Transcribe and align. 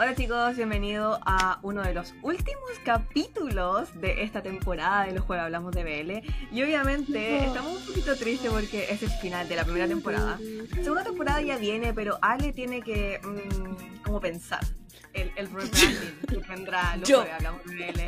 Hola 0.00 0.14
chicos, 0.14 0.54
bienvenidos 0.54 1.18
a 1.26 1.58
uno 1.62 1.82
de 1.82 1.92
los 1.92 2.14
últimos 2.22 2.70
capítulos 2.84 3.88
de 4.00 4.22
esta 4.22 4.42
temporada 4.42 5.06
de 5.06 5.12
los 5.12 5.24
cuales 5.24 5.46
hablamos 5.46 5.74
de 5.74 5.82
BL. 5.82 6.54
Y 6.54 6.62
obviamente 6.62 7.44
estamos 7.44 7.80
un 7.80 7.84
poquito 7.84 8.14
tristes 8.14 8.48
porque 8.48 8.86
es 8.92 9.02
el 9.02 9.10
final 9.10 9.48
de 9.48 9.56
la 9.56 9.64
primera 9.64 9.88
temporada. 9.88 10.38
La 10.38 10.82
segunda 10.84 11.02
temporada 11.02 11.40
ya 11.40 11.56
viene, 11.56 11.92
pero 11.92 12.16
Ale 12.22 12.52
tiene 12.52 12.80
que 12.80 13.20
mm, 13.24 14.02
como 14.04 14.20
pensar 14.20 14.60
el, 15.14 15.32
el 15.34 15.48
rebranding 15.48 16.18
que 16.28 16.36
tendrá 16.36 16.96
los 16.96 17.08
que 17.08 17.32
hablamos 17.32 17.64
de 17.64 17.92
BL. 17.92 18.00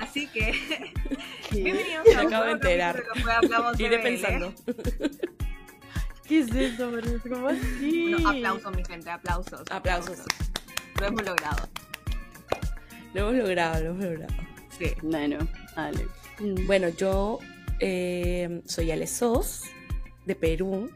Así 0.00 0.26
que 0.26 0.52
bienvenidos 1.50 2.14
a 2.14 2.20
acabo 2.20 2.44
de 2.44 2.50
enterar. 2.52 3.02
hablamos 3.36 3.78
de 3.78 3.84
Iré 3.84 3.96
BL. 3.96 4.02
pensando. 4.02 4.54
¿Qué 6.28 6.40
es 6.40 6.54
eso, 6.54 6.90
María? 6.90 7.18
¿Cómo 7.22 7.48
así? 7.48 8.10
Bueno, 8.12 8.28
aplausos, 8.28 8.76
mi 8.76 8.84
gente, 8.84 9.10
aplausos. 9.10 9.62
Aplausos. 9.70 10.20
Lo 11.02 11.08
hemos 11.08 11.24
logrado. 11.24 11.68
Lo 13.12 13.20
hemos 13.22 13.34
logrado, 13.34 13.82
lo 13.82 13.90
hemos 13.90 14.04
logrado. 14.04 14.34
Sí. 14.78 14.86
Bueno, 15.02 15.36
dale. 15.74 16.06
Mm. 16.38 16.64
Bueno, 16.64 16.88
yo 16.90 17.40
eh, 17.80 18.62
soy 18.66 18.92
Ale 18.92 19.08
Sos, 19.08 19.64
de 20.26 20.36
Perú, 20.36 20.92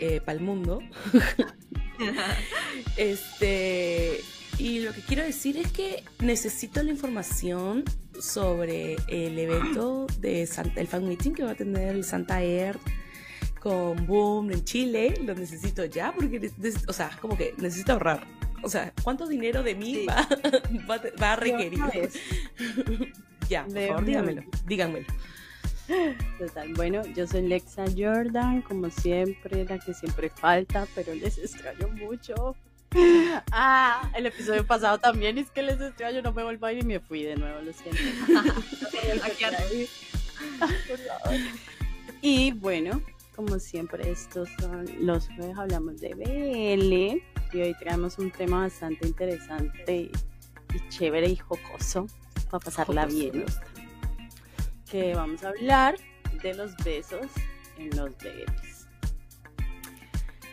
eh, 0.00 0.20
para 0.20 0.38
el 0.38 0.44
mundo. 0.44 0.80
este, 2.96 4.22
y 4.58 4.80
lo 4.80 4.92
que 4.92 5.02
quiero 5.02 5.22
decir 5.22 5.56
es 5.56 5.70
que 5.70 6.02
necesito 6.18 6.82
la 6.82 6.90
información 6.90 7.84
sobre 8.20 8.96
el 9.06 9.38
evento 9.38 10.08
de 10.18 10.48
Santa, 10.48 10.80
el 10.80 10.88
fan 10.88 11.06
meeting 11.06 11.30
que 11.30 11.44
va 11.44 11.52
a 11.52 11.56
tener 11.56 11.94
el 11.94 12.02
Santa 12.02 12.42
Air 12.42 12.76
con 13.60 14.04
Boom 14.04 14.50
en 14.50 14.64
Chile. 14.64 15.14
Lo 15.24 15.32
necesito 15.36 15.84
ya 15.84 16.12
porque, 16.12 16.50
o 16.88 16.92
sea, 16.92 17.16
como 17.20 17.38
que 17.38 17.54
necesito 17.58 17.92
ahorrar. 17.92 18.26
O 18.64 18.68
sea, 18.68 18.92
¿cuánto 19.02 19.26
dinero 19.26 19.62
de 19.62 19.74
mí 19.74 19.94
Sí. 19.94 20.06
va, 20.06 20.26
va, 20.90 21.00
va 21.22 21.32
a 21.32 21.36
requerir? 21.36 21.80
ya, 23.48 23.64
por 23.64 23.86
favor, 23.86 24.02
una 24.04 24.44
díganmelo. 24.66 25.06
Total, 26.38 26.72
bueno, 26.72 27.02
yo 27.14 27.26
soy 27.26 27.42
Lexa 27.42 27.84
Jordan, 27.94 28.62
como 28.62 28.88
siempre, 28.88 29.66
la 29.66 29.78
que 29.78 29.92
siempre 29.92 30.30
falta, 30.30 30.86
pero 30.94 31.14
les 31.14 31.38
extraño 31.38 31.88
mucho. 31.88 32.56
Ah, 33.50 34.08
el 34.14 34.26
episodio 34.26 34.64
pasado 34.64 34.98
también 34.98 35.36
es 35.36 35.50
que 35.50 35.62
les 35.62 35.80
extraño, 35.80 36.22
no 36.22 36.32
me 36.32 36.44
vuelvo 36.44 36.66
a 36.66 36.72
ir 36.72 36.78
y 36.78 36.86
me 36.86 37.00
fui 37.00 37.24
de 37.24 37.34
nuevo, 37.34 37.60
lo 37.60 37.72
siento. 37.72 38.00
Y 42.22 42.52
bueno, 42.52 43.02
como 43.34 43.58
siempre, 43.58 44.08
estos 44.08 44.48
son 44.60 44.86
los 45.00 45.26
jueves 45.26 45.58
hablamos 45.58 46.00
de 46.00 46.14
BL 46.14 47.33
y 47.54 47.62
hoy 47.62 47.74
traemos 47.74 48.18
un 48.18 48.30
tema 48.30 48.62
bastante 48.62 49.06
interesante 49.06 49.96
y, 49.96 50.10
chévere 50.88 51.28
y 51.28 51.36
jocoso 51.36 52.06
para 52.50 52.58
pasarla 52.58 53.02
Jocoso, 53.02 53.30
bien. 53.32 53.44
Que 54.90 55.14
vamos 55.14 55.44
a 55.44 55.50
hablar 55.50 55.94
de 56.42 56.54
los 56.54 56.76
besos 56.78 57.26
en 57.78 57.90
los 57.96 58.10
BLs. 58.18 58.88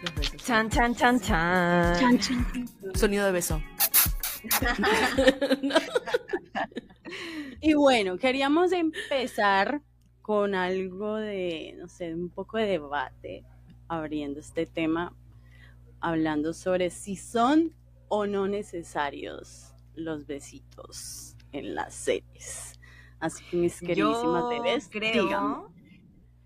Los 0.03 0.15
besos. 0.15 0.35
Chan, 0.45 0.69
chan, 0.69 0.95
chan, 0.95 1.19
chan. 1.19 2.19
Sonido 2.93 3.25
de 3.25 3.31
beso. 3.31 3.61
Y 7.63 7.75
bueno, 7.75 8.17
queríamos 8.17 8.71
empezar 8.71 9.81
con 10.23 10.55
algo 10.55 11.15
de, 11.17 11.75
no 11.77 11.87
sé, 11.87 12.13
un 12.13 12.29
poco 12.29 12.57
de 12.57 12.65
debate, 12.65 13.43
abriendo 13.87 14.39
este 14.39 14.65
tema, 14.65 15.13
hablando 16.01 16.53
sobre 16.53 16.89
si 16.89 17.15
son 17.15 17.75
o 18.07 18.27
no 18.27 18.47
necesarios 18.47 19.75
los 19.95 20.25
besitos 20.27 21.37
en 21.51 21.75
las 21.75 21.93
series. 21.95 22.79
Así 23.19 23.45
que 23.45 23.57
mis 23.57 23.81
queridísimas 23.83 24.47
Yo 24.49 24.49
bebés, 24.49 24.89
creo, 24.89 25.13
díganme. 25.23 25.57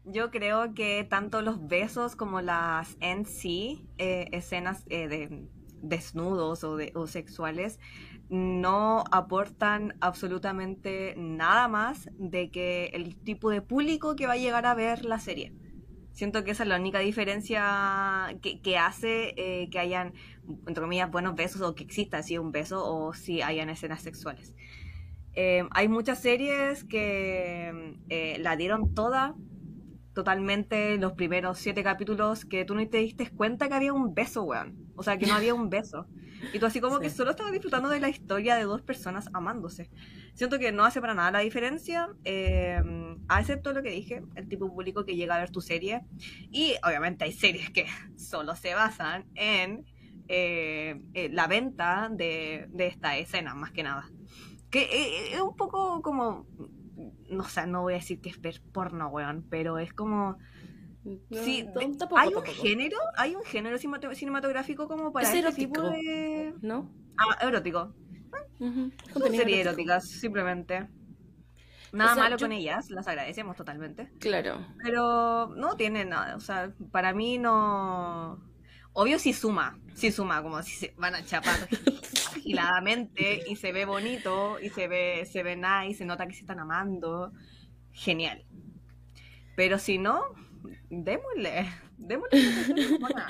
yo 0.03 0.31
creo 0.31 0.73
que 0.73 1.03
tanto 1.09 1.41
los 1.41 1.67
besos 1.67 2.15
como 2.15 2.41
las 2.41 2.97
en 2.99 3.25
sí, 3.25 3.89
eh, 3.97 4.29
escenas 4.31 4.83
eh, 4.89 5.07
de 5.07 5.49
desnudos 5.81 6.63
o, 6.63 6.77
de, 6.77 6.91
o 6.95 7.07
sexuales, 7.07 7.79
no 8.29 9.03
aportan 9.11 9.95
absolutamente 10.01 11.15
nada 11.17 11.67
más 11.67 12.09
de 12.17 12.49
que 12.51 12.87
el 12.93 13.17
tipo 13.17 13.49
de 13.51 13.61
público 13.61 14.15
que 14.15 14.27
va 14.27 14.33
a 14.33 14.37
llegar 14.37 14.65
a 14.65 14.73
ver 14.75 15.05
la 15.05 15.19
serie. 15.19 15.53
Siento 16.15 16.45
que 16.45 16.51
esa 16.51 16.63
es 16.63 16.69
la 16.69 16.77
única 16.77 16.99
diferencia 16.99 18.37
que, 18.41 18.77
hace 18.77 19.33
eh, 19.35 19.69
que 19.69 19.79
hayan, 19.79 20.13
entre 20.65 20.81
comillas, 20.81 21.11
buenos 21.11 21.35
besos 21.35 21.61
o 21.61 21.75
que 21.75 21.83
exista 21.83 22.19
así 22.19 22.37
un 22.37 22.53
beso 22.53 22.85
o 22.85 23.13
si 23.13 23.41
hayan 23.41 23.69
escenas 23.69 24.01
sexuales. 24.01 24.55
Eh, 25.33 25.67
hay 25.71 25.89
muchas 25.89 26.21
series 26.21 26.85
que 26.85 27.97
eh, 28.07 28.37
la 28.39 28.55
dieron 28.55 28.95
toda, 28.95 29.35
totalmente, 30.15 30.97
los 30.97 31.13
primeros 31.13 31.59
siete 31.59 31.83
capítulos, 31.83 32.45
que 32.45 32.65
tú 32.65 32.73
no 32.73 32.87
te 32.87 32.97
diste 32.97 33.29
cuenta 33.29 33.67
que 33.67 33.75
había 33.75 33.93
un 33.93 34.15
beso, 34.15 34.43
weón. 34.43 34.75
O 34.95 35.03
sea, 35.03 35.17
que 35.17 35.27
no 35.27 35.35
había 35.35 35.53
un 35.53 35.69
beso. 35.69 36.07
Y 36.53 36.59
tú 36.59 36.65
así 36.65 36.79
como 36.79 36.95
Sí. 36.97 37.03
que 37.03 37.09
solo 37.11 37.31
estabas 37.31 37.51
disfrutando 37.51 37.89
de 37.89 37.99
la 37.99 38.09
historia 38.09 38.55
de 38.55 38.63
dos 38.63 38.81
personas 38.81 39.29
amándose. 39.33 39.89
Siento 40.33 40.57
que 40.57 40.71
no 40.71 40.83
hace 40.85 41.01
para 41.01 41.13
nada 41.13 41.31
la 41.31 41.39
diferencia, 41.39 42.09
eh, 42.23 42.81
a 43.27 43.39
excepto 43.39 43.73
lo 43.73 43.83
que 43.83 43.91
dije, 43.91 44.23
el 44.35 44.47
tipo 44.47 44.67
público 44.69 45.05
que 45.05 45.15
llega 45.15 45.35
a 45.35 45.39
ver 45.39 45.51
tu 45.51 45.61
serie. 45.61 46.01
Y 46.51 46.73
obviamente 46.83 47.25
hay 47.25 47.31
series 47.31 47.69
que 47.69 47.85
solo 48.15 48.55
se 48.55 48.73
basan 48.73 49.25
en 49.35 49.85
eh, 50.27 51.01
eh, 51.13 51.29
la 51.31 51.47
venta 51.47 52.09
de, 52.11 52.65
de 52.69 52.87
esta 52.87 53.17
escena, 53.17 53.53
más 53.53 53.71
que 53.71 53.83
nada. 53.83 54.09
Que 54.71 54.81
eh, 54.81 55.33
es 55.35 55.41
un 55.41 55.55
poco 55.55 56.01
como. 56.01 56.47
No 57.29 57.43
sé, 57.43 57.67
no 57.67 57.81
voy 57.81 57.93
a 57.93 57.97
decir 57.97 58.21
que 58.21 58.29
es 58.29 58.39
ver 58.41 58.61
porno, 58.71 59.09
weón, 59.09 59.45
pero 59.49 59.77
es 59.77 59.93
como. 59.93 60.37
sí, 61.31 61.63
No, 61.63 61.73
tampoco, 61.97 62.17
hay 62.17 62.27
un 62.29 62.33
tampoco. 62.35 62.61
género, 62.61 62.97
hay 63.17 63.35
un 63.35 63.43
género 63.43 63.77
cinemat- 63.77 64.13
cinematográfico 64.15 64.87
como 64.87 65.11
para 65.11 65.27
Es 65.27 65.35
este 65.35 65.47
erótico. 65.47 65.73
tipo 65.73 65.89
de. 65.89 66.53
¿No? 66.61 66.89
Ah, 67.17 67.37
erótico. 67.47 67.93
Son 68.57 68.93
Contenido 69.13 69.43
series 69.43 69.65
eróticas, 69.65 70.03
simplemente. 70.09 70.87
Nada 71.91 72.11
O 72.11 72.15
sea, 72.15 72.23
malo 72.23 72.37
yo- 72.37 72.45
con 72.45 72.51
ellas, 72.51 72.89
las 72.89 73.07
agradecemos 73.07 73.55
totalmente. 73.55 74.11
Claro. 74.19 74.65
Pero 74.83 75.53
no 75.55 75.75
tiene 75.75 76.03
nada, 76.05 76.35
o 76.35 76.39
sea, 76.39 76.73
para 76.91 77.13
mí 77.13 77.37
no. 77.37 78.39
Obvio 78.97 79.19
sí 79.19 79.33
suma, 79.33 79.77
sí 79.93 80.09
suma, 80.09 80.41
como 80.41 80.63
si 80.63 80.71
se 80.71 80.93
van 80.97 81.15
a 81.15 81.23
chapar 81.25 81.67
agiladamente 82.33 83.43
y 83.45 83.57
se 83.57 83.73
ve 83.73 83.83
bonito 83.85 84.57
y 84.59 84.69
se 84.69 84.87
ve, 84.87 85.27
se 85.29 85.43
ve 85.43 85.57
nice, 85.57 85.97
se 85.99 86.05
nota 86.05 86.25
que 86.25 86.33
se 86.33 86.39
están 86.41 86.59
amando. 86.59 87.33
Genial. 87.91 88.45
Pero 89.57 89.79
si 89.79 89.97
no, 89.97 90.23
démosle, 90.89 91.69
démosle. 91.97 92.39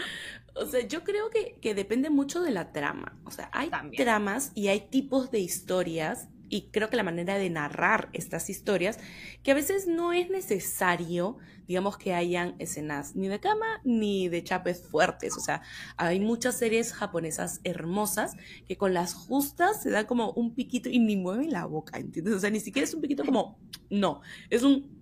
O 0.57 0.65
sea, 0.65 0.87
yo 0.87 1.03
creo 1.03 1.29
que, 1.31 1.57
que 1.61 1.75
depende 1.75 2.09
mucho 2.09 2.41
de 2.41 2.51
la 2.51 2.71
trama. 2.71 3.19
O 3.25 3.31
sea, 3.31 3.49
hay 3.51 3.69
También. 3.69 4.01
tramas 4.01 4.53
y 4.55 4.69
hay 4.69 4.87
tipos 4.89 5.29
de 5.29 5.39
historias 5.39 6.29
y 6.55 6.69
creo 6.71 6.89
que 6.89 6.95
la 6.95 7.03
manera 7.03 7.37
de 7.37 7.49
narrar 7.49 8.07
estas 8.13 8.49
historias, 8.49 8.97
que 9.43 9.51
a 9.51 9.55
veces 9.55 9.87
no 9.87 10.13
es 10.13 10.29
necesario, 10.29 11.35
digamos, 11.67 11.97
que 11.97 12.13
hayan 12.13 12.55
escenas 12.59 13.13
ni 13.13 13.27
de 13.27 13.41
cama 13.41 13.81
ni 13.83 14.29
de 14.29 14.41
chapes 14.41 14.81
fuertes. 14.81 15.35
O 15.35 15.41
sea, 15.41 15.63
hay 15.97 16.21
muchas 16.21 16.57
series 16.57 16.93
japonesas 16.93 17.59
hermosas 17.65 18.37
que 18.69 18.77
con 18.77 18.93
las 18.93 19.13
justas 19.13 19.83
se 19.83 19.89
da 19.89 20.07
como 20.07 20.31
un 20.31 20.55
piquito 20.55 20.87
y 20.87 20.99
ni 20.99 21.17
mueven 21.17 21.51
la 21.51 21.65
boca, 21.65 21.97
¿entiendes? 21.97 22.35
O 22.35 22.39
sea, 22.39 22.49
ni 22.49 22.61
siquiera 22.61 22.85
es 22.85 22.93
un 22.93 23.01
piquito 23.01 23.25
como, 23.25 23.59
no, 23.89 24.21
es 24.49 24.63
un 24.63 24.95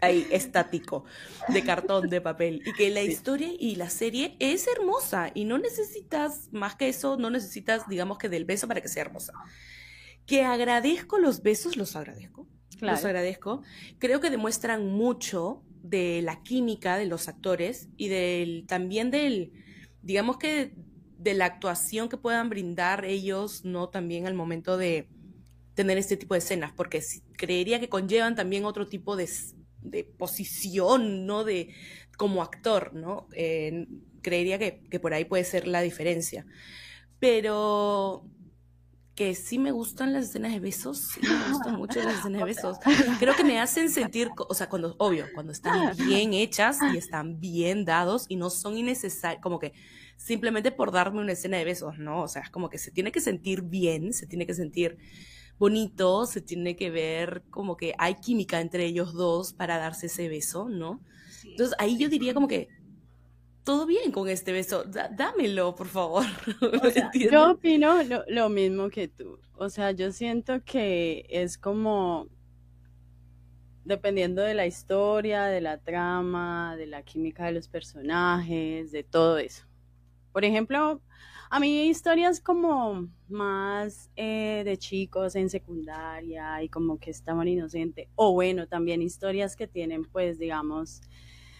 ahí 0.00 0.28
estático 0.30 1.06
de 1.48 1.64
cartón, 1.64 2.08
de 2.08 2.20
papel. 2.20 2.62
Y 2.64 2.72
que 2.72 2.90
la 2.90 3.02
historia 3.02 3.48
y 3.58 3.74
la 3.74 3.90
serie 3.90 4.36
es 4.38 4.68
hermosa 4.68 5.32
y 5.34 5.44
no 5.44 5.58
necesitas 5.58 6.50
más 6.52 6.76
que 6.76 6.88
eso, 6.88 7.16
no 7.16 7.30
necesitas, 7.30 7.88
digamos 7.88 8.18
que 8.18 8.28
del 8.28 8.44
beso 8.44 8.68
para 8.68 8.80
que 8.80 8.86
sea 8.86 9.02
hermosa. 9.02 9.32
Que 10.26 10.42
agradezco 10.42 11.18
los 11.18 11.42
besos, 11.42 11.76
los 11.76 11.96
agradezco. 11.96 12.48
Claro. 12.78 12.96
Los 12.96 13.04
agradezco. 13.04 13.62
Creo 13.98 14.20
que 14.20 14.30
demuestran 14.30 14.86
mucho 14.90 15.62
de 15.82 16.22
la 16.22 16.42
química 16.42 16.96
de 16.96 17.06
los 17.06 17.28
actores 17.28 17.88
y 17.96 18.08
del 18.08 18.64
también 18.66 19.10
del, 19.10 19.52
digamos 20.02 20.38
que 20.38 20.72
de 21.18 21.34
la 21.34 21.44
actuación 21.44 22.08
que 22.08 22.16
puedan 22.16 22.48
brindar 22.48 23.04
ellos, 23.04 23.64
¿no? 23.64 23.90
También 23.90 24.26
al 24.26 24.34
momento 24.34 24.76
de 24.76 25.08
tener 25.74 25.98
este 25.98 26.16
tipo 26.16 26.34
de 26.34 26.38
escenas, 26.38 26.72
porque 26.72 27.02
creería 27.36 27.80
que 27.80 27.88
conllevan 27.88 28.34
también 28.34 28.64
otro 28.64 28.86
tipo 28.86 29.16
de, 29.16 29.28
de 29.82 30.04
posición, 30.04 31.26
¿no? 31.26 31.44
De, 31.44 31.74
como 32.16 32.42
actor, 32.42 32.94
¿no? 32.94 33.28
Eh, 33.34 33.86
creería 34.22 34.58
que, 34.58 34.82
que 34.90 35.00
por 35.00 35.12
ahí 35.14 35.24
puede 35.24 35.44
ser 35.44 35.66
la 35.66 35.82
diferencia. 35.82 36.46
Pero 37.18 38.26
que 39.14 39.34
sí 39.34 39.58
me 39.58 39.70
gustan 39.70 40.12
las 40.12 40.24
escenas 40.24 40.52
de 40.52 40.60
besos, 40.60 40.98
sí 40.98 41.20
me 41.22 41.28
gustan 41.52 41.76
mucho 41.76 42.02
las 42.02 42.18
escenas 42.18 42.40
de 42.40 42.44
besos. 42.44 42.78
Creo 43.18 43.34
que 43.34 43.44
me 43.44 43.60
hacen 43.60 43.90
sentir, 43.90 44.30
o 44.36 44.54
sea, 44.54 44.68
cuando, 44.68 44.96
obvio, 44.98 45.26
cuando 45.34 45.52
están 45.52 45.96
bien 46.08 46.34
hechas 46.34 46.78
y 46.92 46.96
están 46.96 47.40
bien 47.40 47.84
dados 47.84 48.26
y 48.28 48.36
no 48.36 48.50
son 48.50 48.76
innecesarios, 48.76 49.42
como 49.42 49.58
que 49.58 49.72
simplemente 50.16 50.72
por 50.72 50.90
darme 50.90 51.20
una 51.20 51.32
escena 51.32 51.58
de 51.58 51.64
besos, 51.64 51.98
¿no? 51.98 52.22
O 52.22 52.28
sea, 52.28 52.42
es 52.42 52.50
como 52.50 52.68
que 52.68 52.78
se 52.78 52.90
tiene 52.90 53.12
que 53.12 53.20
sentir 53.20 53.62
bien, 53.62 54.12
se 54.12 54.26
tiene 54.26 54.46
que 54.46 54.54
sentir 54.54 54.98
bonito, 55.58 56.26
se 56.26 56.40
tiene 56.40 56.76
que 56.76 56.90
ver 56.90 57.44
como 57.50 57.76
que 57.76 57.94
hay 57.98 58.16
química 58.16 58.60
entre 58.60 58.84
ellos 58.86 59.12
dos 59.12 59.52
para 59.52 59.78
darse 59.78 60.06
ese 60.06 60.28
beso, 60.28 60.68
¿no? 60.68 61.00
Entonces 61.44 61.76
ahí 61.78 61.98
yo 61.98 62.08
diría 62.08 62.34
como 62.34 62.48
que 62.48 62.68
todo 63.64 63.86
bien 63.86 64.12
con 64.12 64.28
este 64.28 64.52
beso, 64.52 64.84
dámelo, 64.84 65.74
por 65.74 65.88
favor. 65.88 66.24
yo 67.30 67.52
opino 67.52 67.96
lo, 68.28 68.48
mismo 68.50 68.90
que 68.90 69.08
tú. 69.08 69.40
O 69.54 69.70
sea, 69.70 69.90
yo 69.92 70.12
siento 70.12 70.62
que 70.64 71.24
es 71.30 71.56
como 71.56 72.28
dependiendo 73.84 74.42
de 74.42 74.54
la 74.54 74.66
historia, 74.66 75.44
de 75.44 75.60
la 75.60 75.78
trama, 75.78 76.76
de 76.76 76.86
la 76.86 77.02
química 77.02 77.46
de 77.46 77.52
los 77.52 77.68
personajes, 77.68 78.92
de 78.92 79.02
todo 79.02 79.38
eso. 79.38 79.66
Por 80.32 80.44
ejemplo, 80.44 81.00
a 81.50 81.60
mí 81.60 81.86
historias 81.86 82.40
como 82.40 83.08
más 83.28 84.10
eh, 84.16 84.62
de 84.64 84.76
chicos 84.76 85.36
en 85.36 85.48
secundaria 85.48 86.62
y 86.62 86.68
como 86.68 86.98
que 86.98 87.10
estaban 87.10 87.46
inocentes, 87.48 88.08
o 88.14 88.32
bueno, 88.32 88.66
también 88.66 89.02
historias 89.02 89.54
que 89.54 89.66
tienen 89.66 90.04
pues 90.04 90.38
digamos 90.38 91.02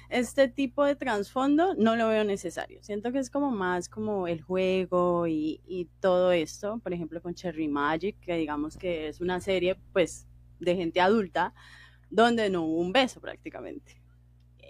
este 0.09 0.49
tipo 0.49 0.85
de 0.85 0.97
trasfondo 0.97 1.75
no 1.75 1.97
lo 1.97 2.09
veo 2.09 2.25
necesario. 2.25 2.83
Siento 2.83 3.13
que 3.13 3.19
es 3.19 3.31
como 3.31 3.51
más 3.51 3.89
como 3.89 4.29
el 4.29 4.43
juego 4.43 5.27
y, 5.27 5.61
y, 5.67 5.87
todo 6.01 6.33
esto, 6.33 6.79
por 6.79 6.93
ejemplo 6.93 7.23
con 7.23 7.35
Cherry 7.35 7.69
Magic, 7.69 8.19
que 8.21 8.37
digamos 8.37 8.77
que 8.77 9.09
es 9.09 9.21
una 9.21 9.41
serie 9.41 9.77
pues 9.93 10.27
de 10.61 10.77
gente 10.77 11.01
adulta, 11.01 11.55
donde 12.11 12.51
no 12.51 12.63
hubo 12.63 12.81
un 12.81 12.93
beso 12.93 13.21
prácticamente. 13.21 14.01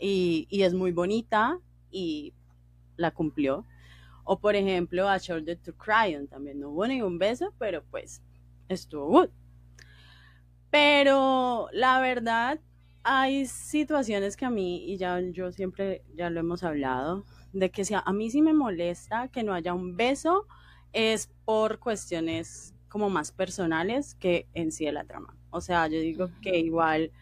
Y, 0.00 0.46
y 0.50 0.62
es 0.62 0.74
muy 0.74 0.92
bonita 0.92 1.58
y 1.90 2.34
la 2.96 3.12
cumplió. 3.12 3.66
O 4.24 4.38
por 4.40 4.56
ejemplo 4.56 5.08
a 5.08 5.18
Shoulder 5.18 5.58
to 5.58 5.76
Cry 5.76 6.16
On, 6.16 6.26
también 6.26 6.58
no 6.60 6.70
hubo 6.70 6.86
ningún 6.86 7.18
beso, 7.18 7.52
pero 7.58 7.84
pues 7.90 8.22
estuvo 8.68 9.06
good. 9.06 9.28
Pero 10.70 11.68
la 11.72 12.00
verdad, 12.00 12.58
hay 13.04 13.46
situaciones 13.46 14.36
que 14.36 14.46
a 14.46 14.50
mí, 14.50 14.84
y 14.86 14.96
ya 14.96 15.20
yo 15.20 15.52
siempre, 15.52 16.02
ya 16.14 16.30
lo 16.30 16.40
hemos 16.40 16.64
hablado, 16.64 17.24
de 17.52 17.70
que 17.70 17.84
si 17.84 17.94
a, 17.94 18.02
mí 18.12 18.30
sí 18.30 18.42
me 18.42 18.54
molesta 18.54 19.28
que 19.28 19.42
no 19.42 19.52
haya 19.54 19.74
un 19.74 19.96
beso, 19.96 20.46
es 20.92 21.30
por 21.44 21.78
cuestiones 21.78 22.74
como 22.88 23.10
más 23.10 23.30
personales 23.30 24.14
que 24.14 24.48
en 24.54 24.72
sí 24.72 24.86
de 24.86 24.92
la 24.92 25.04
trama. 25.04 25.36
O 25.50 25.60
sea, 25.60 25.86
yo 25.86 26.00
digo 26.00 26.30
que 26.40 26.58
igual 26.58 27.12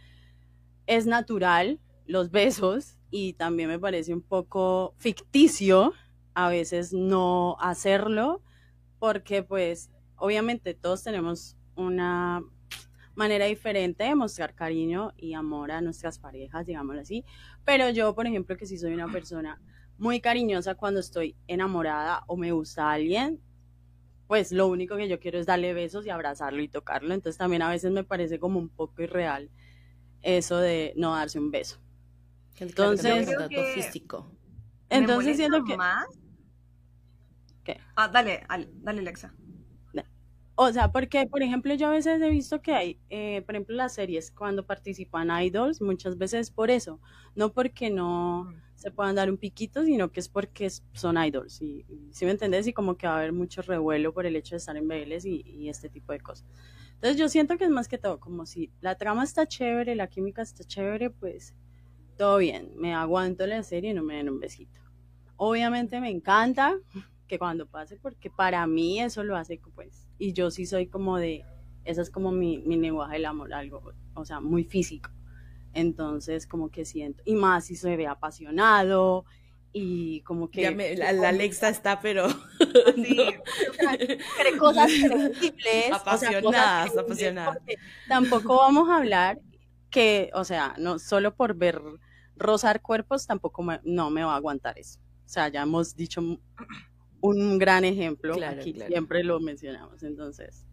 es 0.87 1.07
natural 1.07 1.81
los 2.07 2.31
besos 2.31 2.99
y 3.11 3.35
también 3.35 3.69
me 3.69 3.79
parece 3.79 4.15
un 4.15 4.23
poco 4.23 4.95
ficticio 4.99 5.93
a 6.35 6.49
veces 6.49 6.93
no 6.93 7.57
hacerlo 7.61 8.43
porque 8.99 9.43
pues 9.43 9.91
obviamente 10.17 10.75
todos 10.75 11.03
tenemos 11.03 11.57
una 11.75 12.43
manera 13.15 13.47
diferente 13.47 14.05
de 14.05 14.15
mostrar 14.15 14.55
cariño 14.55 15.13
y 15.17 15.35
amor 15.35 15.71
a 15.73 15.81
nuestras 15.81 16.19
parejas, 16.19 16.67
digámoslo 16.67 17.01
así. 17.01 17.25
Pero 17.65 17.91
yo, 17.91 18.15
por 18.15 18.27
ejemplo, 18.27 18.57
que 18.57 18.67
si 18.67 18.79
soy 18.79 18.95
una 18.95 19.11
persona 19.11 19.61
muy 19.99 20.21
cariñosa 20.21 20.75
cuando 20.75 21.01
estoy 21.01 21.37
enamorada 21.47 22.25
o 22.27 22.37
me 22.37 22.53
gusta 22.53 22.89
a 22.89 22.93
alguien, 22.93 23.41
pues 24.27 24.51
lo 24.51 24.67
único 24.69 24.97
que 24.97 25.09
yo 25.09 25.21
quiero 25.21 25.39
es 25.39 25.47
darle 25.47 25.75
besos 25.75 26.07
y 26.07 26.11
abrazarlo 26.11 26.63
y 26.63 26.69
tocarlo. 26.69 27.13
Entonces 27.13 27.39
también 27.39 27.63
a 27.63 27.69
veces 27.69 27.93
me 27.93 28.05
parece 28.05 28.39
como 28.39 28.59
un 28.59 28.69
poco 28.69 29.03
irreal 29.03 29.51
eso 30.23 30.59
de 30.59 30.95
no 30.97 31.15
darse 31.15 31.39
un 31.39 31.51
beso. 31.51 31.81
Entonces, 32.59 33.29
físico. 33.75 34.31
Entonces 34.89 35.37
siento 35.37 35.65
que 35.65 35.77
más. 35.77 36.07
¿Qué? 37.65 37.79
Ah, 37.97 38.09
dale, 38.09 38.45
dale, 38.49 39.01
Alexa. 39.01 39.35
O 40.55 40.71
sea, 40.71 40.93
porque, 40.93 41.27
por 41.27 41.43
ejemplo, 41.43 41.75
yo 41.75 41.89
a 41.89 41.93
veces 41.93 42.21
he 42.21 42.29
visto 42.29 42.61
que 42.61 42.75
hay, 42.75 42.99
eh, 43.09 43.43
por 43.47 43.55
ejemplo, 43.55 43.75
las 43.75 43.95
series, 43.95 44.31
cuando 44.31 44.67
participan 44.67 45.31
idols, 45.43 45.81
muchas 45.81 46.19
veces 46.19 46.51
por 46.51 46.71
eso, 46.71 47.01
no 47.35 47.53
porque 47.53 47.89
no 47.91 48.45
mm. 48.45 48.55
se 48.75 48.91
puedan 48.91 49.15
dar 49.15 49.31
un 49.31 49.39
piquito, 49.39 49.83
sino 49.83 50.13
que 50.13 50.21
es 50.21 50.29
porque 50.29 50.69
son 50.93 51.17
idols. 51.17 51.63
Y, 51.63 51.87
si 52.11 52.27
me 52.27 52.33
entendés, 52.33 52.67
y 52.67 52.75
como 52.75 52.97
que 52.97 53.07
va 53.07 53.15
a 53.15 53.19
haber 53.19 53.33
mucho 53.33 53.63
revuelo 53.63 54.13
por 54.13 54.27
el 54.27 54.37
hecho 54.37 54.55
de 54.55 54.59
estar 54.59 54.77
en 54.77 54.89
BLs 54.89 55.25
y, 55.25 55.43
y, 55.47 55.71
este 55.71 55.89
tipo 55.89 56.13
de 56.13 56.21
cosas. 56.21 56.47
Entonces, 56.95 57.17
yo 57.17 57.29
siento 57.29 57.57
que 57.57 57.65
es 57.65 57.71
más 57.71 57.89
que 57.89 57.99
todo, 57.99 58.21
como 58.21 58.45
si 58.45 58.71
la 58.81 58.97
trama 58.97 59.25
está 59.25 59.47
chévere, 59.47 59.95
la 59.97 60.09
química 60.09 60.43
está 60.43 60.65
chévere, 60.65 61.09
pues 61.11 61.55
todo 62.17 62.37
bien, 62.39 62.73
me 62.77 62.95
aguanto 62.95 63.47
la 63.47 63.63
serie 63.63 63.91
y 63.91 63.95
no 63.95 64.03
me 64.03 64.17
den 64.17 64.29
un 64.29 64.39
besito. 64.39 64.81
Obviamente 65.37 65.99
me 66.01 66.11
encanta 66.11 66.79
que 67.33 67.39
cuando 67.39 67.67
pase, 67.67 67.97
porque 67.97 68.29
para 68.29 68.67
mí 68.67 69.01
eso 69.01 69.25
lo 69.25 69.39
hace, 69.39 69.59
pues, 69.75 70.07
y 70.19 70.35
yo 70.35 70.51
sí 70.51 70.67
soy 70.67 70.87
como 70.87 71.17
de, 71.17 71.47
esa 71.83 72.03
es 72.03 72.11
como 72.11 72.31
mi, 72.31 72.59
mi 72.59 72.77
lenguaje 72.77 73.15
del 73.15 73.25
amor, 73.25 73.55
algo, 73.55 73.95
o 74.13 74.25
sea, 74.27 74.41
muy 74.41 74.65
físico. 74.65 75.09
Entonces, 75.73 76.47
como 76.47 76.71
que 76.71 76.85
siento, 76.85 77.23
y 77.25 77.35
más 77.35 77.65
si 77.65 77.77
se 77.77 77.97
ve 77.97 78.07
apasionado, 78.07 79.25
y 79.73 80.21
como 80.25 80.51
que... 80.51 80.71
la, 80.95 81.29
Alexa 81.31 81.71
está, 81.71 82.01
pero... 82.01 82.27
Sí, 82.97 83.17
cosas 84.59 84.91
increíbles. 84.91 85.93
Apasionadas, 85.93 86.95
apasionadas. 86.99 87.59
Tampoco 88.09 88.57
vamos 88.57 88.91
a 88.91 88.99
hablar 88.99 89.41
que, 89.89 90.31
o 90.35 90.45
sea, 90.45 90.75
no 90.79 90.99
solo 90.99 91.35
por 91.35 91.55
ver 91.55 91.81
rozar 92.37 92.83
cuerpos, 92.83 93.27
tampoco 93.27 93.65
no 93.85 94.11
me 94.11 94.23
va 94.23 94.35
a 94.35 94.37
aguantar 94.37 94.79
eso. 94.79 95.01
O 95.25 95.29
sea, 95.29 95.49
ya 95.49 95.63
hemos 95.63 95.97
dicho 95.97 96.21
un 97.23 97.59
gran 97.59 97.85
ejemplo. 97.85 98.35
Aquí 98.47 98.75
siempre 98.87 99.25
lo 99.25 99.41
mencionamos. 99.41 100.03
Entonces, 100.03 100.67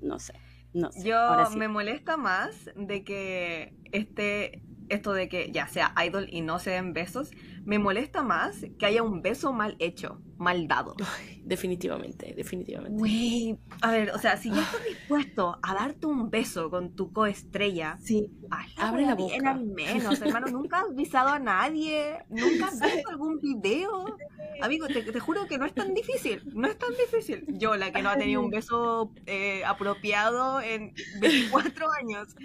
no 0.00 0.20
sé. 0.20 0.34
No 0.72 0.92
sé. 0.92 1.02
Yo 1.02 1.16
me 1.56 1.68
molesta 1.68 2.16
más 2.16 2.70
de 2.76 3.02
que 3.02 3.74
este 3.90 4.62
esto 4.88 5.12
de 5.12 5.28
que 5.28 5.50
ya 5.52 5.66
sea 5.66 5.94
idol 6.04 6.26
y 6.30 6.40
no 6.40 6.58
se 6.58 6.70
den 6.70 6.92
besos, 6.92 7.30
me 7.64 7.78
molesta 7.78 8.22
más 8.22 8.64
que 8.78 8.86
haya 8.86 9.02
un 9.02 9.22
beso 9.22 9.52
mal 9.52 9.76
hecho, 9.78 10.20
mal 10.38 10.66
dado. 10.66 10.96
definitivamente, 11.44 12.34
definitivamente. 12.36 12.98
Güey, 12.98 13.58
a 13.80 13.90
ver, 13.92 14.10
o 14.10 14.18
sea, 14.18 14.36
si 14.36 14.50
ya 14.50 14.62
estás 14.62 14.84
dispuesto 14.84 15.58
a 15.62 15.74
darte 15.74 16.06
un 16.06 16.30
beso 16.30 16.70
con 16.70 16.94
tu 16.94 17.12
coestrella, 17.12 17.98
sí, 18.00 18.30
abre 18.76 19.06
la 19.06 19.14
boca. 19.14 19.50
al 19.50 19.64
menos, 19.64 20.20
hermano, 20.20 20.48
nunca 20.48 20.80
has 20.80 20.94
visado 20.94 21.28
a 21.28 21.38
nadie, 21.38 22.18
nunca 22.28 22.66
has 22.66 22.80
visto 22.80 23.10
algún 23.10 23.38
video. 23.40 24.16
Amigo, 24.60 24.86
te, 24.88 25.18
juro 25.20 25.46
que 25.46 25.58
no 25.58 25.66
es 25.66 25.74
tan 25.74 25.94
difícil, 25.94 26.42
no 26.54 26.68
es 26.68 26.78
tan 26.78 26.90
difícil. 26.90 27.44
Yo, 27.58 27.76
la 27.76 27.92
que 27.92 28.02
no 28.02 28.10
ha 28.10 28.16
tenido 28.16 28.40
un 28.40 28.50
beso 28.50 29.12
eh, 29.26 29.64
apropiado 29.64 30.60
en 30.60 30.94
24 31.20 31.86
años. 31.92 32.36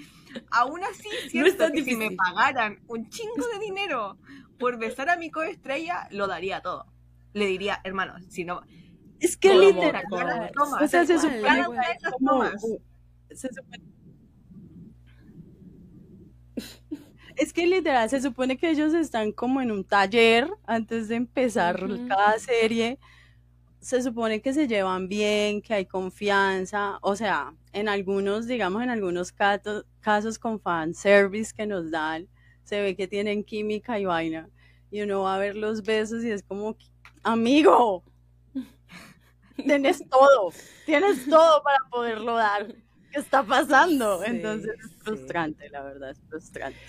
Aún 0.52 0.84
así, 0.84 1.10
siento 1.30 1.72
que 1.72 1.84
si 1.84 1.96
me 1.96 2.12
pagaran 2.12 2.80
un 2.88 3.10
chingo 3.10 3.48
de 3.54 3.60
dinero 3.66 4.18
por 4.60 4.78
besar 4.78 5.10
a 5.10 5.18
mi 5.18 5.30
coestrella, 5.30 6.08
lo 6.12 6.28
daría 6.28 6.62
todo. 6.62 6.86
Le 7.34 7.46
diría, 7.48 7.80
hermano, 7.84 8.16
si 8.30 8.46
no... 8.46 8.62
Es 9.20 9.36
que 9.36 9.54
literal, 9.56 10.06
o 10.80 10.88
sea, 10.88 11.06
se 11.06 11.18
supone 11.18 11.64
Es 17.36 17.54
que 17.54 17.68
literal 17.68 18.10
se 18.10 18.22
supone 18.22 18.58
que 18.58 18.70
ellos 18.70 18.94
están 18.94 19.32
como 19.32 19.62
en 19.62 19.72
un 19.72 19.84
taller 19.84 20.50
antes 20.66 21.08
de 21.08 21.16
empezar 21.16 21.80
cada 22.08 22.38
serie 22.40 23.00
se 23.80 24.02
supone 24.02 24.42
que 24.42 24.54
se 24.54 24.68
llevan 24.68 25.08
bien, 25.08 25.62
que 25.62 25.74
hay 25.74 25.86
confianza, 25.86 27.00
o 27.02 27.16
sea, 27.16 27.54
en 27.74 27.88
algunos, 27.88 28.48
digamos, 28.48 28.84
en 28.84 28.90
algunos 28.90 29.32
casos, 29.32 29.86
casos 30.02 30.40
con 30.40 30.60
fan 30.60 30.94
service 30.94 31.54
que 31.56 31.66
nos 31.66 31.92
dan, 31.92 32.28
se 32.64 32.82
ve 32.82 32.96
que 32.96 33.08
tienen 33.08 33.44
química 33.44 34.00
y 34.00 34.06
vaina, 34.06 34.50
y 34.90 35.02
uno 35.02 35.22
va 35.22 35.36
a 35.36 35.40
ver 35.40 35.56
los 35.56 35.84
besos 35.84 36.24
y 36.24 36.32
es 36.32 36.44
como, 36.44 36.76
amigo, 37.24 38.04
tienes 39.56 40.04
todo, 40.10 40.52
tienes 40.86 41.28
todo 41.30 41.62
para 41.64 41.80
poderlo 41.92 42.36
dar. 42.36 42.74
¿Qué 43.12 43.20
está 43.20 43.44
pasando? 43.44 44.24
Entonces 44.24 44.72
es 44.84 45.04
frustrante, 45.04 45.70
la 45.70 45.84
verdad, 45.84 46.12
es 46.12 46.20
frustrante. 46.28 46.80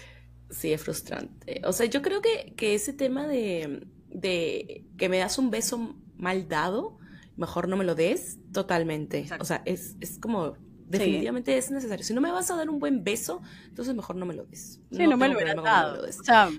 Sí, 0.51 0.73
es 0.73 0.83
frustrante. 0.83 1.61
O 1.65 1.73
sea, 1.73 1.87
yo 1.87 2.03
creo 2.03 2.21
que, 2.23 2.55
que 2.57 2.75
ese 2.75 2.93
tema 2.93 3.27
de, 3.29 3.87
de 4.09 4.85
que 4.97 5.09
me 5.09 5.19
das 5.19 5.39
un 5.39 5.51
beso 5.51 5.95
mal 6.19 6.49
dado, 6.49 6.99
mejor 7.37 7.69
no 7.69 7.77
me 7.77 7.85
lo 7.85 7.95
des 7.95 8.39
totalmente. 8.53 9.27
O 9.41 9.45
sea, 9.45 9.63
es, 9.65 9.97
es 10.01 10.19
como, 10.19 10.55
definitivamente 10.89 11.57
es 11.57 11.71
necesario. 11.71 12.05
Si 12.05 12.15
no 12.15 12.21
me 12.21 12.31
vas 12.31 12.51
a 12.51 12.57
dar 12.57 12.69
un 12.69 12.79
buen 12.79 13.05
beso, 13.05 13.41
entonces 13.69 13.95
mejor 13.95 14.17
no 14.17 14.27
me 14.27 14.35
lo 14.35 14.45
des. 14.45 14.81
Sí, 14.91 15.07
no, 15.07 15.17
me 15.17 15.29
lo 15.29 15.63
dado. 15.63 16.05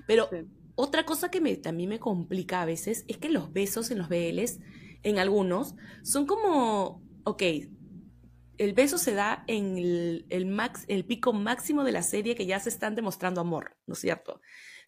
Pero 0.06 0.28
otra 0.74 1.04
cosa 1.04 1.30
que 1.30 1.40
me, 1.40 1.56
también 1.56 1.90
me 1.90 1.98
complica 1.98 2.62
a 2.62 2.64
veces 2.64 3.04
es 3.08 3.18
que 3.18 3.28
los 3.28 3.52
besos 3.52 3.90
en 3.90 3.98
los 3.98 4.08
BLs, 4.08 4.60
en 5.02 5.18
algunos, 5.18 5.74
son 6.02 6.26
como, 6.26 7.02
ok, 7.24 7.42
el 8.58 8.72
beso 8.74 8.98
se 8.98 9.14
da 9.14 9.44
en 9.46 9.78
el, 9.78 10.26
el, 10.28 10.46
max, 10.46 10.84
el 10.88 11.04
pico 11.04 11.32
máximo 11.32 11.84
de 11.84 11.92
la 11.92 12.02
serie 12.02 12.34
que 12.34 12.46
ya 12.46 12.60
se 12.60 12.68
están 12.68 12.94
demostrando 12.94 13.40
amor, 13.40 13.76
¿no 13.86 13.94
es 13.94 14.00
cierto? 14.00 14.40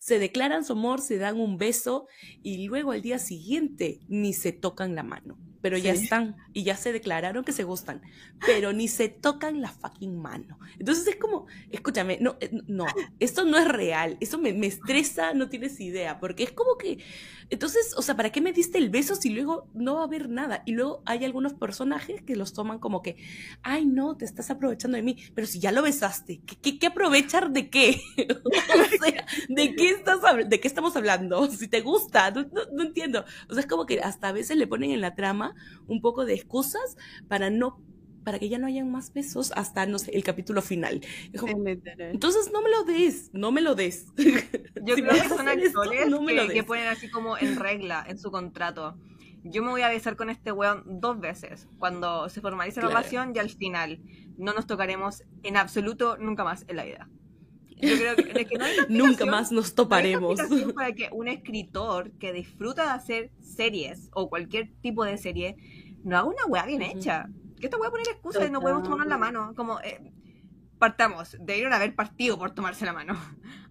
Se 0.02 0.18
declaran 0.18 0.64
su 0.64 0.72
amor, 0.72 1.00
se 1.00 1.16
dan 1.16 1.38
un 1.38 1.58
beso 1.58 2.08
y 2.42 2.66
luego 2.66 2.90
al 2.90 3.02
día 3.02 3.20
siguiente 3.20 4.00
ni 4.08 4.32
se 4.32 4.50
tocan 4.50 4.96
la 4.96 5.04
mano 5.04 5.38
pero 5.62 5.78
ya 5.78 5.92
están 5.92 6.36
y 6.52 6.64
ya 6.64 6.76
se 6.76 6.92
declararon 6.92 7.44
que 7.44 7.52
se 7.52 7.64
gustan, 7.64 8.02
pero 8.44 8.72
ni 8.72 8.88
se 8.88 9.08
tocan 9.08 9.62
la 9.62 9.68
fucking 9.68 10.20
mano. 10.20 10.58
Entonces 10.78 11.06
es 11.06 11.16
como, 11.16 11.46
escúchame, 11.70 12.18
no, 12.20 12.36
eh, 12.40 12.50
no, 12.66 12.86
esto 13.20 13.44
no 13.44 13.56
es 13.56 13.68
real, 13.68 14.18
eso 14.20 14.38
me, 14.38 14.52
me, 14.52 14.66
estresa, 14.66 15.32
no 15.34 15.48
tienes 15.48 15.80
idea, 15.80 16.18
porque 16.18 16.42
es 16.42 16.52
como 16.52 16.76
que, 16.76 16.98
entonces, 17.48 17.94
o 17.96 18.02
sea, 18.02 18.16
¿para 18.16 18.30
qué 18.30 18.40
me 18.40 18.52
diste 18.52 18.78
el 18.78 18.90
beso 18.90 19.14
si 19.14 19.30
luego 19.30 19.68
no 19.72 19.94
va 19.94 20.00
a 20.00 20.04
haber 20.04 20.28
nada? 20.28 20.62
Y 20.66 20.72
luego 20.72 21.02
hay 21.06 21.24
algunos 21.24 21.54
personajes 21.54 22.22
que 22.22 22.34
los 22.34 22.52
toman 22.52 22.78
como 22.78 23.02
que, 23.02 23.16
ay, 23.62 23.86
no, 23.86 24.16
te 24.16 24.24
estás 24.24 24.50
aprovechando 24.50 24.96
de 24.96 25.02
mí, 25.02 25.16
pero 25.34 25.46
si 25.46 25.60
ya 25.60 25.70
lo 25.70 25.82
besaste, 25.82 26.40
¿qué, 26.44 26.78
qué, 26.78 26.86
aprovechar 26.86 27.52
de 27.52 27.70
qué? 27.70 28.00
o 28.44 29.04
sea, 29.04 29.26
¿de 29.48 29.74
qué, 29.76 29.90
estás, 29.90 30.20
¿de 30.48 30.60
qué 30.60 30.66
estamos 30.66 30.96
hablando? 30.96 31.48
Si 31.50 31.68
te 31.68 31.82
gusta, 31.82 32.30
no, 32.30 32.46
no 32.72 32.82
entiendo. 32.82 33.24
O 33.48 33.54
sea, 33.54 33.60
es 33.60 33.66
como 33.66 33.86
que 33.86 34.00
hasta 34.00 34.28
a 34.28 34.32
veces 34.32 34.56
le 34.56 34.66
ponen 34.66 34.90
en 34.90 35.00
la 35.00 35.14
trama 35.14 35.51
un 35.86 36.00
poco 36.00 36.24
de 36.24 36.34
excusas 36.34 36.96
para 37.28 37.50
no 37.50 37.80
para 38.24 38.38
que 38.38 38.48
ya 38.48 38.58
no 38.58 38.66
hayan 38.66 38.90
más 38.90 39.12
besos 39.12 39.52
hasta, 39.56 39.86
no 39.86 39.98
sé, 39.98 40.12
el 40.14 40.24
capítulo 40.24 40.62
final. 40.62 41.00
entonces 41.32 42.50
no 42.52 42.62
me 42.62 42.70
lo 42.70 42.84
des, 42.84 43.30
no 43.32 43.52
me 43.52 43.60
lo 43.60 43.74
des. 43.74 44.06
Yo 44.84 44.94
creo 44.94 45.10
que 45.10 45.28
son 45.28 45.48
actores 45.48 46.06
que, 46.52 46.64
ponen 46.64 46.86
así 46.86 47.10
como 47.10 47.36
en 47.36 47.56
regla, 47.60 48.04
en 48.06 48.18
su 48.18 48.30
contrato. 48.30 48.96
Yo 49.44 49.62
me 49.62 49.70
voy 49.70 49.82
a 49.82 49.88
besar 49.88 50.16
con 50.16 50.30
este 50.30 50.52
weón 50.52 50.84
dos 51.00 51.18
veces, 51.18 51.66
cuando 51.78 52.28
se 52.28 52.40
formalice 52.40 52.80
la 52.80 52.88
relación 52.88 53.32
y 53.34 53.38
al 53.38 53.50
final. 53.50 54.00
No 54.38 54.54
nos 54.54 54.66
tocaremos 54.66 55.24
en 55.42 55.56
absoluto 55.56 56.16
nunca 56.16 56.44
más 56.44 56.64
en 56.68 56.76
la 56.76 56.84
vida. 56.84 57.08
Yo 57.82 57.96
creo 57.96 58.16
que, 58.16 58.46
nunca 58.88 59.26
más 59.26 59.50
nos 59.52 59.74
toparemos. 59.74 60.40
para 60.74 60.92
que 60.92 61.08
un 61.12 61.28
escritor 61.28 62.12
que 62.12 62.32
disfruta 62.32 62.84
de 62.84 62.90
hacer 62.90 63.30
series 63.40 64.08
o 64.12 64.28
cualquier 64.28 64.72
tipo 64.80 65.04
de 65.04 65.18
serie 65.18 65.56
no 66.04 66.16
haga 66.16 66.28
una 66.28 66.46
weá 66.46 66.64
bien 66.64 66.82
hecha. 66.82 67.28
Que 67.60 67.66
esta 67.66 67.76
weá 67.76 67.90
poner 67.90 68.08
excusas 68.08 68.48
y 68.48 68.50
no 68.50 68.60
podemos 68.60 68.84
tomarnos 68.84 69.08
la 69.08 69.18
mano. 69.18 69.52
Como, 69.56 69.80
eh, 69.80 70.12
partamos, 70.78 71.36
debieron 71.40 71.72
haber 71.72 71.94
partido 71.94 72.38
por 72.38 72.52
tomarse 72.52 72.84
la 72.84 72.92
mano. 72.92 73.14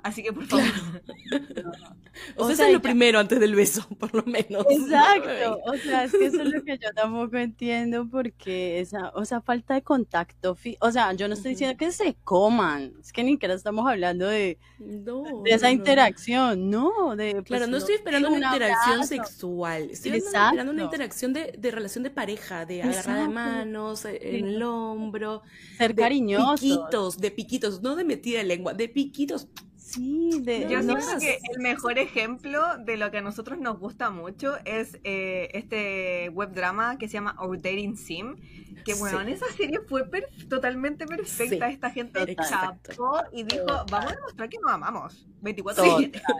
Así 0.03 0.23
que 0.23 0.33
por 0.33 0.45
favor. 0.45 0.65
o, 2.35 2.51
sea, 2.51 2.67
es 2.67 2.73
lo 2.73 2.81
primero 2.81 3.19
antes 3.19 3.39
del 3.39 3.55
beso, 3.55 3.87
por 3.99 4.13
lo 4.15 4.23
menos. 4.23 4.65
Exacto. 4.69 5.59
O 5.65 5.77
sea, 5.77 6.05
es 6.05 6.11
que 6.11 6.25
eso 6.25 6.41
es 6.41 6.49
lo 6.49 6.63
que 6.63 6.77
yo 6.77 6.89
tampoco 6.95 7.37
entiendo 7.37 8.07
porque 8.09 8.79
esa, 8.79 9.09
o 9.13 9.25
sea, 9.25 9.41
falta 9.41 9.75
de 9.75 9.83
contacto. 9.83 10.57
O 10.79 10.91
sea, 10.91 11.13
yo 11.13 11.27
no 11.27 11.35
estoy 11.35 11.51
diciendo 11.51 11.77
que 11.77 11.91
se 11.91 12.15
coman. 12.23 12.93
Es 12.99 13.13
que 13.13 13.23
ni 13.23 13.33
siquiera 13.33 13.53
estamos 13.53 13.87
hablando 13.87 14.27
de, 14.27 14.57
de 14.79 15.51
esa 15.51 15.69
interacción, 15.69 16.69
no. 16.69 17.15
De, 17.15 17.33
pues, 17.33 17.45
claro, 17.45 17.67
no, 17.67 17.77
estoy 17.77 17.95
esperando 17.95 18.29
una 18.29 18.47
interacción 18.47 19.05
sexual. 19.05 19.89
Estoy 19.91 20.13
esperando 20.13 20.71
una 20.71 20.83
interacción 20.83 21.33
de, 21.33 21.53
de, 21.57 21.71
relación 21.71 22.03
de 22.03 22.09
pareja, 22.09 22.65
de 22.65 22.81
agarrar 22.81 23.21
de 23.21 23.27
manos, 23.27 24.05
en 24.05 24.47
el 24.47 24.63
hombro. 24.63 25.43
Ser 25.77 25.95
cariñoso 25.95 27.11
de 27.17 27.31
piquitos, 27.31 27.81
no 27.81 27.95
de 27.95 28.03
metida 28.03 28.39
de 28.39 28.45
lengua, 28.45 28.73
de 28.73 28.89
piquitos. 28.89 29.47
Sí, 29.93 30.39
de, 30.41 30.67
yo 30.69 30.81
siento 30.81 31.19
que 31.19 31.39
el 31.51 31.59
mejor 31.59 31.97
ejemplo 31.97 32.61
de 32.77 32.95
lo 32.95 33.11
que 33.11 33.17
a 33.17 33.21
nosotros 33.21 33.59
nos 33.59 33.77
gusta 33.77 34.09
mucho 34.09 34.57
es 34.63 34.97
eh, 35.03 35.49
este 35.53 36.29
web 36.29 36.53
drama 36.53 36.97
que 36.97 37.07
se 37.07 37.13
llama 37.15 37.35
Our 37.39 37.57
Dating 37.57 37.97
Sim. 37.97 38.37
Que 38.85 38.93
bueno, 38.95 39.21
en 39.21 39.29
esa 39.29 39.45
serie 39.57 39.79
fue 39.87 40.03
totalmente 40.49 41.05
perfecta. 41.05 41.69
Esta 41.69 41.89
gente 41.89 42.35
chapó 42.35 43.21
y 43.31 43.43
dijo: 43.43 43.65
Vamos 43.65 44.11
a 44.11 44.15
demostrar 44.15 44.49
que 44.49 44.57
nos 44.59 44.71
amamos. 44.71 45.27
24 45.41 45.83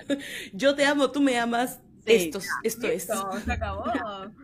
Yo 0.54 0.74
te 0.74 0.86
amo, 0.86 1.12
tú 1.12 1.22
me 1.22 1.38
amas. 1.38 1.82
esto, 2.06 2.40
esto 2.64 2.88
es. 2.88 3.10
Se 3.46 3.52
acabó. 3.52 3.84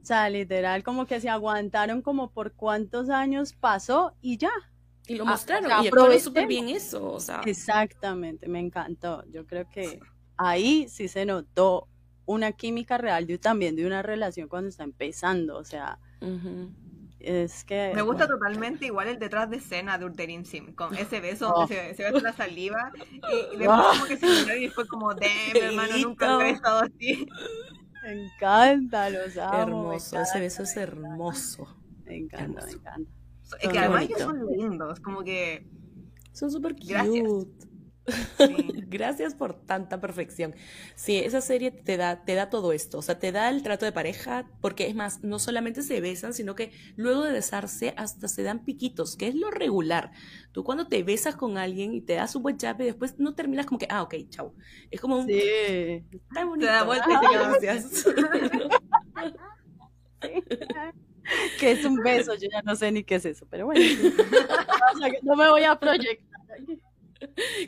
O 0.00 0.06
sea, 0.08 0.30
literal, 0.30 0.82
como 0.84 1.04
que 1.04 1.20
se 1.20 1.28
aguantaron 1.28 2.00
como 2.00 2.30
por 2.30 2.52
cuántos 2.52 3.10
años 3.10 3.52
pasó 3.52 4.14
y 4.22 4.38
ya. 4.38 4.48
Y 5.08 5.16
lo 5.16 5.24
ah, 5.24 5.30
mostraron, 5.30 5.70
y 5.70 5.86
actuaron 5.88 6.20
súper 6.20 6.46
bien 6.46 6.68
eso, 6.68 7.12
o 7.12 7.18
sea. 7.18 7.40
Exactamente, 7.46 8.46
me 8.46 8.60
encantó. 8.60 9.24
Yo 9.32 9.46
creo 9.46 9.68
que 9.68 9.98
ahí 10.36 10.86
sí 10.88 11.08
se 11.08 11.24
notó 11.24 11.88
una 12.26 12.52
química 12.52 12.98
real 12.98 13.26
de, 13.26 13.38
también 13.38 13.74
de 13.74 13.86
una 13.86 14.02
relación 14.02 14.48
cuando 14.48 14.68
está 14.68 14.84
empezando, 14.84 15.56
o 15.56 15.64
sea, 15.64 15.98
es 17.20 17.64
que... 17.64 17.92
Me 17.94 18.02
gusta 18.02 18.28
totalmente 18.28 18.84
igual 18.84 19.08
el 19.08 19.18
detrás 19.18 19.48
de 19.48 19.56
escena 19.56 19.96
de 19.96 20.04
Urterin 20.04 20.44
Sim, 20.44 20.74
con 20.74 20.94
ese 20.94 21.20
beso 21.20 21.48
donde 21.48 21.74
se, 21.74 21.94
se, 21.94 22.12
ve 22.12 22.20
la 22.20 22.34
saliva, 22.34 22.92
y, 22.94 23.56
después 23.56 23.80
como 23.80 24.04
que 24.04 24.16
se 24.18 24.26
miró 24.26 24.56
y 24.56 24.68
fue 24.68 24.86
como, 24.86 25.14
de 25.14 25.26
hermano, 25.54 25.96
nunca 25.96 26.46
he 26.46 26.50
estado 26.50 26.80
así. 26.80 27.26
Me 28.04 28.26
encanta, 28.26 29.08
los 29.08 29.36
amo. 29.38 29.62
Hermoso, 29.62 30.20
ese 30.20 30.38
beso 30.38 30.62
es 30.64 30.76
hermoso. 30.76 31.76
Me 32.04 32.16
encanta, 32.16 32.64
me 32.64 32.72
encanta. 32.72 33.17
Es 33.60 33.68
que 33.68 33.78
además 33.78 34.02
ellos 34.02 34.20
son 34.20 34.46
lindos, 34.46 35.00
como 35.00 35.22
que... 35.22 35.66
Son 36.32 36.50
súper 36.50 36.76
cute. 36.76 37.68
Gracias. 38.88 39.34
por 39.34 39.54
tanta 39.54 40.00
perfección. 40.00 40.54
Sí, 40.94 41.16
esa 41.16 41.40
serie 41.40 41.70
te 41.70 41.96
da, 41.96 42.24
te 42.24 42.34
da 42.34 42.50
todo 42.50 42.72
esto, 42.72 42.98
o 42.98 43.02
sea, 43.02 43.18
te 43.18 43.32
da 43.32 43.50
el 43.50 43.62
trato 43.62 43.84
de 43.84 43.92
pareja, 43.92 44.48
porque 44.60 44.86
es 44.86 44.94
más, 44.94 45.22
no 45.22 45.38
solamente 45.38 45.82
se 45.82 46.00
besan, 46.00 46.34
sino 46.34 46.54
que 46.54 46.72
luego 46.96 47.24
de 47.24 47.32
besarse 47.32 47.94
hasta 47.96 48.28
se 48.28 48.42
dan 48.42 48.64
piquitos, 48.64 49.16
que 49.16 49.28
es 49.28 49.34
lo 49.34 49.50
regular. 49.50 50.12
Tú 50.52 50.64
cuando 50.64 50.88
te 50.88 51.02
besas 51.02 51.36
con 51.36 51.58
alguien 51.58 51.94
y 51.94 52.00
te 52.00 52.14
das 52.14 52.34
un 52.34 52.42
buen 52.42 52.56
chape, 52.56 52.84
después 52.84 53.18
no 53.18 53.34
terminas 53.34 53.66
como 53.66 53.78
que, 53.78 53.88
ah, 53.90 54.02
ok, 54.02 54.14
chao. 54.30 54.54
Es 54.90 55.00
como 55.00 55.18
un... 55.18 55.26
Sí. 55.26 56.04
Bonito. 56.34 56.66
Te 56.66 56.72
da 56.72 56.84
vuelta 56.84 57.06
y 57.10 57.26
te 57.26 57.68
gracias. 57.68 58.06
que 61.58 61.72
es 61.72 61.84
un 61.84 61.96
beso, 61.96 62.34
yo 62.34 62.48
ya 62.50 62.62
no 62.62 62.76
sé 62.76 62.90
ni 62.92 63.04
qué 63.04 63.16
es 63.16 63.24
eso, 63.24 63.46
pero 63.50 63.66
bueno, 63.66 63.80
no 65.22 65.36
me 65.36 65.50
voy 65.50 65.64
a 65.64 65.78
proyectar. 65.78 66.38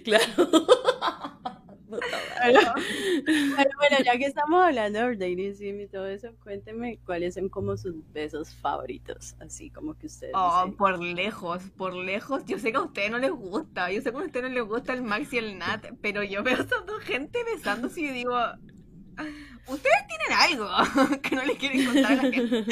Claro. 0.05 0.27
Pero, 2.43 2.61
bueno, 3.79 3.97
ya 4.05 4.17
que 4.17 4.27
estamos 4.27 4.65
hablando 4.65 5.01
de 5.01 5.17
dating 5.17 5.55
sim 5.57 5.81
y 5.81 5.87
todo 5.89 6.07
eso, 6.07 6.29
cuénteme 6.43 6.99
cuáles 7.05 7.35
son 7.35 7.49
como 7.49 7.77
sus 7.77 7.97
besos 8.13 8.55
favoritos, 8.55 9.35
así 9.41 9.71
como 9.71 9.99
que 9.99 10.07
ustedes. 10.07 10.33
Oh, 10.37 10.73
por 10.79 11.01
lejos, 11.01 11.63
por 11.77 11.95
lejos. 11.95 12.45
Yo 12.47 12.59
sé 12.59 12.71
que 12.71 12.79
a 12.79 12.83
ustedes 12.83 13.11
no 13.11 13.19
les 13.19 13.33
gusta, 13.33 13.91
yo 13.91 14.01
sé 14.01 14.13
que 14.13 14.19
a 14.19 14.21
ustedes 14.21 14.49
no 14.49 14.55
les 14.55 14.65
gusta 14.65 14.93
el 14.93 15.03
Max 15.03 15.33
y 15.33 15.39
el 15.39 15.59
Nat, 15.59 15.87
pero 16.01 16.23
yo 16.23 16.43
veo 16.43 16.57
a 16.57 16.85
dos 16.87 17.03
gente 17.03 17.43
besándose 17.45 18.01
y 18.03 18.09
digo, 18.11 18.37
Ustedes 19.67 20.07
tienen 20.09 20.39
algo 20.39 21.21
que 21.23 21.37
no 21.37 21.45
les 21.45 21.59
quieren 21.59 21.85
contar 21.85 22.13
a 22.13 22.15
la 22.17 22.23
gente. 22.23 22.65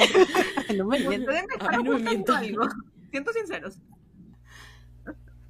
no 0.77 0.87
me 0.87 0.99
mientan. 1.01 1.45
no 1.85 1.99
me 1.99 2.11
algo. 2.11 2.69
Siento 3.11 3.33
sinceros. 3.33 3.79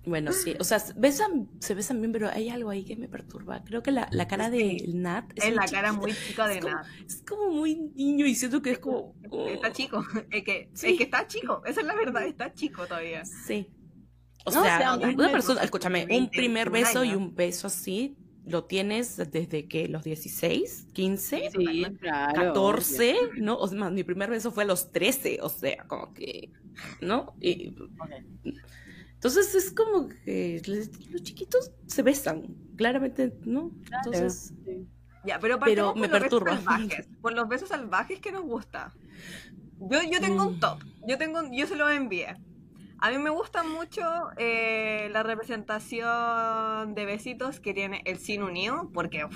Bueno, 0.05 0.33
sí, 0.33 0.55
o 0.59 0.65
sea, 0.65 0.83
besan, 0.97 1.51
se 1.61 1.75
besan 1.75 2.01
bien, 2.01 2.13
pero 2.13 2.31
hay 2.31 2.49
algo 2.49 2.71
ahí 2.71 2.85
que 2.85 2.97
me 2.97 3.09
perturba. 3.09 3.63
Creo 3.65 3.83
que 3.83 3.91
la, 3.91 4.09
la 4.11 4.27
cara 4.27 4.49
de 4.49 4.83
Nat 4.95 5.31
es, 5.35 5.55
la 5.55 5.67
cara 5.67 5.93
muy 5.93 6.15
chica 6.15 6.49
de 6.49 6.63
Nat. 6.63 6.87
Es 7.07 7.23
como 7.29 7.51
muy 7.51 7.75
niño 7.95 8.25
y 8.25 8.35
siento 8.35 8.63
que 8.63 8.71
es 8.71 8.79
como. 8.79 9.15
Está 9.49 9.71
chico, 9.71 10.03
es 10.31 10.45
que, 10.45 10.71
es 10.73 10.81
que 10.81 11.03
está 11.03 11.27
chico, 11.27 11.63
esa 11.67 11.81
es 11.81 11.87
la 11.87 11.95
verdad, 11.95 12.27
está 12.27 12.55
chico 12.55 12.87
todavía. 12.87 13.25
Sí. 13.25 13.71
O 14.47 14.51
sea, 14.51 14.97
una 14.97 15.31
persona, 15.31 15.63
escúchame, 15.63 16.07
un 16.11 16.31
primer 16.31 16.71
beso 16.71 17.05
y 17.05 17.15
un 17.15 17.35
beso 17.35 17.67
así 17.67 18.17
lo 18.49 18.65
tienes 18.65 19.17
desde 19.17 19.69
que 19.69 19.89
los 19.89 20.05
16, 20.05 20.89
15, 20.93 21.51
14, 22.35 23.17
¿no? 23.37 23.57
O 23.59 23.69
sea, 23.69 23.91
mi 23.91 24.05
primer 24.05 24.31
beso 24.31 24.51
fue 24.51 24.65
a 24.65 24.67
los 24.67 24.91
13, 24.91 25.39
o 25.43 25.49
sea, 25.49 25.85
como 25.87 26.13
que, 26.15 26.51
¿no? 27.01 27.35
Y, 27.41 27.75
Entonces 29.15 29.55
es 29.55 29.73
como 29.73 30.09
que 30.09 30.63
los 31.11 31.23
chiquitos 31.23 31.73
se 31.87 32.03
besan, 32.03 32.55
claramente, 32.77 33.33
¿no? 33.45 33.73
Entonces, 34.05 34.55
ya, 35.25 35.39
pero, 35.39 35.59
pero 35.59 35.95
me 35.95 36.09
perturba. 36.09 36.61
por 37.21 37.33
los 37.35 37.49
besos 37.49 37.69
salvajes 37.69 38.21
que 38.21 38.33
nos 38.33 38.43
gusta. 38.43 38.95
Yo, 39.79 40.01
yo 40.11 40.21
tengo 40.21 40.47
un 40.47 40.57
mm. 40.57 40.61
top, 40.61 40.83
yo 41.07 41.19
tengo, 41.19 41.41
yo 41.53 41.67
se 41.67 41.77
lo 41.77 41.89
envié. 41.89 42.37
A 43.01 43.11
mí 43.11 43.19
me 43.19 43.31
gusta 43.31 43.63
mucho 43.63 44.03
eh, 44.37 45.09
la 45.13 45.23
representación 45.23 46.95
de 46.95 47.05
besitos 47.05 47.61
que 47.61 47.73
tiene 47.73 48.03
el 48.05 48.19
Sin 48.19 48.43
Unido, 48.43 48.91
porque, 48.93 49.27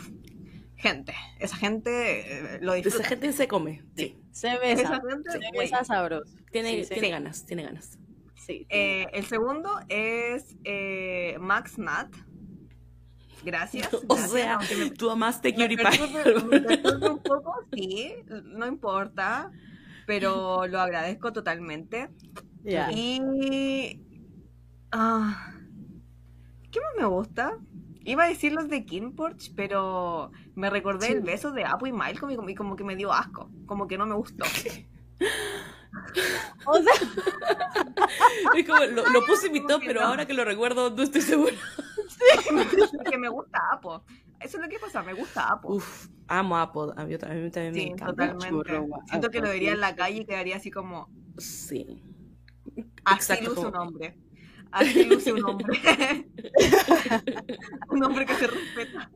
gente, 0.76 1.14
esa 1.38 1.56
gente 1.56 2.56
eh, 2.56 2.58
lo 2.60 2.74
disfruta. 2.74 2.98
Esa 2.98 3.08
gente 3.08 3.32
se 3.32 3.46
come, 3.46 3.84
sí. 3.96 4.18
Se 4.32 4.58
besa, 4.58 5.00
se 5.30 5.58
besa 5.58 5.84
sabroso. 5.84 6.34
Tiene, 6.50 6.84
tiene 6.86 7.10
ganas, 7.10 7.46
tiene 7.46 7.62
ganas. 7.62 7.98
Sí. 8.34 8.66
Eh, 8.68 9.06
el 9.12 9.24
segundo 9.26 9.78
es 9.88 10.56
Max 11.38 11.78
Matt. 11.78 12.14
Gracias. 13.44 13.88
O 14.08 14.16
sea, 14.16 14.58
tú 14.96 15.10
amaste 15.10 15.52
Cutie 15.54 15.76
Pie. 15.76 16.34
un 17.10 17.18
poco, 17.22 17.54
sí, 17.72 18.14
no 18.44 18.66
importa, 18.66 19.50
pero 20.06 20.66
lo 20.66 20.80
agradezco 20.80 21.32
totalmente. 21.32 22.08
Y. 22.64 24.00
Ah, 24.92 25.52
¿Qué 26.70 26.80
más 26.80 26.90
me 26.98 27.06
gusta? 27.06 27.58
Iba 28.04 28.24
a 28.24 28.28
decir 28.28 28.52
los 28.52 28.68
de 28.68 28.84
Kinporch, 28.84 29.54
pero 29.54 30.32
me 30.54 30.70
recordé 30.70 31.06
Sí. 31.06 31.12
el 31.12 31.20
beso 31.20 31.52
de 31.52 31.64
Apu 31.64 31.86
y 31.86 31.92
como, 32.18 32.48
y 32.48 32.54
como 32.54 32.76
que 32.76 32.84
me 32.84 32.96
dio 32.96 33.12
asco. 33.12 33.50
Como 33.66 33.86
que 33.86 33.96
no 33.98 34.06
me 34.06 34.14
gustó. 34.14 34.44
O 36.66 36.74
sea, 36.82 36.92
Es 38.56 38.66
como, 38.66 38.80
lo, 38.84 39.06
lo 39.10 39.26
puse 39.26 39.48
en 39.48 39.52
mi 39.52 39.66
top, 39.66 39.82
pero 39.86 40.00
no. 40.00 40.06
ahora 40.06 40.26
que 40.26 40.32
lo 40.34 40.44
recuerdo 40.44 40.90
no 40.90 41.02
estoy 41.02 41.20
segura. 41.20 41.52
Porque 42.96 43.18
me 43.18 43.28
gusta 43.28 43.60
Apu. 43.72 44.00
Eso 44.40 44.56
es 44.56 44.62
lo 44.62 44.68
que 44.68 44.78
pasa, 44.78 45.02
me 45.02 45.12
gusta 45.14 45.48
Apu. 45.52 45.74
Uf, 45.74 46.08
amo 46.28 46.56
a 46.56 46.62
Apple. 46.62 46.92
A 46.96 47.04
mí, 47.04 47.14
a 47.14 47.28
mí 47.34 47.50
también 47.50 47.72
me 47.72 47.74
sí, 47.74 47.86
encanta. 47.88 48.06
totalmente. 48.32 48.48
Churro, 48.48 48.86
Siento 49.08 49.30
que 49.30 49.40
lo 49.40 49.48
vería 49.48 49.70
sí. 49.70 49.74
en 49.74 49.80
la 49.80 49.94
calle 49.94 50.20
y 50.20 50.24
quedaría 50.24 50.56
así 50.56 50.70
como, 50.70 51.08
Sí. 51.38 52.02
Así 53.04 53.32
Exacto, 53.32 53.50
luce 53.50 53.66
un 53.66 53.76
hombre. 53.76 54.16
Así 54.70 55.04
luce 55.04 55.32
un 55.32 55.44
hombre. 55.44 55.80
un 57.90 58.04
hombre 58.04 58.26
que 58.26 58.34
se 58.36 58.46
respeta. 58.46 59.10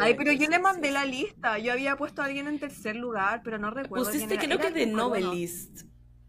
ay, 0.00 0.14
pero 0.16 0.32
yo 0.32 0.48
le 0.48 0.58
mandé 0.58 0.90
la 0.90 1.04
lista. 1.04 1.58
Yo 1.58 1.72
había 1.72 1.96
puesto 1.96 2.22
a 2.22 2.24
alguien 2.26 2.48
en 2.48 2.58
tercer 2.58 2.96
lugar, 2.96 3.42
pero 3.44 3.58
no 3.58 3.70
recuerdo. 3.70 4.04
Pusiste 4.06 4.36
quién 4.38 4.52
era. 4.52 4.60
creo 4.60 4.72
que 4.74 4.80
Era 4.80 4.86
de 4.86 4.92
como 4.92 5.10
peruano. 5.12 5.26
novelist. 5.30 5.82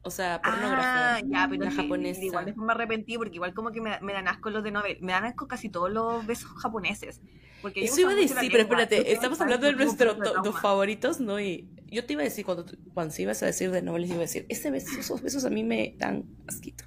O 0.04 0.10
sea, 0.10 0.36
Ah, 0.36 0.42
pornógrafa. 0.42 1.20
ya, 1.28 1.48
pero 1.50 1.64
la 1.66 1.72
japonesa. 1.72 2.24
igual 2.24 2.46
después 2.46 2.66
me 2.66 2.74
arrepentí 2.74 3.18
porque 3.18 3.36
igual 3.36 3.54
como 3.54 3.72
que 3.72 3.82
me, 3.82 4.00
me 4.02 4.14
dan 4.14 4.28
asco 4.28 4.50
los 4.50 4.64
de 4.64 4.72
novel. 4.72 4.98
Me 5.02 5.12
dan 5.12 5.26
asco 5.26 5.48
casi 5.48 5.70
todos 5.70 5.92
los 5.92 6.26
besos 6.26 6.50
japoneses. 6.60 7.22
Porque 7.62 7.84
Eso 7.84 8.02
iba 8.02 8.12
a 8.12 8.16
decir, 8.16 8.50
pero 8.52 8.64
espérate, 8.64 9.12
estamos 9.14 9.40
hablando 9.42 9.68
de 9.68 9.74
nuestros 9.74 10.18
de 10.44 10.52
favoritos, 10.54 11.20
¿no? 11.20 11.40
Y 11.40 11.70
yo 11.92 12.06
te 12.06 12.14
iba 12.14 12.22
a 12.22 12.26
decir, 12.26 12.46
cuando, 12.46 12.66
cuando 12.94 13.14
se 13.14 13.24
ibas 13.24 13.44
a 13.44 13.48
decir 13.48 13.70
de 13.70 13.82
novelis, 13.82 14.10
iba 14.10 14.20
a 14.20 14.22
decir, 14.22 14.46
ese 14.48 14.72
beso, 14.72 14.98
esos 14.98 15.22
besos 15.22 15.44
a 15.44 15.50
mí 15.50 15.64
me 15.64 15.94
dan 15.98 16.26
asquito. 16.48 16.86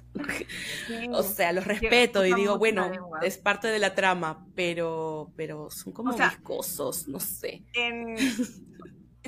Sí. 0.87 1.07
O 1.11 1.21
sea, 1.21 1.53
los 1.53 1.65
respeto 1.65 2.25
y 2.25 2.33
digo, 2.33 2.57
bueno, 2.57 2.91
es 3.21 3.37
parte 3.37 3.67
de 3.67 3.79
la 3.79 3.93
trama, 3.93 4.47
pero, 4.55 5.31
pero 5.35 5.69
son 5.69 5.93
como 5.93 6.11
O 6.11 6.13
sea, 6.13 6.29
viscosos, 6.29 7.07
no 7.07 7.19
sé. 7.19 7.63
en 7.73 8.15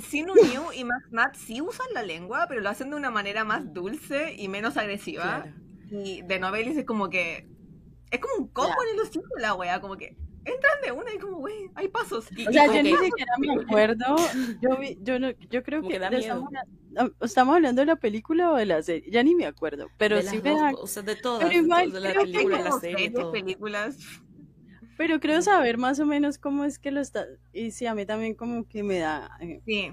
Sinu 0.01 0.33
New 0.33 0.71
y 0.73 0.83
Max 0.83 1.11
Nat 1.11 1.35
sí 1.35 1.61
usan 1.61 1.87
la 1.93 2.03
lengua, 2.03 2.45
pero 2.47 2.61
lo 2.61 2.69
hacen 2.69 2.89
de 2.89 2.95
una 2.95 3.11
manera 3.11 3.43
más 3.43 3.73
dulce 3.73 4.33
y 4.33 4.47
menos 4.47 4.77
agresiva. 4.77 5.43
Claro. 5.43 6.03
Y 6.03 6.21
de 6.23 6.39
Novelis 6.39 6.77
es 6.77 6.85
como 6.85 7.09
que. 7.09 7.47
Es 8.09 8.19
como 8.19 8.35
un 8.45 8.47
combo 8.47 8.75
en 8.87 8.95
el 8.95 9.01
hocico 9.01 9.27
la 9.37 9.53
wea, 9.53 9.81
como 9.81 9.97
que 9.97 10.15
entran 10.47 10.73
de 10.83 10.91
una 10.91 11.13
y 11.13 11.19
como, 11.19 11.37
wey, 11.37 11.53
hay 11.75 11.87
pasos. 11.89 12.25
Y, 12.35 12.47
O 12.47 12.51
sea, 12.51 12.65
yo 12.67 12.83
ni 12.83 12.89
siquiera 12.95 13.33
me 13.39 13.53
acuerdo. 13.61 14.15
Yo, 14.61 14.77
vi, 14.77 14.97
yo, 15.01 15.19
no, 15.19 15.31
yo 15.49 15.63
creo 15.63 15.81
Como 15.81 15.91
que, 15.91 15.99
da 15.99 16.09
estamos, 16.09 16.49
estamos 17.21 17.55
hablando 17.55 17.81
de 17.81 17.85
la 17.85 17.95
película 17.95 18.51
o 18.51 18.55
de 18.55 18.65
la 18.65 18.81
serie. 18.81 19.09
Ya 19.11 19.23
ni 19.23 19.35
me 19.35 19.45
acuerdo. 19.45 19.89
Pero 19.97 20.15
de 20.17 20.23
sí 20.23 20.39
me 20.43 20.51
da. 20.55 20.71
o 20.73 20.87
sea, 20.87 21.03
de 21.03 21.15
todas, 21.15 21.47
Pero 21.49 21.51
de, 21.59 21.65
igual 21.65 21.87
todas, 21.89 22.03
de 22.03 22.13
la 22.13 22.21
película, 22.21 22.61
la 22.61 22.71
serie, 22.71 23.11
todo. 23.11 23.31
películas. 23.31 23.97
Pero 24.97 25.19
creo 25.19 25.41
saber 25.41 25.77
más 25.77 25.99
o 25.99 26.05
menos 26.05 26.37
cómo 26.37 26.63
es 26.65 26.79
que 26.79 26.91
lo 26.91 27.01
está. 27.01 27.25
Y 27.53 27.71
sí, 27.71 27.85
a 27.85 27.93
mí 27.93 28.05
también 28.05 28.35
como 28.35 28.67
que 28.67 28.83
me 28.83 28.99
da. 28.99 29.29
eh, 29.39 29.61
Sí. 29.65 29.91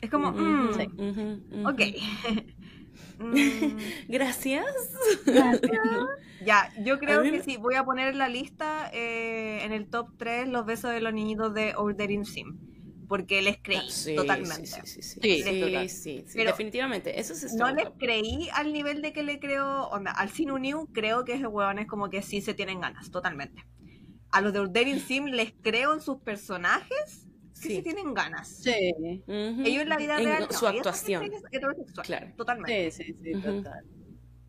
Es 0.00 0.10
como, 0.10 0.28
Ujú, 0.30 0.40
mm, 0.42 0.72
Sí. 0.74 0.86
ujú, 0.98 1.40
ujú. 1.50 1.68
ok. 1.68 1.80
Mm, 3.18 3.78
Gracias. 4.08 4.66
ya, 6.44 6.72
yo 6.82 6.98
creo 6.98 7.22
que 7.22 7.42
sí, 7.42 7.56
voy 7.56 7.74
a 7.74 7.84
poner 7.84 8.08
en 8.08 8.18
la 8.18 8.28
lista 8.28 8.90
eh, 8.92 9.60
en 9.62 9.72
el 9.72 9.88
top 9.88 10.08
3 10.16 10.48
los 10.48 10.66
besos 10.66 10.92
de 10.92 11.00
los 11.00 11.12
niñitos 11.12 11.54
de 11.54 11.74
Ordering 11.76 12.24
Sim. 12.24 12.58
Porque 13.08 13.42
les 13.42 13.58
creí 13.58 13.78
Ah, 13.78 13.90
sí, 13.90 14.16
totalmente. 14.16 14.66
Sí, 14.66 15.02
sí, 15.02 15.02
sí. 15.02 16.24
Pero 16.32 16.50
definitivamente. 16.50 17.20
Eso 17.20 17.34
No 17.56 17.70
les 17.72 17.88
creí 17.98 18.48
al 18.54 18.72
nivel 18.72 19.02
de 19.02 19.12
que 19.12 19.22
le 19.22 19.38
creo, 19.38 19.88
onda, 19.88 20.10
al 20.10 20.30
Sinu 20.30 20.58
New 20.58 20.88
creo 20.92 21.24
que 21.24 21.34
esos 21.34 21.52
huevones 21.52 21.86
como 21.86 22.08
que 22.08 22.22
sí 22.22 22.40
se 22.40 22.54
tienen 22.54 22.80
ganas, 22.80 23.10
totalmente. 23.10 23.64
A 24.30 24.40
los 24.40 24.52
de 24.52 24.60
Ordering 24.60 25.00
Sim 25.00 25.26
les 25.26 25.52
creo 25.62 25.92
en 25.92 26.00
sus 26.00 26.16
personajes, 26.18 27.23
sí, 27.64 27.68
Sí. 27.70 27.76
se 27.76 27.82
tienen 27.82 28.14
ganas. 28.14 28.48
Sí. 28.48 28.70
Ellos 29.26 29.82
en 29.82 29.88
la 29.88 29.96
vida 29.96 30.18
En 30.18 30.24
real, 30.26 30.46
no, 30.50 30.56
su 30.58 30.66
actuación. 30.66 31.24
heterosexual, 31.50 32.06
Claro. 32.06 32.32
totalmente. 32.36 32.90
sí, 32.92 33.04
sí, 33.04 33.16
sí, 33.22 33.32
total. 33.40 33.84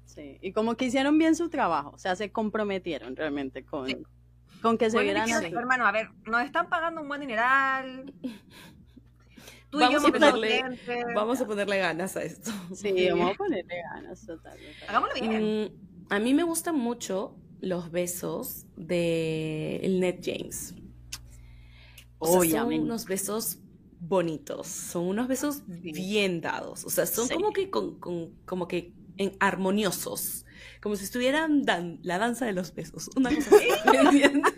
Sí. 0.06 0.38
Y 0.42 0.54
como 0.54 0.76
que 0.76 0.86
hicieron 0.86 1.18
bien 1.18 1.36
su 1.36 1.50
trabajo. 1.50 1.90
O 1.94 1.98
sea, 1.98 2.16
se 2.16 2.32
comprometieron 2.32 3.16
realmente 3.16 3.66
con, 3.66 3.88
Sí. 3.88 3.98
con 4.62 4.78
que 4.78 4.90
se 4.90 4.98
Bueno, 4.98 5.06
vieran 5.14 5.32
así. 5.32 5.46
hermano, 5.54 5.86
a 5.88 5.92
ver, 5.92 6.10
nos 6.26 6.42
están 6.44 6.70
pagando 6.70 7.02
un 7.02 7.08
buen 7.08 7.22
dineral. 7.22 8.14
Tú 9.70 9.80
Vamos 9.80 9.94
y 9.94 9.96
a 9.96 10.00
yo 10.00 10.08
hemos 10.08 10.12
ponerle-. 10.32 10.62
Vamos 11.16 11.42
a 11.42 11.46
ponerle 11.48 11.78
ganas 11.80 12.16
a 12.16 12.24
esto. 12.24 12.52
Sí, 12.74 13.10
vamos 13.10 13.32
a 13.32 13.34
ponerle 13.36 13.76
ganas, 13.94 14.26
total. 14.26 14.54
total. 14.58 14.90
Hagámoslo 14.90 15.14
bien. 15.22 15.64
Mm, 15.66 16.14
a 16.14 16.20
mí 16.20 16.34
me 16.34 16.44
gustan 16.44 16.76
mucho 16.78 17.36
los 17.60 17.92
besos 17.92 18.68
de 18.78 19.78
el 19.84 20.00
Ned 20.00 20.20
James. 20.24 20.76
O 22.20 22.44
sea, 22.44 22.62
son 22.62 22.74
unos 22.74 23.06
besos 23.06 23.60
bonitos, 24.00 24.68
son 24.68 25.06
unos 25.08 25.28
besos 25.28 25.64
Sí. 25.82 25.92
bien 25.92 26.42
dados, 26.42 26.86
o 26.86 26.90
sea, 26.90 27.06
son 27.06 27.28
Sí. 27.28 27.34
como 27.34 27.52
que 27.52 27.70
con, 27.70 28.00
con- 28.00 28.32
como 28.46 28.68
que 28.68 28.94
en 29.18 29.36
armoniosos, 29.40 30.46
como 30.82 30.96
si 30.96 31.06
estuvieran 31.06 31.64
dan 31.64 32.00
la 32.04 32.18
danza 32.18 32.46
de 32.46 32.54
los 32.54 32.74
besos, 32.74 33.10
una 33.16 33.34
cosa 33.34 33.56
así, 33.56 33.68
¿me 33.92 33.98
entiendes? 34.10 34.54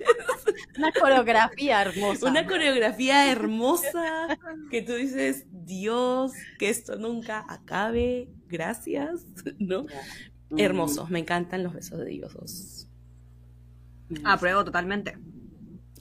Una 0.77 0.91
coreografía 0.91 1.81
hermosa. 1.81 2.29
Una 2.29 2.45
coreografía 2.47 3.31
hermosa 3.31 4.37
que 4.71 4.81
tú 4.81 4.93
dices, 4.93 5.45
Dios, 5.51 6.31
que 6.59 6.69
esto 6.69 6.97
nunca 6.97 7.45
acabe, 7.47 8.29
gracias, 8.47 9.25
¿no? 9.59 9.83
Mm, 10.49 10.59
Hermosos, 10.59 11.09
me 11.09 11.19
encantan 11.19 11.63
los 11.63 11.73
besos 11.73 11.99
de 11.99 12.21
mm, 14.09 14.25
Apruebo 14.25 14.63
totalmente. 14.63 15.17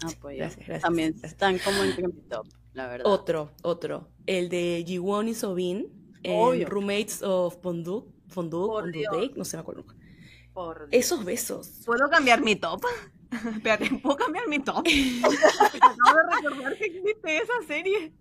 Apoyo. 0.05 0.39
Gracias, 0.39 0.67
gracias. 0.67 0.83
También 0.83 1.11
gracias. 1.13 1.33
están 1.33 1.59
como 1.59 1.83
entre 1.85 2.09
mi 2.09 2.21
top, 2.29 2.47
la 2.73 2.87
verdad. 2.89 3.07
Otro, 3.07 3.53
otro, 3.63 4.09
el 4.27 4.49
de 4.49 4.85
Jiwon 4.87 5.29
y 5.29 5.35
Sobin 5.35 5.89
en. 6.23 6.67
Roommates 6.67 7.23
of 7.23 7.59
Dios. 8.93 9.13
Bake, 9.13 9.35
no 9.37 9.45
se 9.45 9.57
me 9.57 9.61
acuerdo. 9.61 9.85
Por 10.53 10.89
Esos 10.91 11.25
besos. 11.25 11.83
¿Puedo 11.85 12.09
cambiar 12.09 12.43
mi 12.43 12.57
top? 12.57 12.83
Espérate, 13.57 13.91
¿puedo 14.03 14.17
cambiar 14.17 14.49
mi 14.49 14.59
top? 14.59 14.87
Acabo 15.81 16.19
de 16.19 16.49
recordar 16.49 16.77
que 16.79 16.85
existe 16.87 17.37
esa 17.37 17.67
serie. 17.67 18.13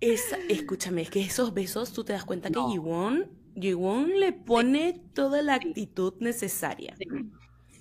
Esa, 0.00 0.38
escúchame, 0.48 1.02
es 1.02 1.10
que 1.10 1.20
esos 1.20 1.52
besos 1.52 1.92
tú 1.92 2.04
te 2.04 2.12
das 2.14 2.24
cuenta 2.24 2.48
No. 2.48 2.66
que 2.66 2.72
Jiwon, 2.72 3.30
Jiwon 3.54 4.18
le 4.18 4.32
pone 4.32 5.02
toda 5.14 5.42
la 5.42 5.54
actitud 5.56 6.14
necesaria. 6.20 6.94
Sí. 6.96 7.06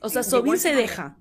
O 0.01 0.09
sea, 0.09 0.23
Sí, 0.23 0.31
Sobin 0.31 0.57
se 0.57 0.75
deja, 0.75 1.17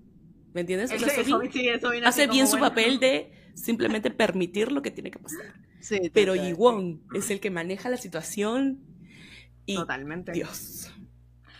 ¿me 0.58 0.62
entiendes? 0.62 0.90
O 0.92 0.98
sea, 0.98 1.08
eso 1.20 1.30
Sobin 1.30 1.52
sí, 1.52 1.68
eso 1.68 1.90
viene 1.90 2.06
así 2.08 2.22
hace 2.22 2.32
bien 2.32 2.48
su 2.48 2.58
bueno. 2.58 2.68
papel 2.70 2.98
de 2.98 3.30
simplemente 3.54 4.10
permitir 4.10 4.72
lo 4.72 4.82
que 4.82 4.90
tiene 4.90 5.12
que 5.12 5.20
pasar. 5.20 5.54
Sí, 5.80 6.10
Pero. 6.12 6.34
Jiwon 6.34 7.04
es 7.14 7.30
el 7.30 7.38
que 7.38 7.50
maneja 7.50 7.88
la 7.88 7.96
situación 7.96 8.80
y 9.66 9.76
Totalmente. 9.76 10.32
Dios. 10.32 10.92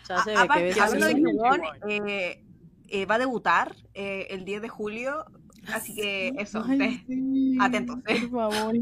Ya 0.08 0.24
se 0.24 0.30
ve 0.30 0.36
aparte, 0.36 0.62
que 0.62 0.68
ves 0.70 0.80
hablando 0.80 1.06
de 1.06 1.12
así. 1.12 1.22
Jiwon, 1.22 1.60
eh, 1.88 2.44
eh, 2.88 3.06
va 3.06 3.14
a 3.14 3.18
debutar 3.20 3.76
eh, 3.94 4.26
el 4.30 4.44
10 4.44 4.62
de 4.62 4.68
julio, 4.68 5.24
así 5.68 5.94
que 5.94 6.32
eso, 6.36 6.64
Ay, 6.66 6.82
eh, 6.82 7.04
sí, 7.06 7.56
atentos, 7.60 7.98
eh. 8.08 8.26
Por 8.28 8.52
favor, 8.52 8.74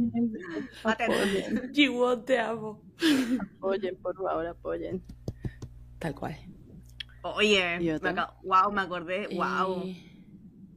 Atentos. 0.85 1.71
Jiwon, 1.75 2.25
te 2.25 2.39
amo. 2.39 2.83
apoyen, 3.59 3.97
por 3.97 4.17
favor, 4.17 4.47
apoyen. 4.47 5.03
Tal 5.99 6.15
cual. 6.15 6.39
Oye, 7.35 7.79
¿Y 7.81 7.87
me 7.87 7.99
wow, 8.45 8.73
me 8.73 8.81
acordé, 8.81 9.29
wow. 9.35 9.83
Eh, 9.85 10.06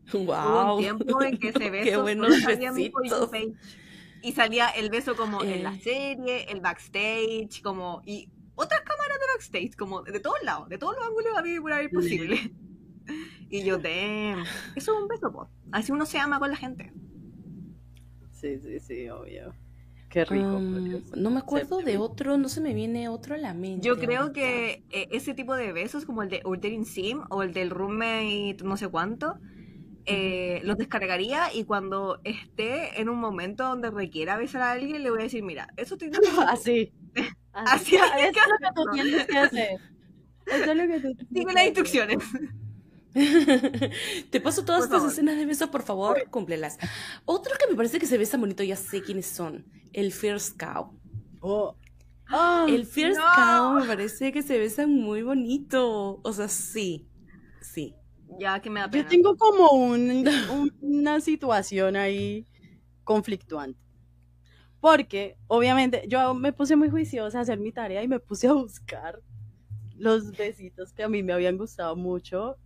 Hubo 0.14 0.26
Wow. 0.34 0.76
un 0.76 0.82
tiempo 0.82 1.22
en 1.22 1.38
que 1.38 1.50
ese 1.50 1.70
beso 1.72 2.06
salía 2.42 2.72
mi 2.72 2.90
page. 2.90 3.54
Y 4.22 4.34
salía 4.34 4.68
el 4.70 4.90
beso 4.90 5.16
como 5.16 5.44
en 5.44 5.64
la 5.64 5.74
Eh. 5.76 5.80
serie, 5.82 6.44
el 6.52 6.60
backstage, 6.62 7.62
como 7.64 8.02
y 8.06 8.30
otras 8.56 8.82
cámaras 8.82 9.18
de 9.20 9.26
backstage, 9.34 9.76
como 9.78 10.02
de 10.04 10.20
todos 10.20 10.38
lados, 10.44 10.68
de 10.68 10.78
todos 10.78 10.96
los 10.98 11.06
ángulos 11.08 11.38
a 11.38 11.42
mí 11.42 11.60
por 11.60 11.72
ahí 11.72 11.88
posible. 11.88 12.52
Y 13.50 13.64
yo, 13.64 13.78
damn, 13.78 14.44
eso 14.76 14.94
es 14.96 15.02
un 15.02 15.08
beso, 15.08 15.32
po. 15.32 15.48
Así 15.72 15.92
uno 15.92 16.06
se 16.06 16.20
ama 16.20 16.38
con 16.40 16.52
la 16.52 16.58
gente. 16.58 16.92
Sí, 18.34 18.60
sí, 18.60 18.80
sí, 18.80 19.10
obvio. 19.10 19.54
Qué 20.10 20.26
rico. 20.26 20.46
Um, 20.58 20.84
Dios. 20.90 21.04
no 21.16 21.30
me 21.30 21.40
acuerdo 21.40 21.80
de 21.82 21.98
otro, 21.98 22.38
no 22.38 22.50
se 22.50 22.62
me 22.62 22.74
viene 22.74 23.10
otro 23.10 23.36
a 23.36 23.38
la 23.38 23.54
mente. 23.54 23.86
Yo 23.86 23.98
creo 23.98 24.22
ahorita. 24.22 24.34
que 24.40 24.84
eh, 24.90 25.08
ese 25.12 25.34
tipo 25.34 25.56
de 25.56 25.72
besos, 25.72 26.06
como 26.06 26.24
el 26.24 26.30
de 26.30 26.42
Ordering 26.44 26.86
Sim 26.86 27.22
o 27.30 27.44
el 27.44 27.54
del 27.54 27.70
roommate 27.70 28.58
no 28.64 28.76
sé 28.78 28.88
cuánto, 28.88 29.36
eh, 30.10 30.62
los 30.64 30.78
descargaría 30.78 31.54
y 31.54 31.66
cuando 31.66 32.20
esté 32.24 33.00
en 33.02 33.10
un 33.10 33.20
momento 33.20 33.64
donde 33.66 33.92
requiera 33.92 34.38
besar 34.38 34.62
a 34.64 34.72
alguien, 34.72 35.04
le 35.04 35.10
voy 35.12 35.22
a 35.22 35.24
decir, 35.24 35.44
mira, 35.44 35.74
eso 35.78 35.98
te 35.98 36.10
Así. 36.48 36.94
Así 37.54 37.98
hay 37.98 38.26
es 38.26 38.32
que 38.34 38.40
lo 38.40 38.58
que 38.60 38.74
tú 38.76 38.86
tienes 38.94 39.28
que 39.28 39.38
hacer. 39.38 39.70
Eso 40.46 40.72
es 40.72 40.78
lo 40.78 40.88
que 40.88 41.00
tú 41.02 41.16
tienes 41.16 41.28
Sigue 41.34 41.46
que 41.46 41.54
las 41.54 41.66
instrucciones. 41.66 42.18
Te 44.30 44.42
paso 44.42 44.64
todas 44.66 44.82
Por 44.82 44.86
estas 44.88 45.00
favor. 45.00 45.12
escenas 45.12 45.38
de 45.38 45.46
beso, 45.46 45.72
por 45.72 45.84
favor, 45.84 46.30
cúmplelas. 46.30 46.78
Otro 47.26 47.56
que 47.60 47.68
me 47.70 47.76
parece 47.76 48.00
que 48.00 48.06
se 48.06 48.18
besa 48.18 48.38
bonito, 48.38 48.64
ya 48.64 48.76
sé 48.76 49.02
quiénes 49.02 49.26
son. 49.26 49.66
El 49.94 50.12
First 50.12 50.60
Cow. 50.60 50.94
Oh. 51.40 51.76
Ah, 52.28 52.68
El 52.70 52.86
First 52.86 53.20
no. 53.20 53.26
Cow 53.36 53.74
me 53.80 53.86
parece 53.86 54.32
que 54.32 54.44
se 54.44 54.60
besan 54.60 54.92
muy 54.92 55.24
bonito. 55.24 56.20
O 56.24 56.34
sea, 56.34 56.48
sí. 56.48 57.10
Sí. 57.62 57.99
Ya 58.40 58.60
que 58.62 58.70
me 58.70 58.80
da 58.80 58.90
Yo 58.90 59.06
tengo 59.06 59.36
como 59.38 59.72
un- 59.72 60.28
un- 60.52 60.74
una 60.82 61.20
situación 61.20 61.96
ahí 61.96 62.48
conflictuante. 63.04 63.80
Porque, 64.80 65.36
obviamente, 65.48 66.06
yo 66.08 66.34
me 66.34 66.54
puse 66.54 66.76
muy 66.76 66.90
juiciosa 66.90 67.40
a 67.40 67.42
hacer 67.42 67.60
mi 67.60 67.72
tarea 67.72 68.02
y 68.02 68.08
me 68.08 68.20
puse 68.20 68.48
a 68.48 68.54
buscar 68.54 69.22
los 69.98 70.32
besitos 70.32 70.94
que 70.94 71.04
a 71.04 71.10
mí 71.10 71.22
me 71.22 71.34
habían 71.34 71.58
gustado 71.58 71.96
mucho. 71.98 72.58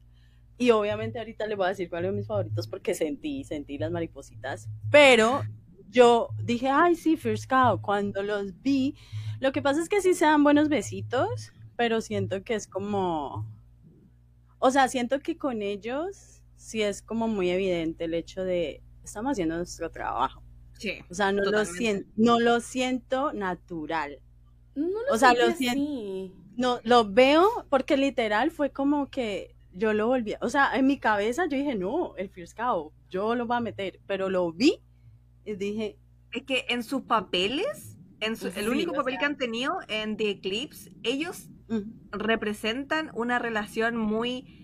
Y 0.58 0.70
obviamente 0.72 1.18
ahorita 1.18 1.48
les 1.48 1.58
voy 1.58 1.66
a 1.66 1.70
decir 1.70 1.90
cuáles 1.90 2.10
son 2.10 2.18
mis 2.18 2.28
favoritos 2.28 2.68
porque 2.68 2.94
sentí, 2.94 3.44
sentí 3.44 3.80
las 3.80 3.92
maripositas. 3.92 4.70
Pero 4.92 5.44
yo 5.90 6.30
dije, 6.44 6.70
ay, 6.70 6.96
sí, 6.96 7.18
First 7.18 7.50
Cow. 7.50 7.82
Cuando 7.82 8.22
los 8.22 8.62
vi, 8.62 8.96
lo 9.40 9.52
que 9.52 9.64
pasa 9.64 9.82
es 9.82 9.90
que 9.90 10.02
sí 10.02 10.14
se 10.14 10.26
dan 10.26 10.44
buenos 10.44 10.70
besitos, 10.70 11.52
pero 11.76 12.02
siento 12.02 12.44
que 12.44 12.54
es 12.54 12.68
como, 12.68 13.52
o 14.65 14.71
sea, 14.71 14.88
siento 14.88 15.19
que 15.19 15.38
con 15.38 15.62
ellos 15.62 16.41
sí 16.56 16.82
es 16.82 17.02
como 17.02 17.28
muy 17.28 17.49
evidente 17.49 18.06
el 18.06 18.13
hecho 18.13 18.43
de, 18.43 18.82
estamos 19.04 19.34
haciendo 19.34 19.58
nuestro 19.58 19.91
trabajo. 19.91 20.41
Sí. 20.80 20.93
O 21.10 21.13
sea, 21.13 21.32
no 21.32 21.43
lo, 21.43 21.65
siento, 21.65 22.10
no 22.15 22.39
lo 22.39 22.60
siento 22.62 23.34
natural. 23.34 24.19
No 24.76 24.88
lo 24.88 25.13
O 25.13 25.17
sea, 25.17 25.34
lo 25.34 25.47
sentí 25.47 25.65
sien- 25.65 25.69
así. 25.71 26.34
No, 26.56 26.80
lo 26.84 27.12
veo 27.12 27.47
porque 27.69 27.97
literal 27.97 28.52
fue 28.52 28.71
como 28.71 29.10
que 29.10 29.56
yo 29.71 29.91
lo 29.93 30.08
volví, 30.08 30.36
o 30.39 30.49
sea, 30.49 30.76
en 30.76 30.86
mi 30.86 30.99
cabeza 30.99 31.45
yo 31.47 31.58
dije, 31.58 31.76
no, 31.76 32.15
el 32.15 32.30
First 32.30 32.56
Cow, 32.56 32.91
yo 33.10 33.34
lo 33.36 33.45
voy 33.47 33.58
a 33.58 33.60
meter, 33.60 33.99
pero 34.06 34.30
lo 34.30 34.52
vi 34.54 34.80
y 35.45 35.56
dije, 35.56 35.97
Es 36.32 36.43
que 36.43 36.65
en 36.69 36.84
sus 36.84 37.04
papeles, 37.04 37.97
en 38.19 38.36
su- 38.38 38.49
Sí, 38.52 38.60
el 38.60 38.69
único 38.69 38.93
papel 38.93 39.13
sea. 39.13 39.19
que 39.19 39.26
han 39.26 39.38
tenido 39.38 39.78
en 39.88 40.15
The 40.17 40.30
Eclipse, 40.32 40.91
ellos 41.04 41.49
representan 42.12 43.12
una 43.14 43.40
relación 43.40 43.98
muy 43.98 44.64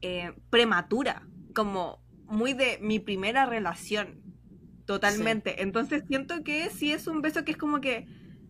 eh, 0.00 0.32
prematura, 0.50 1.26
como 1.54 2.00
muy 2.26 2.52
de 2.52 2.78
mi 2.80 2.98
primera 2.98 3.46
relación, 3.46 4.20
totalmente. 4.84 5.62
Entonces 5.62 6.04
siento 6.06 6.44
que 6.44 6.70
sí 6.70 6.92
es 6.92 7.06
un 7.06 7.20
beso 7.20 7.44
que 7.44 7.52
es 7.52 7.56
como 7.56 7.80
que, 7.80 8.06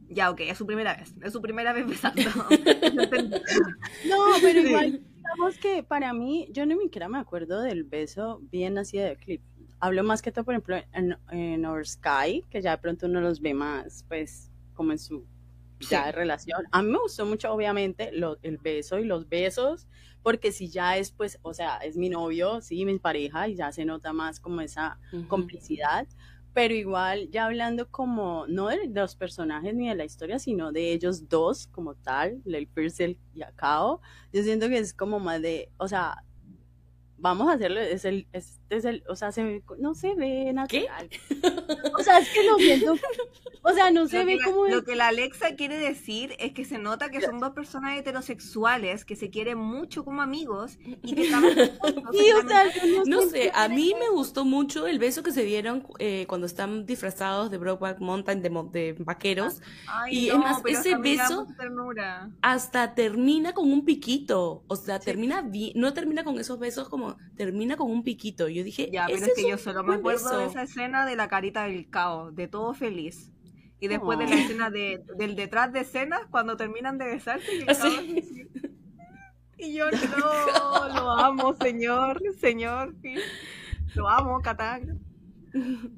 ya, 0.09 0.31
ok, 0.31 0.41
es 0.41 0.59
su 0.59 0.67
primera 0.67 0.97
vez, 0.97 1.15
es 1.23 1.33
su 1.33 1.41
primera 1.41 1.73
vez 1.73 1.87
besando. 1.87 2.23
No, 4.09 4.17
pero 4.43 4.61
igual, 4.61 5.03
digamos 5.17 5.59
que 5.59 5.83
para 5.83 6.13
mí, 6.13 6.49
yo 6.53 6.67
ni 6.67 6.77
siquiera 6.79 7.09
me 7.09 7.19
acuerdo 7.19 7.61
del 7.63 7.85
beso 7.85 8.41
bien 8.51 8.79
así 8.79 8.99
de 8.99 9.17
clip. 9.17 9.43
Hablo 9.81 10.03
más 10.03 10.23
que 10.23 10.33
todo, 10.33 10.45
por 10.45 10.55
ejemplo, 10.55 10.77
en, 10.93 11.17
en 11.31 11.65
Our 11.65 11.87
Sky, 11.87 12.45
que 12.51 12.61
ya 12.61 12.73
de 12.73 12.79
pronto 12.79 13.07
uno 13.07 13.21
los 13.21 13.41
ve 13.41 13.55
más, 13.55 14.05
pues, 14.09 14.51
como 14.75 14.93
en 14.93 14.99
su 14.99 15.25
ya 15.81 16.01
Sí. 16.01 16.07
de 16.07 16.13
relación. 16.13 16.65
A 16.73 16.83
mí 16.83 16.91
me 16.91 16.99
gustó 16.99 17.25
mucho, 17.27 17.53
obviamente, 17.53 18.11
lo- 18.13 18.39
el 18.43 18.59
beso 18.59 18.99
y 18.99 19.05
los 19.05 19.29
besos, 19.29 19.87
porque 20.23 20.53
si 20.53 20.69
ya 20.69 20.97
es, 20.97 21.13
pues, 21.13 21.39
o 21.43 21.55
sea, 21.55 21.77
es 21.79 21.97
mi 21.97 22.09
novio, 22.09 22.61
sí, 22.61 22.85
mi 22.85 22.99
pareja, 22.99 23.49
y 23.49 23.55
ya 23.55 23.71
se 23.73 23.85
nota 23.85 24.13
más 24.13 24.41
como 24.41 24.61
esa 24.61 24.99
Ujú. 25.13 25.29
complicidad, 25.29 26.07
pero 26.53 26.75
igual 26.75 27.31
ya 27.31 27.45
hablando 27.47 27.89
como, 27.89 28.47
no 28.49 28.67
de 28.69 28.89
los 28.89 29.15
personajes 29.15 29.75
ni 29.75 29.89
de 29.89 29.95
la 29.95 30.05
historia, 30.05 30.39
sino 30.41 30.73
de 30.73 30.93
ellos 30.93 31.29
dos 31.29 31.69
como 31.69 31.95
tal, 31.95 32.43
el 32.45 32.67
Purcell 32.67 33.17
y 33.35 33.43
Akao, 33.43 34.01
yo 34.33 34.43
siento 34.43 34.69
que 34.69 34.79
es 34.79 34.93
como 34.93 35.21
más 35.21 35.41
de, 35.41 35.71
o 35.77 35.87
sea, 35.87 36.25
vamos 37.17 37.49
a 37.49 37.53
hacerlo, 37.55 37.81
es 37.81 38.05
el, 38.05 38.27
es, 38.33 38.61
es 38.71 38.85
el, 38.85 39.05
o 39.09 39.15
sea, 39.15 39.31
se 39.33 39.63
no 39.79 39.95
se 39.95 40.15
ve 40.15 40.53
natural. 40.53 41.09
O 41.99 42.03
sea, 42.03 42.19
es 42.19 42.29
que 42.31 42.45
lo 42.45 42.57
siento, 42.59 42.95
o 43.63 43.73
sea, 43.73 43.91
no 43.91 44.07
se 44.09 44.19
Lo 44.19 44.25
ve 44.25 44.33
que, 44.33 44.39
la, 44.39 44.45
como... 44.45 44.67
lo 44.67 44.85
que 44.85 44.97
la 44.97 45.09
Alexa 45.09 45.55
quiere 45.57 45.79
decir 45.79 46.35
es 46.39 46.53
que 46.53 46.65
se 46.65 46.79
nota 46.79 47.11
que 47.11 47.21
son 47.21 47.39
dos 47.41 47.51
personas 47.53 47.99
heterosexuales 47.99 49.05
que 49.05 49.17
se 49.17 49.31
quieren 49.31 49.59
mucho 49.59 50.05
como 50.05 50.23
amigos 50.23 50.79
y 51.03 51.15
que 51.15 51.27
juntos. 51.33 51.71
Sí, 52.13 52.33
o 52.33 52.47
sea, 52.49 52.65
No 53.07 53.23
sé, 53.23 53.51
a 53.55 53.69
mí 53.69 53.95
me 53.99 54.09
gustó 54.11 54.45
mucho 54.45 54.87
el 54.87 54.99
beso 54.99 55.23
que 55.23 55.33
se 55.33 55.43
dieron 55.45 55.87
eh, 55.99 56.27
cuando 56.29 56.47
están 56.47 56.87
disfrazados 56.87 57.51
de 57.51 57.59
Brokeback 57.59 58.01
Mountain 58.01 58.43
de, 58.43 58.51
de 58.73 58.93
vaqueros. 59.01 59.61
Ay, 59.87 60.27
Y 60.27 60.29
no, 60.29 60.35
es 60.35 60.39
más, 60.39 60.63
ese 60.67 60.97
beso-. 60.97 61.47
Hasta 62.43 62.95
termina 62.95 63.53
con 63.55 63.71
un 63.73 63.85
piquito. 63.85 64.65
O 64.69 64.77
sea, 64.77 65.01
Sí. 65.01 65.07
termina 65.07 65.43
bien. 65.43 65.73
No 65.77 65.93
termina 65.95 66.25
con 66.25 66.39
esos 66.39 66.59
besos 66.59 66.89
como 66.89 67.17
termina 67.37 67.77
con 67.77 67.91
un 67.91 68.03
piquito. 68.03 68.49
Yo 68.49 68.65
dije, 68.65 68.91
Ya, 68.91 69.07
pero 69.07 69.19
ese 69.19 69.27
es 69.27 69.35
que 69.35 69.49
yo 69.49 69.59
solo 69.59 69.83
me 69.85 69.95
acuerdo 69.95 70.37
de 70.37 70.47
beso. 70.47 70.51
esa 70.51 70.63
escena 70.63 71.07
de 71.07 71.17
la 71.17 71.29
carita 71.29 71.65
del 71.65 71.89
caos, 71.91 72.35
de 72.35 72.49
todo 72.49 72.75
feliz. 72.75 73.33
Y 73.81 73.89
después 73.89 74.19
de 74.19 74.27
la 74.27 74.35
escena 74.35 74.71
de, 74.71 75.03
del 75.17 75.37
detrás 75.37 75.73
de 75.73 75.81
escena, 75.81 76.27
cuando 76.31 76.57
terminan 76.57 76.99
de 76.99 77.07
besarse 77.07 77.57
y 77.57 77.71
así. 77.71 78.49
Y 79.59 79.75
yo 79.75 79.87
no, 79.91 80.89
lo 80.89 81.11
amo, 81.11 81.55
señor, 81.55 82.21
señor, 82.41 82.95
sí. 83.03 83.17
Lo 83.95 84.09
amo, 84.09 84.41
Catán. 84.41 85.01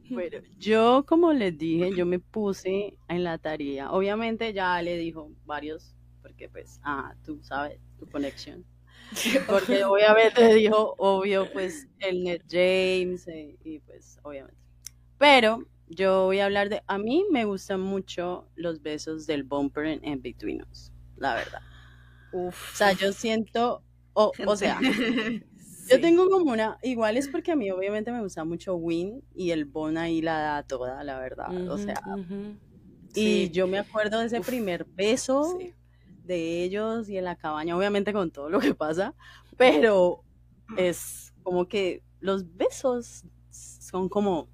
Bueno, 0.09 0.39
yo 0.59 1.05
como 1.07 1.33
les 1.33 1.59
dije, 1.59 1.95
yo 1.95 2.07
me 2.07 2.19
puse 2.19 2.97
en 3.09 3.25
la 3.25 3.37
tarea. 3.39 3.91
Obviamente 3.91 4.53
ya 4.53 4.81
le 4.81 4.97
dijo 4.97 5.31
varios, 5.45 5.95
porque 6.23 6.49
pues, 6.49 6.81
ah, 6.85 7.15
tú 7.25 7.41
sabes, 7.43 7.79
tu 7.99 8.09
conexión. 8.09 8.65
Porque 9.47 9.85
obviamente 9.85 10.55
dijo, 10.55 10.95
obvio, 10.99 11.51
pues 11.53 11.89
el 11.99 12.23
Net 12.23 12.43
James 12.49 13.27
eh, 13.29 13.57
y 13.65 13.81
pues 13.81 14.19
obviamente. 14.23 14.57
Pero 15.19 15.67
yo 15.91 16.27
voy 16.27 16.41
a 16.41 16.47
hablar 16.47 16.71
de, 16.71 16.83
a 16.89 16.99
mí 16.99 17.27
me 17.31 17.47
gustan 17.47 17.81
mucho 17.83 18.51
los 18.57 18.83
besos 18.83 19.27
del 19.27 19.45
bumper 19.45 19.87
en, 19.87 20.05
en 20.05 20.23
Between 20.23 20.63
Us, 20.71 20.93
la 21.17 21.35
verdad. 21.35 21.63
Uf. 22.33 22.59
O 22.73 22.77
sea, 22.77 22.93
yo 22.93 23.13
siento, 23.13 23.85
o, 24.15 24.39
o 24.45 24.57
sea, 24.57 24.81
yo 25.87 26.01
tengo 26.01 26.29
como 26.31 26.53
una, 26.53 26.79
igual 26.83 27.17
es 27.17 27.29
porque 27.29 27.53
a 27.53 27.57
mí 27.57 27.71
obviamente 27.71 28.13
me 28.13 28.23
gusta 28.23 28.45
mucho 28.45 28.77
Win 28.77 29.25
y 29.35 29.51
el 29.53 29.67
Bon 29.67 29.99
ahí 29.99 30.23
la 30.23 30.39
da 30.41 30.63
toda, 30.65 31.05
la 31.05 31.19
verdad. 31.21 31.63
O 31.67 31.79
sea, 31.79 32.11
y 33.15 33.51
Sí, 33.51 33.51
yo 33.51 33.67
me 33.67 33.79
acuerdo 33.79 34.21
de 34.21 34.27
ese 34.27 34.41
Uf, 34.41 34.47
primer 34.47 34.85
beso 34.87 35.59
sí. 35.59 35.75
de 36.23 36.65
ellos 36.65 37.09
y 37.09 37.19
en 37.19 37.25
la 37.25 37.37
cabaña, 37.37 37.77
obviamente 37.77 38.13
con 38.13 38.31
todo 38.31 38.51
lo 38.51 38.61
que 38.61 38.75
pasa, 38.75 39.15
pero 39.57 40.25
es 40.75 41.35
como 41.43 41.69
que 41.69 42.05
los 42.21 42.57
besos 42.57 43.25
son 43.51 44.09
como, 44.09 44.51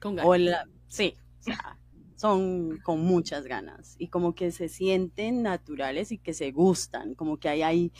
Con 0.00 0.18
o 0.20 0.30
ganas. 0.30 0.40
la- 0.40 0.68
sí, 0.88 1.14
o 1.40 1.42
sea, 1.42 1.78
son 2.16 2.78
con 2.78 3.00
muchas 3.00 3.44
ganas 3.44 3.94
y 3.98 4.08
como 4.08 4.34
que 4.34 4.50
se 4.50 4.68
sienten 4.68 5.42
naturales 5.42 6.10
y 6.12 6.18
que 6.18 6.34
se 6.34 6.50
gustan, 6.52 7.14
como 7.14 7.38
que 7.38 7.48
hay 7.48 7.62
ahí. 7.62 7.92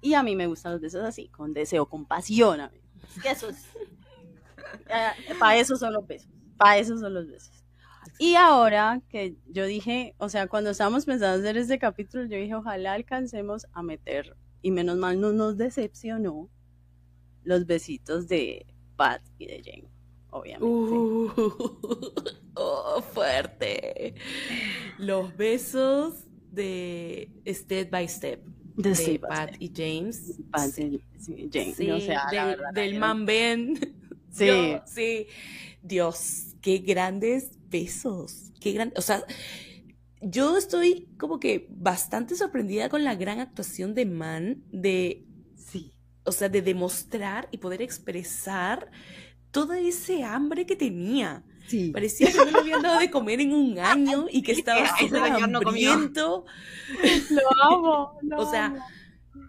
Y 0.00 0.14
a 0.14 0.22
mí 0.22 0.36
me 0.36 0.46
gustan 0.46 0.72
los 0.72 0.80
besos 0.80 1.02
así, 1.02 1.28
con 1.28 1.54
deseo, 1.54 1.86
con 1.86 2.04
pasión. 2.06 2.60
Es 2.60 3.22
que 3.22 3.30
eso 3.30 3.48
es. 3.48 3.64
para 5.38 5.56
eso 5.56 5.76
son 5.76 5.92
los 5.92 6.06
besos. 6.06 6.28
Para 6.56 6.78
eso 6.78 6.96
son 6.98 7.14
los 7.14 7.26
besos. 7.26 7.64
Y 8.18 8.34
ahora 8.34 9.02
que 9.08 9.36
yo 9.46 9.64
dije, 9.66 10.14
o 10.18 10.28
sea, 10.28 10.46
cuando 10.46 10.70
estábamos 10.70 11.06
pensando 11.06 11.40
hacer 11.40 11.56
este 11.56 11.78
capítulo, 11.78 12.24
yo 12.24 12.36
dije, 12.36 12.54
ojalá 12.54 12.92
alcancemos 12.92 13.66
a 13.72 13.82
meter, 13.82 14.36
y 14.62 14.70
menos 14.70 14.96
mal 14.98 15.20
no 15.20 15.32
nos 15.32 15.56
decepcionó, 15.56 16.50
los 17.42 17.66
besitos 17.66 18.28
de 18.28 18.66
Pat 18.96 19.22
y 19.38 19.46
de 19.46 19.62
Jane, 19.64 19.88
obviamente. 20.34 20.64
Uh, 20.66 21.30
oh, 22.54 23.02
fuerte. 23.12 24.14
Los 24.98 25.36
besos 25.36 26.24
de 26.50 27.30
Step 27.46 27.90
by 27.90 28.08
Step 28.08 28.44
de 28.76 29.18
Pat 29.20 29.54
y 29.58 29.72
James. 29.74 30.40
Pat 30.50 30.68
y 30.78 31.00
sí, 31.18 31.48
Jane. 31.52 31.74
sí, 31.74 31.90
o 31.90 32.00
sea, 32.00 32.24
la 32.32 32.46
del, 32.48 32.56
verdad, 32.56 32.72
del 32.72 32.92
yo- 32.94 33.00
man 33.00 33.26
Ben. 33.26 33.74
Sí. 34.30 34.46
Yo- 34.46 34.82
sí. 34.86 35.26
Dios, 35.80 36.56
qué 36.60 36.78
grandes 36.78 37.50
besos. 37.68 38.50
Qué 38.60 38.72
gran, 38.72 38.92
o 38.96 39.00
sea, 39.00 39.22
yo 40.20 40.56
estoy 40.56 41.06
como 41.18 41.38
que 41.38 41.68
bastante 41.70 42.34
sorprendida 42.34 42.88
con 42.88 43.04
la 43.04 43.14
gran 43.14 43.38
actuación 43.38 43.94
de 43.94 44.06
Man 44.06 44.64
de 44.72 45.24
Sí. 45.54 45.92
o 46.24 46.32
sea, 46.32 46.48
de 46.48 46.62
demostrar 46.62 47.48
y 47.52 47.58
poder 47.58 47.80
expresar 47.82 48.90
todo 49.54 49.72
ese 49.72 50.22
hambre 50.24 50.66
que 50.66 50.76
tenía. 50.76 51.42
Sí. 51.66 51.90
Parecía 51.92 52.30
que 52.30 52.36
no 52.36 52.44
le 52.50 52.58
habían 52.58 52.82
dado 52.82 52.98
de 52.98 53.10
comer 53.10 53.40
en 53.40 53.54
un 53.54 53.78
año 53.94 54.26
y 54.30 54.42
que 54.42 54.52
estaba 54.52 54.86
súper 54.98 55.22
señor 55.22 55.48
no 55.48 55.58
hambriento. 55.60 56.44
Lo 57.30 57.62
amo. 57.74 58.18
lo 58.20 58.36
O 58.42 58.50
sea, 58.50 58.66
amo. 58.66 58.84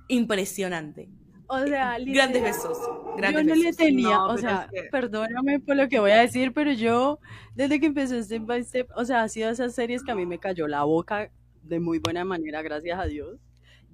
impresionante. 0.07 1.09
o 1.47 1.57
sea, 1.65 1.97
Grandes 1.99 2.05
literal, 2.07 2.33
besos. 2.41 2.77
Yo 2.79 3.13
Grandes 3.17 3.45
no 3.45 3.55
le 3.55 3.73
tenía, 3.73 4.15
No, 4.15 4.27
o 4.27 4.37
sea, 4.37 4.69
es 4.71 4.83
que- 4.83 4.89
perdóname 4.89 5.59
por 5.59 5.75
lo 5.75 5.89
que 5.89 5.99
voy 5.99 6.11
a 6.11 6.21
decir, 6.21 6.53
pero 6.53 6.71
yo, 6.71 7.19
desde 7.55 7.79
que 7.79 7.87
empezó 7.87 8.21
Step 8.23 8.45
by 8.45 8.63
Step, 8.63 8.89
o 8.95 9.03
sea, 9.05 9.23
ha 9.23 9.27
sido 9.29 9.49
esas 9.49 9.75
series 9.75 10.03
que 10.03 10.11
a 10.11 10.15
mí 10.15 10.25
me 10.25 10.39
cayó 10.39 10.67
la 10.67 10.83
boca 10.83 11.29
de 11.63 11.79
muy 11.79 11.99
buena 11.99 12.23
manera, 12.23 12.61
gracias 12.61 12.97
a 12.99 13.05
Dios. 13.05 13.37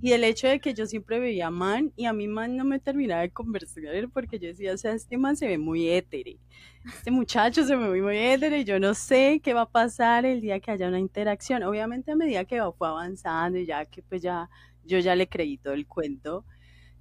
Y 0.02 0.14
el 0.14 0.24
hecho 0.24 0.48
de 0.48 0.60
que 0.60 0.74
yo 0.74 0.86
siempre 0.86 1.20
veía 1.20 1.48
a 1.48 1.52
Man 1.52 1.94
y 1.96 2.06
a 2.06 2.14
mí 2.14 2.28
Man 2.28 2.58
no 2.58 2.66
me 2.66 2.80
terminaba 2.80 3.22
de 3.22 3.32
conversar 3.32 4.10
porque 4.12 4.40
yo 4.40 4.48
decía, 4.48 4.74
o 4.74 4.78
sea, 4.78 4.94
este 4.94 5.18
man 5.18 5.38
se 5.38 5.48
ve 5.48 5.58
muy 5.58 5.90
étere. 5.90 6.40
Este 6.86 7.12
muchacho 7.12 7.64
se 7.64 7.76
ve 7.76 7.88
muy, 7.88 8.02
muy 8.02 8.18
étere 8.18 8.60
y 8.60 8.64
yo 8.64 8.80
no 8.80 8.94
sé 8.96 9.40
qué 9.44 9.54
va 9.54 9.62
a 9.62 9.70
pasar 9.70 10.26
el 10.26 10.42
día 10.42 10.60
que 10.60 10.72
haya 10.72 10.88
una 10.88 11.00
interacción. 11.00 11.64
Obviamente 11.64 12.12
a 12.12 12.16
medida 12.16 12.46
que 12.46 12.62
fue 12.78 12.88
avanzando 12.88 13.60
y 13.60 13.66
ya 13.66 13.86
que 13.86 14.02
pues 14.02 14.22
ya 14.22 14.50
yo 14.84 15.00
ya 15.00 15.16
le 15.16 15.28
creí 15.28 15.58
todo 15.58 15.74
el 15.74 15.88
cuento, 15.88 16.46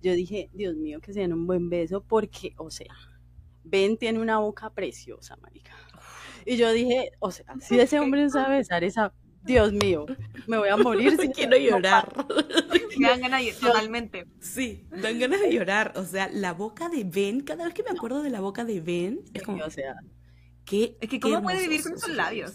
yo 0.03 0.13
dije, 0.13 0.51
Dios 0.53 0.77
mío, 0.77 1.01
que 1.01 1.13
sean 1.13 1.33
un 1.33 1.47
buen 1.47 1.69
beso, 1.69 2.03
porque, 2.03 2.55
o 2.57 2.71
sea, 2.71 2.95
Ben 3.65 3.97
tiene 3.97 4.19
una 4.19 4.39
boca 4.39 4.71
preciosa, 4.71 5.37
marica. 5.37 5.73
Y 6.47 6.57
yo 6.57 6.73
dije, 6.73 7.13
o 7.19 7.31
sea, 7.31 7.47
si 7.61 7.79
ese 7.79 8.01
hombre 8.01 8.23
no 8.23 8.31
sabe 8.31 8.59
besar 8.59 8.85
esa, 8.85 9.13
Dios 9.43 9.73
mío, 9.73 10.07
me 10.47 10.59
voy 10.59 10.69
a 10.69 10.77
morir 10.77 11.17
si 11.21 11.29
quiero 11.31 11.57
llorar. 11.57 12.09
Me 13.01 13.09
dan 13.09 13.21
ganas 13.21 13.45
de- 13.45 13.53
totalmente. 13.53 14.27
Sí, 14.41 14.85
dan 14.91 15.19
ganas 15.19 15.41
de 15.41 15.53
llorar. 15.53 15.93
O 15.97 16.05
sea, 16.05 16.29
la 16.33 16.53
boca 16.53 16.89
de 16.89 17.05
Ben, 17.05 17.41
cada 17.41 17.65
vez 17.65 17.75
que 17.75 17.83
me 17.83 17.91
acuerdo 17.91 18.23
de 18.23 18.31
la 18.31 18.41
boca 18.41 18.65
de 18.65 18.81
Ben, 18.81 19.21
es 19.35 19.43
como, 19.43 19.65
o 19.65 19.71
sea, 19.71 19.97
qué 20.65 20.97
Es 21.01 21.09
que 21.09 21.19
qué 21.19 21.21
¿cómo 21.21 21.43
puede 21.43 21.61
vivir 21.63 21.83
con 21.83 21.95
esos 21.95 22.11
labios? 22.11 22.53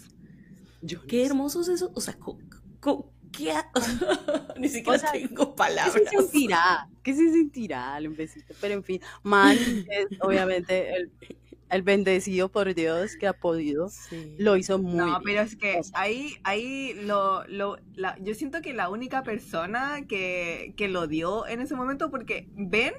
yo 0.82 0.98
no 1.00 1.06
Qué 1.06 1.20
sé. 1.20 1.26
hermosos 1.26 1.68
esos, 1.68 1.90
o 1.94 2.00
sea, 2.00 2.14
co- 2.18 2.38
co- 2.80 3.12
qué 3.32 3.52
ha- 3.52 3.70
Ni 4.58 4.68
siquiera 4.68 4.96
O 4.96 5.00
sea, 5.00 5.12
tengo 5.12 5.50
¿Qué 5.50 5.56
palabras. 5.56 5.92
se 5.94 6.06
sentirá? 6.16 6.88
¿Qué 7.02 7.14
se 7.14 7.30
sentirá? 7.30 7.98
Un 8.04 8.16
besito. 8.16 8.54
Pero 8.60 8.74
en 8.74 8.84
fin, 8.84 9.00
Man 9.22 9.56
es 9.90 10.06
obviamente 10.20 10.94
el, 10.94 11.12
el 11.70 11.82
bendecido 11.82 12.50
por 12.50 12.74
Dios 12.74 13.16
que 13.16 13.26
ha 13.26 13.32
podido. 13.32 13.88
Sí. 13.88 14.34
Lo 14.38 14.56
hizo 14.56 14.78
muy 14.78 14.96
No, 14.96 15.04
bien. 15.04 15.22
pero 15.24 15.40
es 15.42 15.56
que 15.56 15.80
ahí, 15.94 16.36
ahí 16.44 16.94
lo, 16.94 17.44
lo, 17.48 17.76
la- 17.94 18.16
yo 18.20 18.34
siento 18.34 18.62
que 18.62 18.72
la 18.72 18.88
única 18.88 19.22
persona 19.22 20.06
que, 20.08 20.74
que 20.76 20.88
lo 20.88 21.06
dio 21.06 21.46
en 21.46 21.60
ese 21.60 21.74
momento, 21.76 22.10
porque 22.10 22.48
Ben 22.54 22.94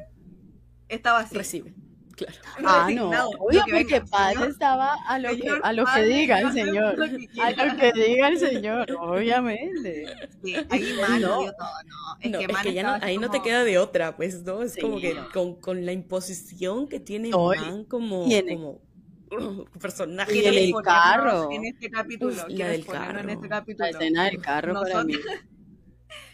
estaba 0.90 1.20
así. 1.20 1.36
Recibe, 1.36 1.74
claro. 2.18 2.36
Ah, 2.66 2.90
no, 2.92 3.10
obvio, 3.40 3.62
porque 3.72 3.72
venga, 3.72 4.06
Paz 4.10 4.36
estaba 4.42 4.96
a 5.08 5.20
lo 5.20 5.30
que, 5.30 5.60
a 5.64 5.74
lo 5.74 5.86
que 5.86 6.04
diga 6.04 6.42
el 6.42 6.52
Señor. 6.52 6.98
lo 6.98 7.06
que 7.06 7.30
A 7.42 7.52
lo 7.52 7.78
que 7.78 7.92
diga 7.94 8.28
el 8.30 8.38
Señor, 8.40 8.92
obviamente. 9.00 10.06
Sí, 10.44 10.56
ahí 10.70 10.94
Man 11.02 11.22
No. 11.22 11.28
todo, 11.40 11.54
no. 11.86 12.18
Es 12.20 12.32
No, 12.32 12.40
que 12.40 12.46
es 12.46 12.52
Man 12.54 12.64
que 12.64 12.74
ya 12.74 12.84
no, 12.84 13.06
ahí 13.06 13.18
no 13.20 13.30
te 13.30 13.42
queda 13.42 13.64
de 13.64 13.78
otra, 13.78 14.16
pues, 14.18 14.44
¿no? 14.44 14.64
Es 14.64 14.78
como 14.78 15.00
que 15.00 15.14
no. 15.14 15.30
con, 15.32 15.56
con 15.62 15.86
la 15.86 15.94
imposición 15.94 16.88
que 16.88 17.00
tiene 17.00 17.30
No, 17.30 17.54
y- 17.54 17.60
Man 17.60 17.86
como, 17.86 18.26
como 18.50 18.82
personaje. 19.80 20.34
Y 20.36 20.46
en 20.46 20.52
¿Quieres 20.52 20.64
el 20.66 20.72
ponernos 20.72 20.84
carro. 20.84 21.52
En 21.52 21.66
este 21.66 21.90
capítulo. 21.90 22.36
La 22.36 22.46
¿Quieres 22.48 22.72
del 22.72 22.82
En 22.82 22.86
carro. 22.88 23.30
este 23.30 23.76
La 23.78 23.90
escena 23.90 24.26
del 24.26 24.42
carro 24.42 24.74
para 24.82 25.04
mí. 25.04 25.14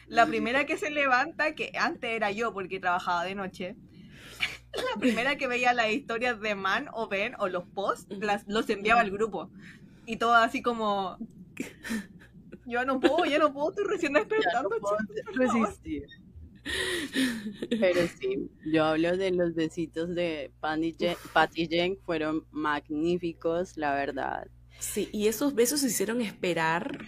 La 0.07 0.25
primera 0.27 0.65
que 0.65 0.77
se 0.77 0.91
levanta, 0.91 1.55
que 1.55 1.71
antes 1.79 2.11
era 2.11 2.31
yo 2.31 2.53
porque 2.53 2.79
trabajaba 2.79 3.23
de 3.25 3.35
noche, 3.35 3.75
la 4.73 4.99
primera 4.99 5.37
que 5.37 5.47
veía 5.47 5.73
las 5.73 5.91
historias 5.91 6.39
de 6.39 6.55
Man 6.55 6.87
o 6.93 7.07
Ben 7.07 7.35
o 7.39 7.47
los 7.47 7.63
posts, 7.65 8.07
las, 8.19 8.47
los 8.47 8.69
enviaba 8.69 9.01
al 9.01 9.11
grupo. 9.11 9.49
Y 10.05 10.17
todo 10.17 10.33
así 10.33 10.61
como... 10.61 11.17
Yo 12.65 12.85
no 12.85 12.99
puedo, 12.99 13.25
ya 13.25 13.39
no 13.39 13.53
puedo, 13.53 13.69
estoy 13.71 13.85
recién 13.85 14.13
no 14.13 14.19
despertando. 14.19 14.69
puedo 14.69 14.81
favor". 14.81 15.05
resistir. 15.35 16.05
Pero 17.69 18.07
sí, 18.19 18.49
yo 18.65 18.85
hablo 18.85 19.17
de 19.17 19.31
los 19.31 19.53
besitos 19.53 20.15
de 20.15 20.49
Patty 20.61 20.95
Jen, 20.97 21.17
Patty 21.33 21.67
Jen, 21.67 21.97
fueron 22.05 22.45
magníficos, 22.51 23.75
la 23.75 23.93
verdad. 23.93 24.47
Sí, 24.79 25.09
y 25.11 25.27
esos 25.27 25.55
besos 25.55 25.81
se 25.81 25.87
hicieron 25.87 26.21
esperar 26.21 26.99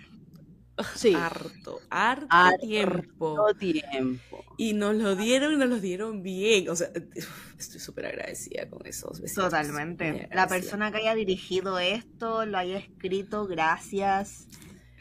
Sí, 0.94 1.14
harto, 1.14 1.80
harto, 1.90 2.28
Harto 2.30 2.60
tiempo. 2.60 3.54
tiempo. 3.58 4.44
Y 4.58 4.74
nos 4.74 4.96
lo 4.96 5.16
dieron 5.16 5.54
y 5.54 5.58
nos 5.58 5.70
lo 5.70 5.80
dieron 5.80 6.22
bien. 6.22 6.70
O 6.70 6.76
sea, 6.76 6.90
estoy 7.60 7.80
súper 7.80 8.08
agradecida 8.08 8.70
con 8.70 8.86
esos 8.86 9.22
muy 9.22 9.32
Totalmente. 9.34 10.28
La 10.34 10.48
persona 10.48 10.92
que 10.92 10.98
haya 10.98 11.16
dirigido 11.16 11.80
esto, 11.80 12.46
lo 12.46 12.58
haya 12.58 12.78
escrito, 12.78 13.48
gracias. 13.48 14.48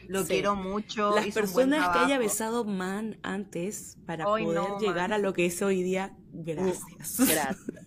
Lo 0.07 0.21
Sí. 0.21 0.33
quiero 0.33 0.55
mucho. 0.55 1.15
Las 1.15 1.27
personas 1.33 1.89
que 1.89 1.99
haya 1.99 2.19
besado 2.19 2.63
Man 2.63 3.17
antes 3.23 3.97
para 4.05 4.25
poder 4.25 4.47
no, 4.47 4.79
llegar 4.79 5.09
man. 5.09 5.13
a 5.13 5.17
lo 5.17 5.33
que 5.33 5.47
es 5.47 5.61
hoy 5.61 5.81
día, 5.83 6.15
gracias. 6.31 7.17
Gracias. 7.17 7.57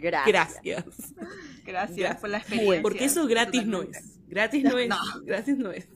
Gracias. 0.00 0.26
Gracias. 0.62 1.14
Gracias 1.64 1.96
Gracias. 1.96 2.16
por 2.20 2.30
la 2.30 2.38
experiencia. 2.38 2.82
Porque 2.82 3.04
eso 3.04 3.26
gratis 3.26 3.66
no 3.66 3.82
es. 3.82 4.18
Gratis 4.28 4.64
no 4.64 4.78
es. 4.78 4.88
No. 4.88 4.98
Gratis 5.24 5.56
no 5.58 5.70
es. 5.72 5.88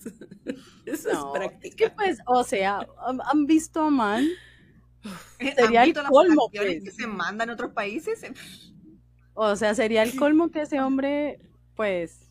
Eso 0.87 1.13
No, 1.13 1.35
es 1.35 1.39
práctica. 1.41 1.77
que 1.77 1.91
pues, 1.91 2.19
o 2.27 2.45
sea, 2.45 2.81
¿han- 3.07 3.21
¿han 3.25 3.47
visto 3.47 3.81
a 3.83 3.91
Man? 3.91 4.27
¿Han 5.41 5.55
Sería 5.55 5.85
el 5.85 5.95
colmo, 5.95 6.51
pues. 6.53 6.83
que 6.83 6.91
se 6.91 7.07
mandan 7.07 7.51
a 7.51 7.53
otros 7.55 7.73
países? 7.73 8.21
O 9.35 9.55
sea, 9.57 9.75
sería 9.75 10.03
el 10.03 10.15
colmo 10.17 10.51
que 10.51 10.63
ese 10.63 10.81
hombre, 10.81 11.41
pues, 11.75 12.31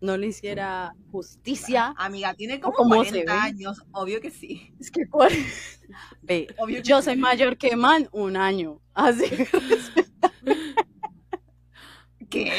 no 0.00 0.16
le 0.16 0.26
hiciera 0.28 0.92
justicia. 1.10 1.94
Amiga, 1.96 2.34
tiene 2.34 2.60
como 2.60 2.74
¿Cómo 2.76 3.04
se 3.04 3.10
40 3.24 3.32
ve? 3.32 3.38
años, 3.40 3.82
obvio 3.92 4.20
que 4.20 4.30
sí. 4.30 4.74
Es 4.78 4.90
que. 4.90 5.02
Ve, 6.22 6.46
Obvio 6.58 6.76
que 6.82 6.88
yo 6.88 6.98
sí. 7.00 7.06
soy 7.06 7.16
mayor 7.16 7.56
que 7.56 7.74
Man 7.76 8.08
un 8.12 8.36
año. 8.36 8.80
Así 8.94 9.28
que 9.30 9.48
¿Qué? 12.34 12.52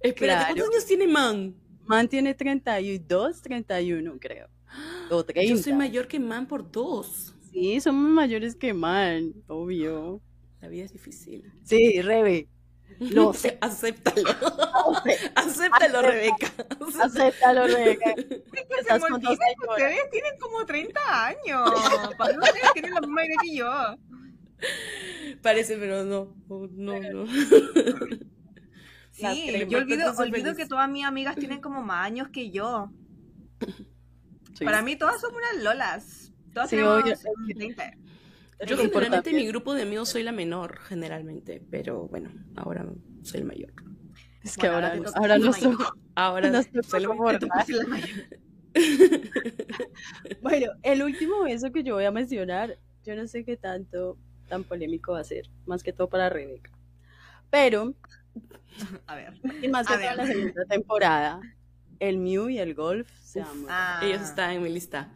Espérate, 0.00 0.14
Claro. 0.16 0.44
¿cuántos 0.54 0.68
años 0.74 0.86
tiene 0.86 1.06
Man? 1.06 1.54
Man 1.86 2.08
tiene 2.08 2.34
32, 2.34 3.42
31, 3.42 4.18
creo. 4.20 4.48
O 5.10 5.24
30. 5.24 5.50
Yo 5.54 5.62
soy 5.62 5.72
mayor 5.74 6.06
que 6.08 6.18
Man 6.20 6.46
por 6.46 6.70
dos. 6.70 7.34
Sí, 7.50 7.80
somos 7.80 8.08
mayores 8.10 8.54
que 8.56 8.72
Man, 8.74 9.32
obvio. 9.48 10.20
La 10.60 10.68
vida 10.68 10.84
es 10.84 10.92
difícil. 10.92 11.52
Sí, 11.64 12.00
Rebe. 12.02 12.48
Lo 12.98 13.32
sé. 13.34 13.58
Acéptalo. 13.60 14.22
lo 14.22 15.00
sé. 15.02 15.18
Acéptalo, 15.34 16.02
Rebeca. 16.02 16.52
Acéptalo, 17.02 17.66
Rebeca. 17.66 18.10
Es 18.16 18.26
que 18.26 18.74
se 18.74 18.80
Estás 18.80 19.00
me 19.08 19.16
olvida 19.16 19.30
que 19.30 19.68
ustedes 19.68 20.10
tienen 20.10 20.32
como 20.38 20.64
30 20.66 21.26
años. 21.26 21.70
Para 22.18 22.38
ustedes 22.38 22.72
tienen 22.74 22.94
la 22.94 23.00
misma 23.00 23.24
edad 23.24 23.34
que 23.42 23.56
yo. 23.56 23.70
Parece, 25.42 25.76
pero 25.78 26.04
no. 26.04 26.34
No, 26.48 27.00
no. 27.00 27.24
Sí, 29.20 29.66
yo 29.68 29.78
olvido, 29.78 30.12
olvido 30.16 30.54
que 30.54 30.66
todas 30.66 30.88
mis 30.90 31.04
amigas 31.04 31.36
tienen 31.36 31.60
como 31.60 31.82
más 31.82 32.06
años 32.06 32.28
que 32.28 32.50
yo. 32.50 32.90
Sí. 34.54 34.64
Para 34.64 34.82
mí 34.82 34.96
todas 34.96 35.20
somos 35.20 35.38
unas 35.38 35.62
lolas. 35.62 36.32
Todas 36.52 36.70
Sí, 36.70 36.76
tenemos 36.76 37.02
obvio. 37.02 37.14
30. 37.56 37.92
Yo 38.66 38.74
El 38.74 38.90
generalmente 38.90 39.30
en 39.30 39.36
mi 39.36 39.46
grupo 39.46 39.72
de 39.74 39.82
amigos 39.82 40.10
soy 40.10 40.22
la 40.22 40.32
menor, 40.32 40.80
generalmente. 40.80 41.62
Pero 41.70 42.08
bueno, 42.08 42.30
ahora 42.56 42.86
soy 43.22 43.40
el 43.40 43.46
mayor. 43.46 43.72
Es 44.42 44.56
que 44.56 44.68
Bueno, 44.68 44.86
ahora, 44.86 45.10
ahora 45.14 45.38
no 45.38 45.52
somos. 45.52 45.92
Ahora 46.14 46.50
Nos 46.50 46.66
soy 46.86 47.00
la 47.00 47.14
mayor. 47.14 47.40
Bueno, 50.42 50.66
el 50.82 51.02
último 51.02 51.42
beso 51.42 51.72
que 51.72 51.82
yo 51.82 51.94
voy 51.94 52.04
a 52.04 52.10
mencionar, 52.10 52.78
yo 53.04 53.16
no 53.16 53.26
sé 53.26 53.44
qué 53.44 53.56
tanto 53.56 54.16
tan 54.48 54.64
polémico 54.64 55.12
va 55.12 55.20
a 55.20 55.24
ser, 55.24 55.48
más 55.66 55.82
que 55.82 55.92
todo 55.92 56.08
para 56.08 56.28
Rebeca. 56.28 56.70
Pero, 57.50 57.94
A 59.06 59.14
ver. 59.14 59.34
y 59.62 59.68
más 59.68 59.86
que 59.86 59.94
A 59.94 59.96
todo 59.98 60.10
en 60.10 60.16
la 60.16 60.26
segunda 60.26 60.64
temporada, 60.66 61.40
el 61.98 62.18
Mew 62.18 62.48
y 62.48 62.58
el 62.58 62.74
Golf 62.74 63.08
se 63.22 63.42
aman. 63.42 63.66
Ah, 63.68 64.00
Ellos 64.02 64.22
están 64.22 64.52
en 64.52 64.62
mi 64.62 64.68
lista. 64.70 65.12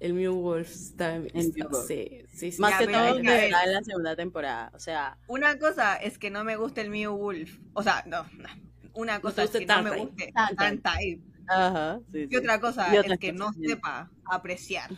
El 0.00 0.14
Mew 0.14 0.32
Wolf 0.34 0.70
está 0.70 1.16
en 1.16 1.24
mi 1.24 1.30
lista. 1.30 1.66
Sí, 1.86 2.22
sí, 2.32 2.52
sí. 2.52 2.60
más 2.60 2.72
ya, 2.72 2.78
que 2.78 2.92
todo 2.92 3.14
de 3.16 3.22
verdad 3.22 3.64
en 3.64 3.72
la 3.72 3.82
segunda 3.82 4.14
temporada. 4.14 4.70
O 4.74 4.78
sea, 4.78 5.18
Una 5.26 5.58
cosa 5.58 5.96
es 5.96 6.18
que 6.18 6.30
no 6.30 6.44
me 6.44 6.56
guste 6.56 6.82
el 6.82 6.90
Mew 6.90 7.16
Wolf. 7.16 7.58
O 7.72 7.82
sea, 7.82 8.04
no. 8.06 8.22
no. 8.36 8.48
Una 8.92 9.20
cosa 9.20 9.42
es 9.44 9.50
que 9.50 9.66
no 9.66 9.82
me 9.82 9.96
guste. 9.96 10.32
Tartai. 10.56 11.20
ajá, 11.48 12.00
sí, 12.12 12.18
Y 12.20 12.28
sí. 12.28 12.36
otra 12.36 12.60
cosa 12.60 12.94
Y 12.94 12.98
otra 12.98 13.14
es 13.14 13.20
que 13.20 13.32
cosa, 13.32 13.44
no 13.44 13.52
sí. 13.54 13.66
sepa 13.66 14.10
apreciar 14.24 14.90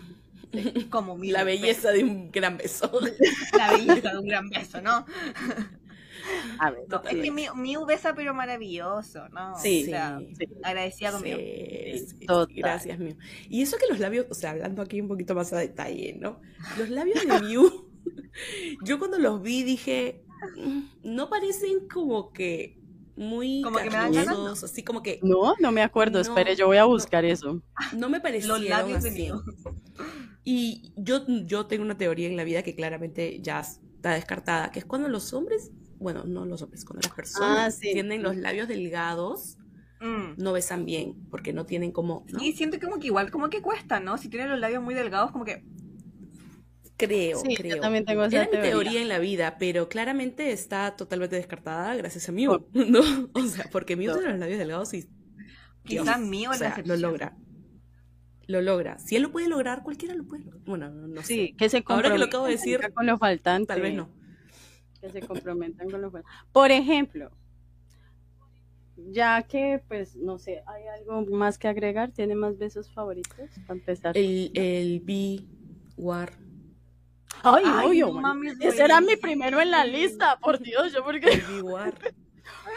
como. 0.90 1.16
La 1.22 1.44
belleza 1.44 1.92
de 1.92 2.04
un 2.04 2.30
gran 2.30 2.56
beso. 2.58 2.90
La 3.56 3.72
belleza 3.72 4.10
de 4.12 4.18
un 4.18 4.26
gran 4.26 4.48
beso, 4.50 4.82
¿no? 4.82 5.06
A 6.58 6.70
ver, 6.70 6.84
No, 6.88 7.02
es 7.08 7.16
que 7.16 7.30
Mew, 7.30 7.54
Mew 7.54 7.84
besa 7.86 8.14
pero 8.14 8.34
maravilloso, 8.34 9.28
¿no? 9.30 9.56
Sí, 9.58 9.82
o 9.84 9.86
sea, 9.86 10.20
sí. 10.38 10.46
agradecida 10.62 11.12
con 11.12 11.22
Mew. 11.22 11.38
Sí, 11.38 12.16
gracias, 12.56 12.98
Mew. 12.98 13.16
Y 13.48 13.62
eso 13.62 13.76
que 13.78 13.86
los 13.88 13.98
labios, 13.98 14.26
o 14.30 14.34
sea, 14.34 14.50
hablando 14.50 14.82
aquí 14.82 15.00
un 15.00 15.08
poquito 15.08 15.34
más 15.34 15.52
a 15.52 15.58
detalle, 15.58 16.16
¿no? 16.18 16.40
Los 16.78 16.88
labios 16.90 17.20
de 17.26 17.40
Mew, 17.40 17.90
yo 18.84 18.98
cuando 18.98 19.18
los 19.18 19.42
vi 19.42 19.62
dije, 19.62 20.24
"Mm, 20.56 20.80
no 21.14 21.28
parecen 21.30 21.88
como 21.92 22.32
que 22.32 22.78
muy 23.16 23.60
Como 23.62 23.76
que 23.78 23.84
me 23.90 23.96
dan 23.96 24.12
ganas, 24.12 24.26
carnosos, 24.34 24.70
así 24.70 24.82
como 24.82 25.02
que 25.02 25.20
no, 25.22 25.54
no 25.60 25.72
me 25.72 25.82
acuerdo, 25.82 26.14
No, 26.18 26.22
espere, 26.22 26.56
yo 26.56 26.66
voy 26.66 26.78
a 26.78 26.84
buscar 26.84 27.24
eso. 27.24 27.62
no 27.94 28.08
me 28.08 28.20
parecieron 28.20 28.60
Los 28.60 28.68
labios 28.70 29.02
de 29.02 29.10
así. 29.10 29.22
Mew. 29.22 29.42
Y 30.42 30.92
yo, 30.96 31.26
yo 31.44 31.66
tengo 31.66 31.84
una 31.84 31.98
teoría 31.98 32.26
en 32.28 32.36
la 32.36 32.44
vida 32.44 32.62
que 32.62 32.74
claramente 32.74 33.40
ya 33.42 33.60
está 33.60 34.14
descartada, 34.14 34.70
que 34.70 34.78
es 34.78 34.86
cuando 34.86 35.08
los 35.08 35.34
hombres, 35.34 35.70
bueno, 36.00 36.24
no 36.24 36.46
los 36.46 36.62
hombres, 36.62 36.84
cuando 36.84 37.02
las 37.06 37.14
personas 37.14 37.58
Ah, 37.58 37.70
sí. 37.70 37.92
tienen 37.92 38.22
los 38.22 38.36
labios 38.36 38.68
delgados, 38.68 39.58
Mm. 40.00 40.34
no 40.38 40.52
besan 40.54 40.86
bien, 40.86 41.28
porque 41.30 41.52
no 41.52 41.66
tienen 41.66 41.92
como, 41.92 42.24
¿no? 42.32 42.40
Sí, 42.40 42.52
siento 42.52 42.78
como 42.80 42.98
que 42.98 43.08
igual, 43.08 43.30
como 43.30 43.50
que 43.50 43.60
cuesta, 43.62 44.00
¿no? 44.00 44.16
Si 44.18 44.28
tiene 44.30 44.48
los 44.48 44.58
labios 44.58 44.82
muy 44.82 44.94
delgados, 44.94 45.30
como 45.30 45.44
que. 45.44 45.62
Creo, 46.96 47.38
Sí, 47.38 47.56
creo. 47.56 47.76
yo 47.76 47.80
también 47.80 48.04
tengo 48.04 48.24
esa 48.24 48.36
Era 48.36 48.44
mi 48.46 48.50
teoría. 48.50 48.70
teoría 48.70 49.02
en 49.02 49.08
la 49.08 49.18
vida, 49.18 49.56
pero 49.58 49.88
claramente 49.88 50.52
está 50.52 50.96
totalmente 50.96 51.36
descartada 51.36 51.94
gracias 51.96 52.28
a 52.28 52.32
Mew, 52.32 52.66
¿no? 52.74 53.00
O 53.34 53.46
sea, 53.46 53.66
porque 53.72 53.96
Mew 53.96 54.12
tiene 54.12 54.30
los 54.32 54.38
labios 54.38 54.58
delgados 54.58 54.92
y 54.94 55.08
Quizás 55.84 56.18
Dios, 56.18 56.28
mío 56.28 56.50
o 56.50 56.52
la 56.52 56.58
sea, 56.58 56.82
lo 56.84 56.96
logra. 56.96 57.36
Lo 58.46 58.60
logra. 58.60 58.98
Si 58.98 59.16
él 59.16 59.22
lo 59.22 59.30
puede 59.32 59.48
lograr, 59.48 59.82
cualquiera 59.82 60.14
lo 60.14 60.24
puede 60.26 60.44
lograr. 60.44 60.62
Bueno, 60.66 60.90
no, 60.90 61.08
no 61.08 61.22
Sí, 61.22 61.48
sé. 61.48 61.54
que 61.56 61.68
se 61.70 61.82
Ahora 61.86 62.10
que 62.10 62.18
lo 62.18 62.24
acabo 62.26 62.46
de 62.46 62.52
decir, 62.52 62.80
con 62.94 63.06
lo 63.06 63.16
faltante. 63.16 63.66
Tal 63.68 63.80
vez 63.80 63.94
no. 63.94 64.10
Que 65.00 65.10
se 65.10 65.20
comprometan 65.22 65.90
con 65.90 66.00
los 66.02 66.10
buenos. 66.12 66.30
Por 66.52 66.70
ejemplo, 66.70 67.30
ya 68.96 69.42
que, 69.42 69.82
pues, 69.88 70.16
no 70.16 70.38
sé, 70.38 70.62
¿hay 70.66 70.86
algo 71.00 71.24
más 71.34 71.58
que 71.58 71.68
agregar? 71.68 72.10
¿Tiene 72.12 72.34
más 72.34 72.58
besos 72.58 72.90
favoritos? 72.92 73.48
Para 73.66 73.78
empezar. 73.78 74.16
El, 74.16 74.50
el 74.54 75.00
B 75.00 75.40
War. 75.96 76.32
Ay, 77.42 77.62
Ay, 77.66 77.86
obvio, 78.02 78.20
no 78.20 78.42
Ese 78.60 78.82
era 78.84 79.00
mi 79.00 79.16
primero 79.16 79.60
en 79.60 79.70
la 79.70 79.84
lista, 79.86 80.38
por 80.42 80.58
Dios, 80.62 80.92
yo 80.92 81.02
porque... 81.02 81.28
El 81.30 81.40
B 81.42 81.62
War. 81.62 81.94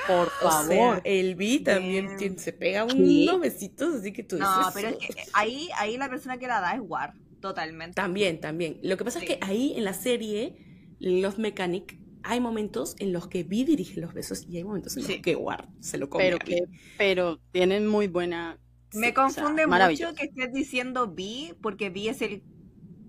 Por 0.08 0.28
O 0.28 0.52
sea, 0.52 0.78
favor. 0.78 1.02
el 1.04 1.36
B 1.36 1.60
también 1.66 2.16
tiene- 2.18 2.38
se 2.38 2.54
pega 2.54 2.86
unos 2.86 3.40
besitos, 3.42 3.96
así 3.96 4.14
que 4.14 4.24
tú 4.24 4.38
No, 4.38 4.58
dices, 4.60 4.74
pero 4.74 4.88
es 4.90 4.98
que 4.98 5.24
ahí, 5.34 5.70
ahí 5.78 5.98
la 5.98 6.10
persona 6.10 6.38
que 6.38 6.48
la 6.48 6.62
da 6.62 6.76
es 6.76 6.82
War, 6.84 7.14
totalmente. 7.42 7.96
También, 7.96 8.40
también. 8.40 8.80
Lo 8.84 8.96
que 8.96 9.04
pasa 9.04 9.20
Sí. 9.20 9.26
es 9.26 9.32
que 9.34 9.40
ahí 9.46 9.74
en 9.76 9.84
la 9.84 9.94
serie, 9.94 10.96
Love 11.00 11.40
Mechanic, 11.40 11.98
hay 12.24 12.40
momentos 12.40 12.96
en 13.00 13.14
los 13.14 13.28
que 13.28 13.44
Vi 13.44 13.64
dirige 13.66 14.00
los 14.02 14.14
besos 14.14 14.46
y 14.48 14.58
hay 14.58 14.64
momentos 14.64 14.96
en 14.98 15.04
los 15.04 15.12
Sí. 15.12 15.22
que 15.22 15.36
Ward 15.36 15.68
se 15.80 15.98
lo 15.98 16.10
come 16.10 16.24
pero 16.24 16.38
a 16.38 16.40
Vi. 16.40 16.46
que, 16.46 16.62
pero 16.98 17.40
tienen 17.52 17.88
muy 17.88 18.08
buena... 18.08 18.60
Me 18.94 19.08
sí, 19.08 19.14
confunde 19.14 19.66
o 19.66 19.70
sea, 19.70 19.90
mucho 19.90 20.14
que 20.16 20.26
estés 20.26 20.54
diciendo 20.54 21.08
Vi, 21.08 21.54
porque 21.62 21.90
Vi 21.90 22.10
es 22.10 22.22
el 22.22 22.44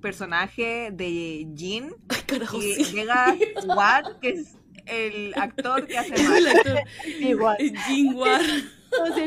personaje 0.00 0.90
de 0.92 1.48
Jin, 1.56 1.94
Ay, 2.08 2.20
carajo, 2.26 2.58
y 2.58 2.74
sí. 2.74 2.84
llega 2.92 3.36
War, 3.66 4.18
que 4.20 4.30
es 4.30 4.56
el 4.86 5.32
actor 5.36 5.86
que 5.86 5.98
hace 5.98 6.14
el 6.38 6.46
actor. 6.46 6.78
Igual. 7.20 7.56
Jin 7.86 8.14
Ward. 8.14 8.42
No 8.96 9.12
sé. 9.12 9.26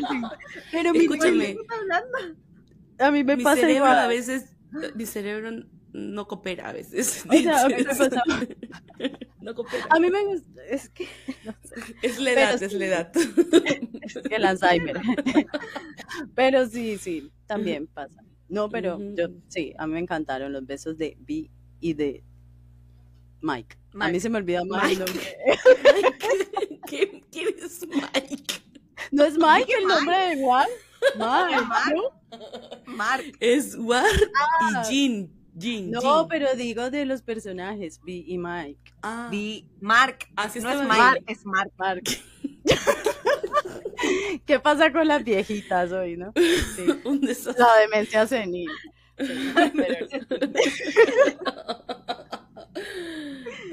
Pero 0.71 0.93
mi, 0.93 1.00
Escúchame, 1.00 1.58
a 3.00 3.12
mí 3.12 3.23
me 3.26 3.36
mi 3.36 3.43
pasa 3.43 3.58
cerebro 3.62 3.76
igual. 3.78 4.00
a 4.00 4.08
veces, 4.08 4.45
mi 4.95 5.06
cerebro 5.06 5.65
no 5.91 6.28
coopera 6.28 6.69
a 6.69 6.73
veces. 6.73 7.26
O 7.30 7.34
sea, 7.34 7.65
a 7.65 7.67
mí 7.67 7.76
me 7.76 7.84
pasa- 7.84 8.23
No. 9.53 9.65
A 9.89 9.99
mí 9.99 10.10
me 10.10 10.23
gusta, 10.25 10.63
es 10.65 10.89
que, 10.89 11.07
no 11.45 11.53
sé, 11.63 11.75
Es 12.01 12.19
la 12.19 12.31
edad, 12.31 12.57
sí. 12.57 12.65
es 12.65 12.73
la 12.73 12.86
edad. 12.86 13.12
es 14.01 14.13
que 14.27 14.36
el 14.36 14.45
Alzheimer. 14.45 14.99
Pero 16.36 16.67
sí, 16.67 16.97
sí, 16.97 17.31
también 17.45 17.88
pasa. 17.88 18.23
No, 18.49 18.69
pero 18.69 18.97
yo, 19.13 19.27
sí, 19.49 19.73
a 19.77 19.86
mí 19.88 19.93
me 19.93 19.99
encantaron 19.99 20.53
los 20.53 20.65
besos 20.65 20.97
de 20.97 21.17
Vi 21.19 21.51
y 21.81 21.93
de 21.93 22.23
Mike. 23.41 23.75
A 23.93 23.97
mí 23.97 24.05
Mike. 24.05 24.19
se 24.21 24.29
me 24.29 24.38
olvida 24.38 24.63
más 24.63 24.89
el 24.89 24.99
nombre. 24.99 25.38
Mike. 25.93 26.79
¿Qué- 26.88 27.23
¿Quién 27.29 27.49
es 27.62 27.86
Mike? 27.88 28.43
¿No 29.12 29.25
es 29.25 29.33
Mike 29.38 29.73
el 29.73 29.86
Mike? 29.86 29.88
nombre 29.88 30.17
de 30.17 30.41
Juan? 30.43 30.67
Mike, 31.15 31.62
Mark. 31.67 31.93
¿no? 31.93 32.93
Mark. 32.95 33.23
Es 33.41 33.75
Ward 33.77 34.05
Ah. 34.36 34.81
y 34.86 34.88
Jin. 34.88 35.37
Jin. 35.60 35.91
No, 35.91 36.02
Jin. 36.02 36.28
pero 36.30 36.56
digo 36.56 36.89
de 36.89 37.06
los 37.06 37.22
personajes, 37.22 38.00
Vi 38.04 38.24
y 38.28 38.38
Mike. 38.38 38.91
Ah. 39.02 39.28
Vi 39.32 39.65
Mark. 39.82 40.20
Así 40.36 40.60
no 40.60 40.70
es 40.72 40.80
Mike, 40.82 41.12
bien. 41.13 41.24
es 41.28 41.46
Mark. 41.46 41.72
Mark. 41.78 42.04
¿Qué 44.46 44.60
pasa 44.60 44.91
con 44.91 45.08
las 45.08 45.24
viejitas 45.24 45.91
hoy, 45.91 46.17
no? 46.17 46.32
Sí. 46.36 46.86
Un 47.06 47.22
desastre. 47.22 47.63
La 47.63 47.76
demencia 47.82 48.28
senil. 48.28 48.70
Sí, 49.20 49.52
pero, 49.56 50.08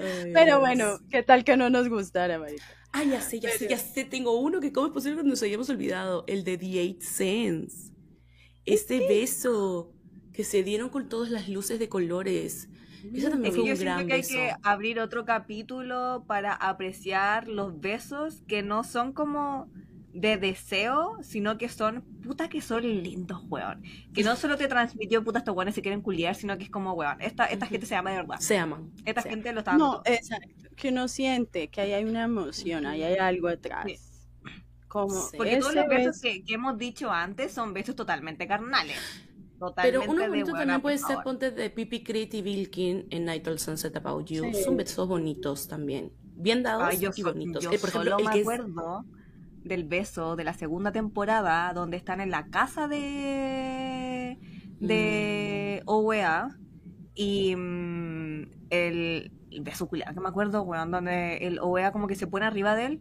Ay, 0.00 0.30
pero 0.32 0.44
Dios. 0.46 0.60
bueno, 0.60 0.98
¿qué 1.10 1.22
tal 1.22 1.44
que 1.44 1.56
no 1.56 1.70
nos 1.70 1.88
gustara, 1.88 2.38
Marita? 2.38 2.64
Ah, 2.92 3.04
ya 3.04 3.20
sé, 3.20 3.40
ya 3.40 3.50
sé, 3.50 3.68
ya 3.68 3.76
sé. 3.76 4.04
Tengo 4.04 4.38
uno 4.38 4.60
que, 4.60 4.72
¿cómo 4.72 4.86
es 4.86 4.92
posible 4.92 5.22
que 5.22 5.28
nos 5.28 5.42
hayamos 5.42 5.68
olvidado? 5.68 6.24
El 6.26 6.44
de 6.44 6.56
The 6.56 6.78
Eight 6.80 7.02
Sense. 7.02 7.92
Este 8.64 9.06
beso 9.06 9.92
que 10.34 10.44
se 10.44 10.62
dieron 10.62 10.90
con 10.90 11.08
todas 11.08 11.30
las 11.30 11.48
luces 11.48 11.78
de 11.78 11.88
colores. 11.88 12.68
Eso 13.14 13.30
también 13.30 13.52
Es 13.52 13.54
fue 13.56 13.64
que 13.64 13.68
yo 13.68 13.72
un 13.74 13.76
siento 13.78 13.84
gran 13.84 14.06
que 14.06 14.12
hay 14.14 14.20
beso. 14.22 14.34
que 14.34 14.52
abrir 14.62 14.98
otro 15.00 15.24
capítulo 15.24 16.24
para 16.26 16.52
apreciar 16.54 17.48
los 17.48 17.80
besos 17.80 18.42
que 18.48 18.62
no 18.62 18.82
son 18.84 19.12
como 19.12 19.70
de 20.12 20.36
deseo, 20.36 21.18
sino 21.22 21.58
que 21.58 21.68
son, 21.68 22.02
puta 22.22 22.48
que 22.48 22.60
son 22.62 22.82
lindos, 22.82 23.42
weón. 23.48 23.82
Que 24.14 24.22
no 24.22 24.36
solo 24.36 24.56
te 24.56 24.68
transmitió, 24.68 25.22
puta, 25.24 25.40
estos 25.40 25.54
weones 25.56 25.74
se 25.74 25.82
quieren 25.82 26.00
culiar, 26.02 26.34
sino 26.36 26.56
que 26.56 26.64
es 26.64 26.70
como, 26.70 26.92
weón, 26.94 27.20
esta, 27.20 27.46
esta 27.46 27.66
Ujú. 27.66 27.72
gente 27.72 27.86
se 27.86 27.94
llama 27.96 28.10
de 28.10 28.16
verdad. 28.18 28.36
Se 28.38 28.56
aman. 28.56 28.90
Esta 29.04 29.22
se 29.22 29.30
gente 29.30 29.52
lo 29.52 29.58
está 29.60 29.76
No, 29.76 29.94
dando. 29.94 30.02
exacto. 30.06 30.48
Que 30.76 30.88
uno 30.90 31.08
siente 31.08 31.68
que 31.68 31.80
ahí 31.80 31.92
hay 31.92 32.04
una 32.04 32.24
emoción, 32.24 32.86
ahí 32.86 33.02
hay 33.02 33.16
algo 33.16 33.48
atrás. 33.48 33.84
Sí. 33.86 33.96
Como 34.88 35.10
Sí. 35.10 35.36
Porque 35.36 35.56
todos 35.56 35.74
los 35.74 35.88
besos 35.88 36.16
beso- 36.16 36.22
que, 36.22 36.44
que 36.44 36.54
hemos 36.54 36.78
dicho 36.78 37.10
antes 37.10 37.52
son 37.52 37.74
besos 37.74 37.96
totalmente 37.96 38.46
carnales. 38.46 38.96
Pero 39.76 40.02
uno 40.08 40.26
bonito 40.28 40.52
también 40.52 40.80
puede 40.80 40.98
ser, 40.98 41.18
ponte 41.24 41.50
de 41.50 41.70
Pipi 41.70 42.02
Crit 42.02 42.34
y 42.34 42.42
Vilkin 42.42 43.06
en 43.10 43.24
Night 43.24 43.46
All 43.48 43.58
Sunset 43.58 43.96
About 43.96 44.26
You. 44.28 44.44
Sí. 44.52 44.62
Son 44.64 44.76
besos 44.76 45.06
bonitos 45.08 45.68
también. 45.68 46.12
Bien 46.36 46.62
dados 46.62 46.84
Ay, 46.90 46.98
yo 46.98 47.10
y 47.14 47.20
so- 47.22 47.32
bonitos. 47.32 47.62
yo 47.64 47.70
Eh, 47.70 47.78
por 47.78 47.88
ejemplo, 47.90 48.10
solo 48.12 48.18
el 48.18 48.24
me 48.26 48.30
que 48.32 48.40
es- 48.40 48.44
acuerdo 48.44 49.04
del 49.62 49.84
beso 49.84 50.36
de 50.36 50.44
la 50.44 50.52
segunda 50.52 50.92
temporada 50.92 51.72
donde 51.72 51.96
están 51.96 52.20
en 52.20 52.30
la 52.30 52.46
casa 52.48 52.86
de 52.88 54.38
de 54.80 55.80
Mm. 55.84 55.88
OEA 55.88 56.48
y 57.14 57.54
mm, 57.56 58.42
el, 58.70 59.32
el 59.50 59.60
beso 59.62 59.86
culiado 59.88 60.12
que 60.14 60.20
me 60.20 60.28
acuerdo, 60.28 60.62
weón, 60.62 60.90
donde 60.90 61.36
el 61.38 61.58
OEA 61.60 61.92
como 61.92 62.06
que 62.08 62.16
se 62.16 62.26
pone 62.26 62.44
arriba 62.44 62.74
de 62.74 62.86
él 62.86 63.00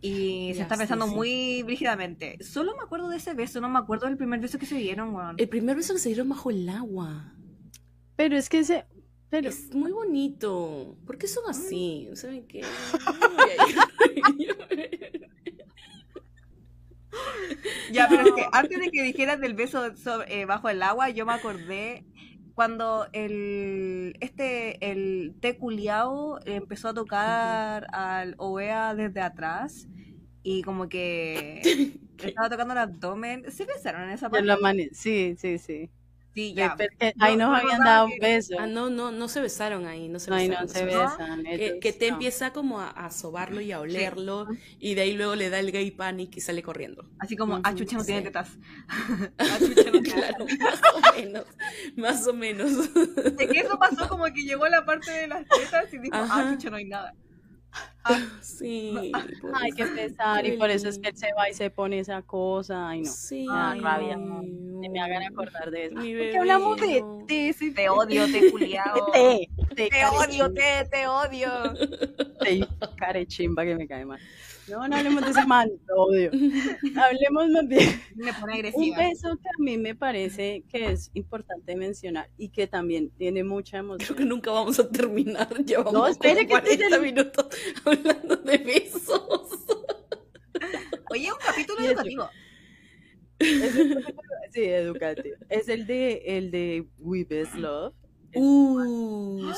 y 0.00 0.52
se 0.54 0.62
está 0.62 0.76
sí, 0.76 0.86
sí. 0.86 1.14
muy 1.14 1.62
brígidamente. 1.62 2.42
Solo 2.42 2.74
me 2.76 2.82
acuerdo 2.82 3.08
de 3.08 3.18
ese 3.18 3.34
beso, 3.34 3.60
no 3.60 3.68
me 3.68 3.78
acuerdo 3.78 4.06
del 4.06 4.16
primer 4.16 4.40
beso 4.40 4.58
que 4.58 4.66
se 4.66 4.76
dieron, 4.76 5.14
weón. 5.14 5.36
El 5.38 5.48
primer 5.48 5.76
beso 5.76 5.94
que 5.94 6.00
se 6.00 6.08
dieron 6.08 6.28
bajo 6.28 6.50
el 6.50 6.68
agua. 6.68 7.34
Pero 8.16 8.36
es 8.36 8.48
que 8.48 8.60
ese... 8.60 8.86
Pero, 9.30 9.48
Es 9.48 9.72
muy 9.74 9.92
bonito. 9.92 10.96
¿Por 11.06 11.16
qué 11.16 11.28
son 11.28 11.44
así? 11.48 12.08
¿Saben 12.14 12.46
qué? 12.48 12.62
Ya, 17.92 18.06
pero 18.08 18.22
es 18.26 18.32
que 18.32 18.46
antes 18.52 18.80
de 18.80 18.90
que 18.90 19.02
dijeras 19.02 19.40
del 19.40 19.54
beso 19.54 19.96
so- 19.96 20.24
eh, 20.26 20.44
bajo 20.44 20.68
el 20.68 20.82
agua, 20.82 21.10
yo 21.10 21.26
me 21.26 21.32
acordé 21.32 22.04
cuando 22.60 23.06
el 23.14 24.18
este 24.20 24.90
el 24.90 25.34
té 25.40 25.56
culiao 25.56 26.38
empezó 26.44 26.88
a 26.88 26.92
tocar 26.92 27.86
al 27.90 28.34
OEA 28.36 28.94
desde 28.94 29.22
atrás 29.22 29.88
y 30.42 30.60
como 30.60 30.86
que 30.90 31.62
estaba 32.18 32.50
tocando 32.50 32.74
el 32.74 32.80
abdomen. 32.80 33.50
¿Se 33.50 33.64
besaron 33.64 34.02
en 34.02 34.10
esa 34.10 34.26
en 34.26 34.30
parte? 34.30 34.90
Sí, 34.92 35.36
sí, 35.38 35.56
sí. 35.56 35.90
Sí, 36.32 36.54
De- 36.54 36.60
ya. 36.60 36.76
que 36.76 37.12
ahí 37.18 37.36
nos 37.36 37.52
habían 37.58 37.80
dado 37.80 38.06
un 38.06 38.18
beso. 38.20 38.54
Ah, 38.60 38.66
no, 38.66 38.88
no, 38.88 39.10
no 39.10 39.28
se 39.28 39.40
besaron 39.40 39.86
ahí, 39.86 40.08
no 40.08 40.20
se 40.20 40.32
Ay, 40.32 40.48
besaron. 40.48 40.68
no 40.68 40.72
se 40.72 40.84
besan. 40.84 41.42
Que, 41.44 41.78
que 41.80 41.92
te 41.92 42.06
no. 42.08 42.14
empieza 42.14 42.52
como 42.52 42.80
a, 42.80 42.88
a 42.90 43.10
sobarlo 43.10 43.60
y 43.60 43.72
a 43.72 43.80
olerlo 43.80 44.46
y 44.78 44.94
de 44.94 45.00
ahí 45.02 45.14
luego 45.14 45.34
le 45.34 45.50
da 45.50 45.58
el 45.58 45.72
gay 45.72 45.90
panic 45.90 46.36
y 46.36 46.40
sale 46.40 46.62
corriendo. 46.62 47.04
Así 47.18 47.36
como, 47.36 47.54
Ujú, 47.54 47.62
ah, 47.64 47.74
chucha, 47.74 47.96
no 47.96 48.04
tiene 48.04 48.20
sí. 48.20 48.24
tetas. 48.28 48.58
ah, 49.38 49.58
chucha, 49.58 49.90
no 49.90 50.02
tiene 50.02 50.02
Claro, 50.02 50.46
más 50.60 50.80
o 50.94 51.12
menos, 51.16 51.46
más 51.96 52.26
o 52.28 52.32
menos. 52.32 52.70
Es 53.38 53.48
que 53.50 53.58
eso 53.60 53.78
pasó 53.78 54.08
como 54.08 54.24
que 54.26 54.42
llegó 54.44 54.64
a 54.66 54.70
la 54.70 54.84
parte 54.84 55.10
de 55.10 55.26
las 55.26 55.48
tetas 55.48 55.92
y 55.92 55.98
dijo, 55.98 56.24
ah, 56.30 56.42
Ajá. 56.42 56.52
chucha, 56.52 56.70
no 56.70 56.76
hay 56.76 56.84
nada. 56.84 57.12
Sí. 58.40 59.12
Ay, 59.54 59.72
qué 59.72 59.86
pesar. 59.86 60.46
Y 60.46 60.52
por 60.52 60.70
eso 60.70 60.88
es 60.88 60.98
que 60.98 61.10
él 61.10 61.16
se 61.16 61.32
va 61.34 61.48
y 61.48 61.54
se 61.54 61.70
pone 61.70 61.98
esa 61.98 62.22
cosa. 62.22 62.88
Ay, 62.88 63.02
no. 63.02 63.10
Sí. 63.10 63.46
Rabia. 63.48 64.16
no. 64.16 64.42
Ni 64.42 64.88
me 64.88 65.00
hagan 65.00 65.22
acordar 65.24 65.70
de 65.70 65.86
eso. 65.86 65.94
Mi 65.96 66.36
hablamos 66.36 66.80
de 66.80 67.04
de 67.26 67.48
ese 67.50 67.70
Te 67.70 67.88
odio, 67.88 68.26
te 68.26 68.50
culiao. 68.50 69.06
Te, 69.12 69.48
te, 69.74 69.88
Te 69.88 70.04
odio, 70.06 70.52
te, 70.52 70.88
te 70.90 71.06
odio. 71.06 71.50
te 72.40 72.66
carechimba 72.96 73.64
que 73.64 73.76
me 73.76 73.86
cae 73.86 74.04
mal. 74.06 74.20
No, 74.70 74.86
no 74.88 74.96
hablemos 74.96 75.24
de 75.24 75.30
ese 75.30 75.46
man, 75.46 75.68
te 75.86 75.92
odio. 75.96 76.30
Hablemos 76.96 77.48
más 77.50 77.66
bien. 77.68 78.00
Me 78.14 78.32
pone 78.32 78.44
Un 78.44 78.50
agresiva. 78.58 78.98
beso 78.98 79.36
que 79.36 79.48
a 79.48 79.62
mí 79.62 79.76
me 79.78 79.94
parece 79.94 80.64
que 80.70 80.92
es 80.92 81.10
importante 81.14 81.74
mencionar 81.76 82.30
y 82.38 82.50
que 82.50 82.66
también 82.66 83.10
tiene 83.10 83.42
mucha 83.44 83.78
Creo 83.80 83.96
que 83.98 84.04
emoción. 84.04 84.28
nunca 84.28 84.50
vamos 84.52 84.78
a 84.78 84.88
terminar. 84.88 85.48
Llevamos 85.64 85.92
No, 85.92 86.06
espere, 86.06 86.46
que 86.46 86.54
este 86.54 86.70
es 86.74 86.76
40 86.78 86.96
el- 86.96 87.02
minutos 87.02 87.46
hablando 87.84 88.36
de 88.36 88.58
besos. 88.58 89.48
Oye, 91.10 91.30
un 91.32 91.38
capítulo 91.44 91.80
educativo. 91.84 92.28
Es 93.38 93.50
el- 93.76 94.04
sí, 94.52 94.64
educativo. 94.64 95.36
Es 95.48 95.68
el 95.68 95.86
de 95.86 96.22
el 96.26 96.50
de 96.50 96.86
We 96.98 97.24
Best 97.24 97.54
Love. 97.54 97.94
Uh, 98.34 99.52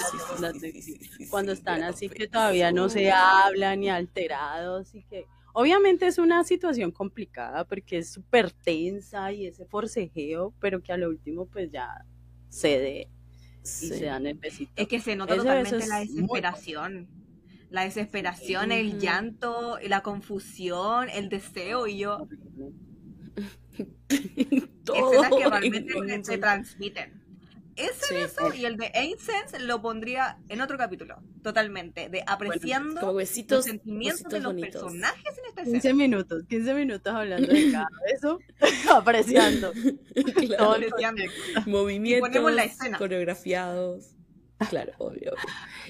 sí, 0.60 0.80
sí, 0.80 1.28
cuando 1.28 1.52
están 1.52 1.82
así 1.82 2.08
que 2.08 2.26
todavía 2.26 2.72
no 2.72 2.88
se 2.88 3.10
hablan 3.10 3.80
ni 3.80 3.90
alterados 3.90 4.94
y 4.94 5.02
que 5.04 5.26
obviamente 5.52 6.06
es 6.06 6.18
una 6.18 6.42
situación 6.44 6.90
complicada 6.90 7.64
porque 7.66 7.98
es 7.98 8.10
súper 8.10 8.50
tensa 8.50 9.32
y 9.32 9.46
ese 9.46 9.66
forcejeo, 9.66 10.54
pero 10.58 10.82
que 10.82 10.92
a 10.92 10.96
lo 10.96 11.08
último 11.08 11.46
pues 11.46 11.70
ya 11.70 12.04
cede 12.48 13.08
y 13.64 13.66
Sí. 13.66 13.88
se 13.88 14.06
dan 14.06 14.26
el 14.26 14.38
besito. 14.38 14.72
Es 14.74 14.88
que 14.88 15.00
se 15.00 15.14
nota 15.14 15.34
Ese 15.34 15.42
totalmente 15.42 15.86
la 15.86 15.98
muy 15.98 16.08
desesperación. 16.08 17.08
La 17.70 17.84
desesperación, 17.84 18.72
el 18.72 18.98
llanto, 18.98 19.78
la 19.88 20.02
confusión, 20.02 21.08
el 21.08 21.28
deseo 21.28 21.86
y 21.86 21.98
yo. 21.98 22.28
Todo 24.84 25.12
Escenas 25.22 25.30
que 25.38 25.48
realmente 25.48 25.98
en 25.98 26.24
se, 26.24 26.38
transmiten. 26.38 27.21
Ese 27.76 28.04
Sí. 28.08 28.14
beso 28.14 28.54
y 28.54 28.64
el 28.64 28.76
de 28.76 28.90
Eight 28.94 29.18
Sense 29.18 29.58
lo 29.60 29.80
pondría 29.82 30.38
en 30.48 30.60
otro 30.60 30.76
capítulo, 30.78 31.16
totalmente, 31.42 32.08
de 32.08 32.22
apreciando 32.26 33.00
los 33.12 33.28
sentimientos 33.64 34.30
de 34.30 34.40
los 34.40 34.52
bonitos. 34.52 34.82
personajes 34.82 35.38
en 35.38 35.44
esta 35.48 35.62
15 35.62 35.76
escena. 35.78 35.94
minutos, 35.94 36.44
15 36.48 36.74
minutos 36.74 37.14
hablando 37.14 37.48
de 37.52 37.72
cada 37.72 37.88
beso, 38.10 38.38
apreciando. 38.94 39.72
Claro. 40.46 40.72
Apreciando. 40.72 41.22
movimientos 41.66 42.28
ponemos 42.28 42.52
la 42.52 42.64
escena. 42.64 42.98
coreografiados. 42.98 44.16
Claro, 44.70 44.92
obvio. 44.98 45.32
obvio. 45.32 45.34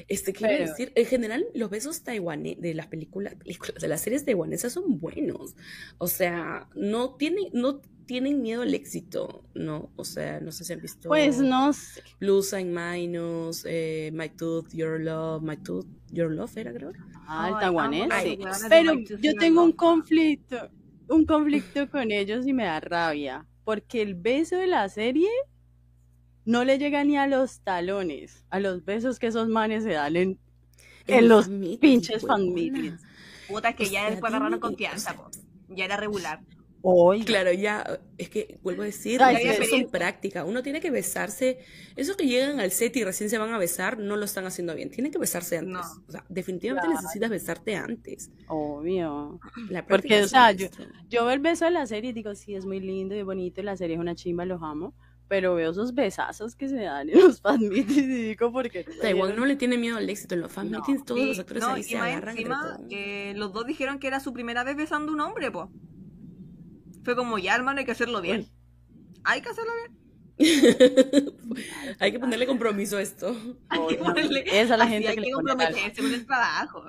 Este, 0.08 0.32
quiero 0.32 0.54
Pero- 0.56 0.70
decir, 0.70 0.92
en 0.94 1.04
general, 1.04 1.44
los 1.52 1.68
besos 1.68 2.02
taiwaneses 2.04 2.62
de 2.62 2.72
las 2.72 2.86
películas, 2.86 3.34
películas, 3.34 3.74
de 3.82 3.86
las 3.88 4.00
series 4.00 4.24
taiwanesas 4.24 4.72
son 4.72 4.98
buenos. 4.98 5.54
O 5.98 6.08
sea, 6.08 6.68
no 6.74 7.14
tienen, 7.16 7.48
no 7.52 7.82
tienen 8.06 8.42
miedo 8.42 8.62
al 8.62 8.74
éxito, 8.74 9.44
¿no? 9.54 9.90
O 9.96 10.04
sea, 10.04 10.40
no 10.40 10.52
sé 10.52 10.64
si 10.64 10.72
han 10.72 10.80
visto 10.80 11.08
Pues 11.08 11.38
no 11.38 11.72
sé. 11.72 12.02
Plus 12.18 12.52
and 12.52 12.76
Minus, 12.76 13.64
eh, 13.66 14.10
My 14.12 14.28
Tooth, 14.28 14.72
Your 14.72 15.00
Love, 15.00 15.42
My 15.42 15.56
Tooth, 15.56 15.86
Your 16.10 16.30
Love 16.30 16.56
era, 16.56 16.72
creo. 16.72 16.92
Ah, 17.26 17.60
el 17.62 18.38
de 18.38 18.48
Pero 18.68 18.94
yo 18.98 19.34
tengo 19.36 19.62
un 19.62 19.72
conflicto, 19.72 20.70
un 21.08 21.24
conflicto 21.24 21.90
con 21.90 22.10
ellos 22.10 22.46
y 22.46 22.52
me 22.52 22.64
da 22.64 22.80
rabia, 22.80 23.46
porque 23.64 24.02
el 24.02 24.14
beso 24.14 24.56
de 24.56 24.66
la 24.66 24.88
serie 24.88 25.28
no 26.44 26.64
le 26.64 26.78
llega 26.78 27.04
ni 27.04 27.16
a 27.16 27.26
los 27.26 27.60
talones, 27.60 28.44
a 28.50 28.60
los 28.60 28.84
besos 28.84 29.18
que 29.18 29.28
esos 29.28 29.48
manes 29.48 29.84
se 29.84 29.92
dan 29.92 30.16
en, 30.16 30.40
en 31.06 31.28
los 31.28 31.48
pinches 31.80 32.24
meetings. 32.24 33.00
Puta, 33.48 33.70
es 33.70 33.76
que 33.76 33.84
O 33.84 33.86
ya 33.86 34.10
después 34.10 34.32
agarraron 34.32 34.60
confianza, 34.60 35.12
o 35.12 35.14
sea, 35.14 35.24
po. 35.24 35.30
Ya 35.68 35.84
era 35.84 35.96
regular. 35.96 36.40
Oiga, 36.84 37.24
Claro, 37.24 37.52
ya, 37.52 38.00
es 38.18 38.28
que 38.28 38.58
vuelvo 38.62 38.82
a 38.82 38.86
decir, 38.86 39.22
Ay, 39.22 39.34
las 39.34 39.56
cosas 39.56 39.68
son 39.70 39.90
prácticas. 39.90 40.44
Uno 40.46 40.62
tiene 40.62 40.80
que 40.80 40.90
besarse. 40.90 41.58
Esos 41.96 42.16
que 42.16 42.26
llegan 42.26 42.58
al 42.60 42.72
set 42.72 42.96
y 42.96 43.04
recién 43.04 43.30
se 43.30 43.38
van 43.38 43.52
a 43.52 43.58
besar, 43.58 43.98
no 43.98 44.16
lo 44.16 44.24
están 44.24 44.46
haciendo 44.46 44.74
bien. 44.74 44.90
Tienen 44.90 45.12
que 45.12 45.18
besarse 45.18 45.58
antes. 45.58 45.96
No. 45.96 46.04
O 46.08 46.10
sea, 46.12 46.24
definitivamente 46.28 46.88
Claro. 46.88 47.00
necesitas 47.02 47.30
besarte 47.30 47.76
antes. 47.76 48.30
obvio. 48.46 49.40
La 49.68 49.86
Porque, 49.86 49.86
práctica 49.86 50.14
o 50.22 50.26
es 50.26 50.30
sea, 50.30 50.52
yo-. 50.52 50.68
Yo 51.08 51.24
veo 51.24 51.34
el 51.34 51.40
beso 51.40 51.64
de 51.66 51.70
la 51.70 51.86
serie 51.86 52.10
y 52.10 52.12
digo, 52.12 52.34
sí, 52.34 52.54
es 52.54 52.66
muy 52.66 52.80
lindo 52.80 53.14
y 53.14 53.22
bonito, 53.22 53.60
y 53.60 53.64
la 53.64 53.76
serie 53.76 53.94
es 53.96 54.00
una 54.00 54.14
chimba, 54.14 54.44
los 54.44 54.60
amo, 54.62 54.94
pero 55.28 55.54
veo 55.54 55.70
esos 55.70 55.94
besazos 55.94 56.56
que 56.56 56.68
se 56.68 56.76
dan 56.76 57.08
en 57.10 57.20
los 57.20 57.40
fan 57.40 57.60
meetings 57.68 57.96
y 57.98 58.06
digo, 58.06 58.52
¿por 58.52 58.70
qué? 58.70 58.84
no 58.84 58.94
Taiwán 59.00 59.36
no 59.36 59.46
le 59.46 59.56
tiene 59.56 59.78
miedo 59.78 59.96
al 59.98 60.08
éxito. 60.10 60.34
En 60.34 60.40
los 60.42 60.52
fan 60.52 60.70
No. 60.70 60.78
meetings 60.78 61.04
todos 61.04 61.20
Sí, 61.20 61.26
los 61.28 61.38
actores 61.38 61.62
no, 61.62 61.68
ahí 61.70 61.80
y 61.80 61.84
se 61.84 61.96
agarran 61.98 62.36
encima, 62.36 62.60
todos. 62.76 62.86
eh, 62.90 63.32
los 63.36 63.52
dos 63.52 63.66
dijeron 63.66 63.98
que 63.98 64.08
era 64.08 64.20
su 64.20 64.32
primera 64.32 64.64
vez 64.64 64.76
besando 64.76 65.12
a 65.12 65.14
un 65.14 65.20
hombre, 65.20 65.50
po. 65.50 65.70
Fue 67.04 67.16
como, 67.16 67.38
ya, 67.38 67.54
hermano, 67.54 67.78
hay 67.80 67.84
que 67.84 67.92
hacerlo 67.92 68.20
bien. 68.20 68.46
Hay 69.24 69.40
que 69.40 69.48
hacerlo 69.50 69.72
bien. 69.74 70.02
Hay 72.00 72.10
que 72.10 72.18
ponerle 72.18 72.46
compromiso 72.46 72.96
a 72.96 73.02
esto. 73.02 73.36
Hay 73.68 73.80
que 73.96 73.98
ponerle- 74.02 74.44
Esa 74.46 74.60
es 74.62 74.68
la 74.70 74.84
así 74.84 74.92
gente 74.94 75.08
hay 75.08 75.16
que 75.16 75.22
que 75.22 75.30
comprometerse 75.32 76.02
con 76.02 76.12
el 76.14 76.26
trabajo. 76.26 76.84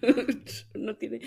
no 0.74 0.96
tiene... 0.96 1.20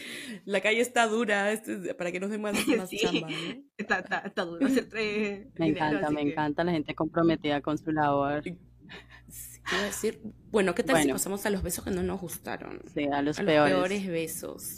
La 0.45 0.61
calle 0.61 0.80
está 0.82 1.05
dura 1.07 1.51
este, 1.51 1.93
para 1.93 2.11
que 2.11 2.19
nos 2.19 2.30
den 2.32 2.41
más, 2.41 2.53
más 2.67 2.89
Sí. 2.89 2.97
chamba, 2.99 3.30
¿no? 3.30 3.36
Está, 3.78 3.99
está, 3.99 4.19
está 4.19 4.45
duro 4.45 4.65
hacer 4.65 4.88
eh, 4.95 5.51
Me 5.59 5.65
dinero, 5.67 5.86
encanta, 5.88 6.09
me 6.09 6.24
que- 6.24 6.32
encanta 6.32 6.63
la 6.63 6.71
gente 6.71 6.95
comprometida 6.95 7.61
con 7.61 7.78
su 7.78 7.91
labor. 7.91 8.43
Sí, 8.43 9.59
¿qué 9.69 9.76
iba 9.76 9.84
a 9.84 9.86
decir? 9.86 10.21
Bueno, 10.51 10.74
¿qué 10.74 10.84
tal 10.84 11.01
si 11.03 11.09
pasamos 11.11 11.45
a 11.45 11.49
los 11.51 11.61
besos 11.61 11.84
que 11.84 11.91
no 11.91 12.01
nos 12.01 12.19
gustaron? 12.21 12.82
Sí, 12.93 13.03
a 13.05 13.21
los 13.21 13.38
A 13.39 13.43
los 13.43 13.51
peores. 13.51 13.74
peores 13.74 14.07
besos. 14.07 14.78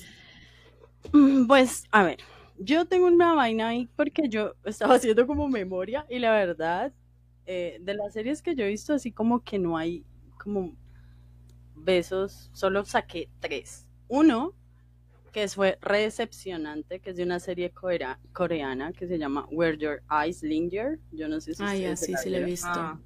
Mm, 1.14 1.46
Pues, 1.48 1.86
a 1.92 2.04
ver, 2.04 2.18
yo 2.60 2.86
tengo 2.86 3.08
una 3.08 3.34
vaina 3.34 3.70
ahí 3.70 3.90
porque 3.96 4.30
yo 4.30 4.56
estaba 4.64 4.96
haciendo 4.96 5.28
como 5.28 5.48
memoria 5.48 6.06
y 6.10 6.20
la 6.20 6.32
verdad, 6.32 6.94
eh, 7.46 7.78
de 7.82 7.94
las 7.94 8.14
series 8.14 8.42
que 8.42 8.56
yo 8.56 8.64
he 8.66 8.70
visto, 8.70 8.94
así 8.94 9.12
como 9.12 9.44
que 9.44 9.60
no 9.60 9.78
hay 9.78 10.04
como 10.38 10.76
besos, 11.76 12.50
solo 12.54 12.84
saqué 12.86 13.30
tres. 13.40 13.88
Uno, 14.08 14.54
que 15.32 15.48
fue 15.50 15.78
recepcionante, 15.82 17.00
que 17.02 17.10
es 17.10 17.18
de 17.18 17.24
una 17.24 17.40
serie 17.40 17.70
corea- 17.72 18.20
coreana 18.32 18.94
que 18.94 19.08
se 19.08 19.18
llama 19.18 19.46
Where 19.52 19.78
Your 19.78 20.02
Eyes 20.10 20.42
Linger. 20.44 21.00
Yo 21.12 21.28
no 21.28 21.42
sé 21.42 21.54
si 21.54 21.64
ustedes 21.64 22.00
se 22.00 22.18
sí, 22.18 22.30
la 22.30 22.38
he 22.38 22.44
visto. 22.46 22.68
Ah, 22.72 23.00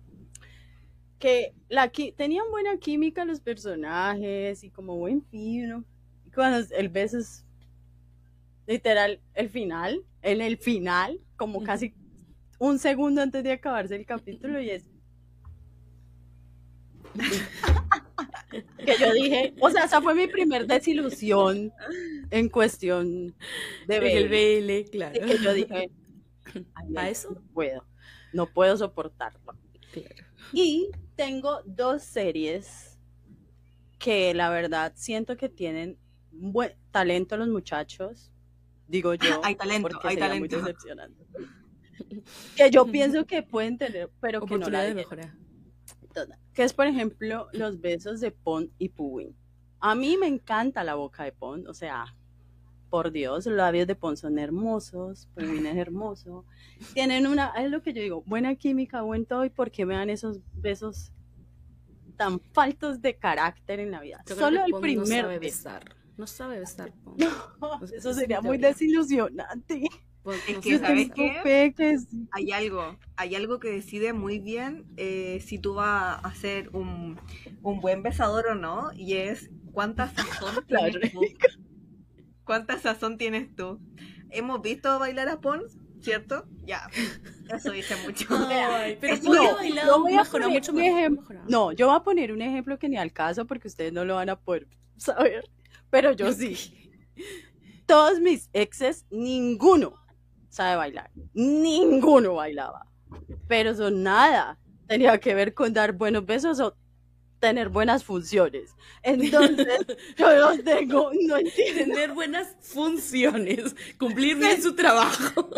que 1.17 1.53
la 1.67 1.89
tenían 1.89 2.45
buena 2.49 2.77
química 2.77 3.25
los 3.25 3.41
personajes 3.41 4.63
y 4.63 4.69
como 4.69 4.95
buen 4.95 5.21
fino. 5.23 5.83
Y 6.25 6.31
cuando 6.31 6.65
el 6.75 6.89
beso 6.89 7.17
es 7.17 7.45
literal 8.69 9.19
el 9.33 9.49
final, 9.49 10.05
en 10.21 10.41
el 10.41 10.57
final, 10.57 11.19
como 11.35 11.63
casi 11.63 11.95
un 12.59 12.77
segundo 12.77 13.19
antes 13.21 13.43
de 13.43 13.51
acabarse 13.53 13.95
el 13.95 14.05
capítulo 14.05 14.61
y 14.61 14.69
es 14.69 14.85
que 18.85 18.95
yo 18.99 19.11
dije, 19.13 19.55
o 19.59 19.71
sea, 19.71 19.85
esa 19.85 19.99
fue 20.03 20.13
mi 20.13 20.27
primer 20.27 20.67
desilusión 20.67 21.73
en 22.29 22.49
cuestión 22.49 23.35
de 23.87 23.97
el. 23.97 24.29
BL, 24.29 24.91
claro. 24.91 25.19
que 25.25 25.37
yo 25.39 25.53
dije, 25.55 25.89
"Ay, 26.75 26.93
¿A 26.95 27.09
eso? 27.09 27.31
no 27.31 27.41
puedo, 27.51 27.83
no 28.33 28.45
puedo 28.45 28.77
soportarlo. 28.77 29.55
Claro. 29.91 30.25
Y 30.53 30.91
tengo 31.15 31.63
dos 31.65 32.03
series 32.03 32.99
que 33.97 34.35
la 34.35 34.51
verdad 34.51 34.93
siento 34.95 35.37
que 35.37 35.49
tienen 35.49 35.97
buen 36.31 36.73
talento 36.91 37.35
los 37.35 37.47
muchachos, 37.47 38.31
digo 38.89 39.13
yo, 39.13 39.41
Hay 39.43 39.55
talento, 39.55 39.87
porque 39.89 40.07
hay 40.09 40.15
sería 40.15 40.35
muy 40.39 40.49
talento. 40.49 40.67
decepcionante. 40.67 41.25
Que 42.55 42.71
yo 42.71 42.85
pienso 42.85 43.25
que 43.25 43.43
pueden 43.43 43.77
tener, 43.77 44.09
pero 44.21 44.41
que 44.45 44.57
no 44.57 44.69
la 44.69 44.81
de 44.83 44.95
mejorar. 44.95 45.33
Que 46.53 46.63
es, 46.63 46.73
por 46.73 46.87
ejemplo, 46.87 47.47
los 47.53 47.79
besos 47.81 48.19
de 48.19 48.31
Pon 48.31 48.71
y 48.79 48.89
Puwin. 48.89 49.35
A 49.79 49.95
mí 49.95 50.17
me 50.17 50.27
encanta 50.27 50.83
la 50.83 50.95
boca 50.95 51.23
de 51.23 51.31
Pon, 51.33 51.67
o 51.67 51.73
sea, 51.73 52.05
por 52.89 53.11
Dios, 53.11 53.45
los 53.45 53.55
labios 53.55 53.85
de 53.85 53.95
Pon 53.95 54.17
son 54.17 54.39
hermosos, 54.39 55.27
Puwin 55.35 55.65
es 55.65 55.75
hermoso. 55.77 56.45
Tienen 56.93 57.27
una, 57.27 57.49
es 57.57 57.69
lo 57.69 57.81
que 57.81 57.93
yo 57.93 58.01
digo, 58.01 58.23
buena 58.25 58.55
química, 58.55 59.01
buen 59.01 59.25
todo, 59.25 59.45
y 59.45 59.49
por 59.49 59.69
qué 59.69 59.85
me 59.85 59.93
dan 59.93 60.09
esos 60.09 60.39
besos 60.53 61.11
tan 62.17 62.39
faltos 62.39 63.01
de 63.01 63.15
carácter 63.17 63.79
en 63.79 63.91
la 63.91 64.01
vida. 64.01 64.23
Yo 64.27 64.35
Solo 64.35 64.63
el 64.65 64.73
primer 64.81 64.97
no 64.97 65.05
sabe 65.05 65.39
beso. 65.39 65.57
besar. 65.69 65.95
No 66.19 66.27
sabe 66.27 66.59
besar. 66.59 66.91
Eso 67.93 68.09
es 68.09 68.17
sería 68.17 68.41
muy 68.41 68.57
desilusionante. 68.57 69.83
Pon 70.21 70.35
Es 70.49 70.55
no 70.55 70.59
que, 70.59 70.77
sabe 70.77 71.07
¿sabes 71.07 71.11
qué? 71.15 71.39
Peques. 71.41 72.07
hay 72.31 72.51
algo, 72.51 72.99
hay 73.15 73.35
algo 73.35 73.59
que 73.61 73.69
decide 73.69 74.11
muy 74.11 74.39
bien 74.39 74.85
eh, 74.97 75.39
si 75.39 75.59
tú 75.59 75.75
vas 75.75 76.19
a 76.21 76.35
ser 76.35 76.71
un, 76.75 77.17
un 77.61 77.79
buen 77.79 78.03
besador 78.03 78.47
o 78.47 78.55
no, 78.55 78.91
y 78.93 79.13
es 79.13 79.49
cuánta 79.71 80.09
sazón 80.09 80.61
tienes 80.67 81.13
tú. 81.13 81.21
¿Cuánta 82.43 82.77
sazón 82.79 83.17
tienes 83.17 83.55
tú? 83.55 83.79
Hemos 84.29 84.61
visto 84.61 84.99
bailar 84.99 85.29
a 85.29 85.39
Pons, 85.39 85.77
¿cierto? 86.01 86.49
Ya, 86.65 86.91
eso 87.47 87.71
dice 87.71 87.95
mucho. 87.95 88.27
Ay, 88.49 88.97
pero 88.99 89.15
No, 89.21 89.31
ha 89.41 89.45
yo 89.45 89.55
bailado 89.55 89.99
voy 90.01 90.17
a 90.17 90.25
poner 90.25 90.49
mucho 90.49 90.73
un 90.73 90.79
mejor, 90.79 90.99
ejemplo. 90.99 91.41
No, 91.47 91.71
yo 91.71 91.87
voy 91.87 91.95
a 91.95 92.03
poner 92.03 92.33
un 92.33 92.41
ejemplo 92.41 92.77
que 92.77 92.89
ni 92.89 92.97
al 92.97 93.13
caso 93.13 93.45
porque 93.47 93.69
ustedes 93.69 93.93
no 93.93 94.03
lo 94.03 94.15
van 94.15 94.29
a 94.29 94.39
poder 94.39 94.67
saber, 94.97 95.49
pero 95.89 96.11
yo 96.13 96.31
sí. 96.31 96.91
Todos 97.85 98.19
mis 98.19 98.49
exes, 98.53 99.05
ninguno 99.09 99.93
sabe 100.49 100.75
bailar. 100.75 101.09
Ninguno 101.33 102.35
bailaba. 102.35 102.85
Pero 103.47 103.71
eso 103.71 103.89
nada 103.89 104.59
tenía 104.87 105.17
que 105.19 105.33
ver 105.33 105.53
con 105.53 105.73
dar 105.73 105.93
buenos 105.93 106.25
besos 106.25 106.59
tener 107.39 107.69
buenas 107.69 108.03
funciones. 108.03 108.75
Entonces, 109.03 109.85
yo 110.17 110.35
los 110.35 110.63
tengo, 110.63 111.11
no 111.27 111.37
entiendo 111.37 111.93
Tener 111.93 112.13
buenas 112.13 112.55
funciones, 112.61 113.75
cumplir 113.97 114.37
bien 114.37 114.61
su 114.61 114.75
trabajo. 114.75 115.49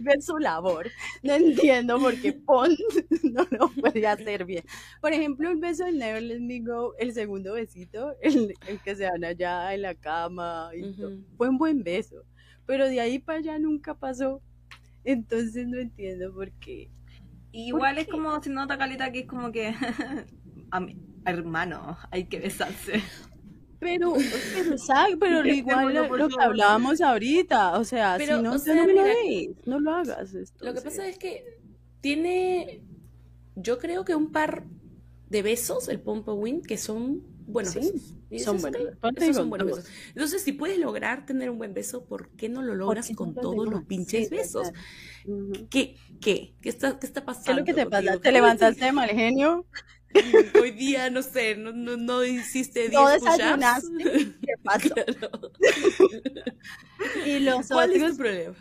bien 0.00 0.20
su 0.22 0.36
labor. 0.38 0.90
No 1.22 1.34
entiendo 1.34 1.98
por 1.98 2.14
qué 2.20 2.32
Pon 2.32 2.76
no 3.22 3.46
lo 3.50 3.68
puede 3.70 4.06
hacer 4.06 4.44
bien. 4.44 4.64
Por 5.00 5.12
ejemplo, 5.12 5.50
el 5.50 5.56
beso 5.58 5.84
del 5.84 5.98
Never 5.98 6.22
Let 6.22 6.40
Me 6.40 6.60
Go, 6.60 6.94
el 6.98 7.12
segundo 7.14 7.54
besito, 7.54 8.14
el, 8.20 8.54
el 8.66 8.80
que 8.80 8.94
se 8.96 9.04
dan 9.04 9.24
allá 9.24 9.74
en 9.74 9.82
la 9.82 9.94
cama, 9.94 10.70
y 10.74 10.82
todo, 10.94 11.16
fue 11.36 11.48
un 11.48 11.58
buen 11.58 11.82
beso. 11.82 12.22
Pero 12.66 12.88
de 12.88 13.00
ahí 13.00 13.18
para 13.18 13.38
allá 13.38 13.58
nunca 13.58 13.94
pasó. 13.94 14.42
Entonces 15.04 15.66
no 15.66 15.78
entiendo 15.78 16.32
por 16.32 16.50
qué. 16.52 16.90
Igual 17.52 17.94
¿Por 17.94 18.00
es 18.00 18.06
qué? 18.06 18.10
como, 18.10 18.42
se 18.42 18.50
nota 18.50 18.76
calita 18.78 19.12
que 19.12 19.20
es 19.20 19.26
como 19.26 19.52
que, 19.52 19.74
am- 20.70 21.13
hermano, 21.26 21.96
hay 22.10 22.26
que 22.26 22.38
besarse. 22.40 23.02
Pero, 23.80 24.14
pero, 24.54 24.78
¿sabes? 24.78 25.16
pero 25.20 25.46
igual 25.46 25.92
lo, 25.94 26.28
que 26.28 26.36
hablábamos 26.40 27.00
ahorita, 27.02 27.78
o 27.78 27.84
sea, 27.84 28.16
Pero, 28.16 28.36
si 28.38 28.42
no, 28.42 28.54
o 28.54 28.58
sea, 28.58 28.74
no 28.74 28.86
lo 28.86 29.02
no 29.66 29.80
lo 29.80 29.94
hagas. 29.94 30.32
Lo 30.60 30.72
que 30.72 30.80
pasa 30.80 31.06
es 31.06 31.18
que 31.18 31.58
tiene, 32.00 32.82
yo 33.56 33.78
creo 33.78 34.04
que 34.04 34.14
un 34.14 34.32
par 34.32 34.64
de 35.28 35.42
besos, 35.42 35.88
el 35.88 36.00
Pompo 36.00 36.34
Win, 36.34 36.62
que 36.62 36.78
son 36.78 37.22
buenos 37.46 37.74
Sí, 37.74 37.80
besos. 37.80 38.44
Son 38.44 38.60
buenos. 38.60 38.80
"Ok, 38.82 39.00
Por 39.00 39.10
eso 39.18 39.24
esos 39.24 39.36
son 39.36 39.50
buenos 39.50 39.66
besos. 39.68 39.90
Entonces, 40.08 40.42
si 40.42 40.52
puedes 40.52 40.78
lograr 40.78 41.26
tener 41.26 41.50
un 41.50 41.58
buen 41.58 41.74
beso, 41.74 42.04
¿por 42.04 42.30
qué 42.30 42.48
no 42.48 42.62
lo 42.62 42.74
logras 42.74 43.10
con 43.10 43.34
todos 43.34 43.68
los 43.68 43.84
pinches 43.84 44.28
Sí, 44.28 44.34
besos? 44.34 44.72
¿Qué? 45.70 45.96
¿Qué? 46.20 46.54
¿Qué 46.60 46.68
está, 46.68 46.98
qué 46.98 47.06
está 47.06 47.24
pasando? 47.24 47.64
¿Qué 47.64 47.70
es 47.72 47.76
lo 47.76 47.82
que 47.82 47.84
te 47.84 47.90
pasa? 47.90 48.18
¿Te 48.18 48.18
¿Cómo 48.20 48.32
levantaste 48.32 48.84
de 48.84 48.92
mal 48.92 49.08
genio? 49.10 49.66
Hoy 50.60 50.70
día, 50.70 51.10
no 51.10 51.22
sé, 51.22 51.56
no, 51.56 51.72
no, 51.72 51.96
no 51.96 52.24
hiciste 52.24 52.88
10 52.88 52.92
¿No 52.92 53.08
desayunaste? 53.08 54.34
¿Qué 54.40 54.54
pasó? 54.62 54.94
Claro. 54.94 55.52
Y 57.26 57.40
los 57.40 57.68
¿Cuál 57.68 57.90
es 57.90 57.96
otros, 57.96 58.12
tu 58.12 58.16
problema? 58.18 58.54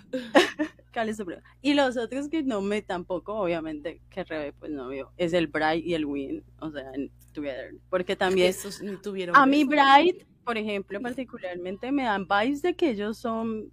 ¿cuál 0.93 1.09
es 1.09 1.17
tu 1.17 1.23
problema? 1.23 1.47
Y 1.61 1.75
los 1.75 1.95
otros 1.95 2.27
que 2.27 2.43
no 2.43 2.61
me 2.61 2.81
tampoco, 2.81 3.35
obviamente, 3.35 4.01
que 4.09 4.23
Rebe 4.23 4.53
pues 4.53 4.71
no 4.71 4.89
vio, 4.89 5.11
es 5.17 5.33
el 5.33 5.47
Bright 5.47 5.85
y 5.85 5.93
el 5.93 6.05
Win, 6.05 6.43
o 6.59 6.71
sea, 6.71 6.91
en 6.93 7.09
Together. 7.31 7.75
Porque 7.89 8.15
también, 8.15 8.49
Esos 8.49 8.81
tuvieron 9.01 9.35
a 9.35 9.45
mí. 9.45 9.63
Bright, 9.63 10.25
por 10.43 10.57
ejemplo, 10.57 10.99
particularmente 10.99 11.91
me 11.91 12.03
dan 12.03 12.27
vibes 12.27 12.61
de 12.61 12.75
que 12.75 12.89
ellos 12.89 13.17
son, 13.17 13.71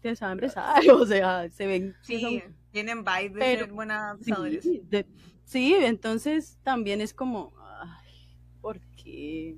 que 0.00 0.14
saben 0.16 0.38
besar, 0.38 0.80
o 0.92 1.06
sea, 1.06 1.48
se 1.50 1.66
ven 1.66 1.94
Sí, 2.02 2.20
son 2.20 2.56
tienen 2.70 3.04
vibes 3.04 3.32
de 3.34 3.38
Pero- 3.40 3.64
ser 3.64 3.72
buenas 3.72 4.18
Sí, 4.22 4.80
de- 4.84 5.06
sí, 5.44 5.74
entonces 5.74 6.58
también 6.62 7.00
es 7.00 7.12
como, 7.14 7.52
ay, 7.80 8.36
¿por 8.60 8.80
qué? 9.02 9.56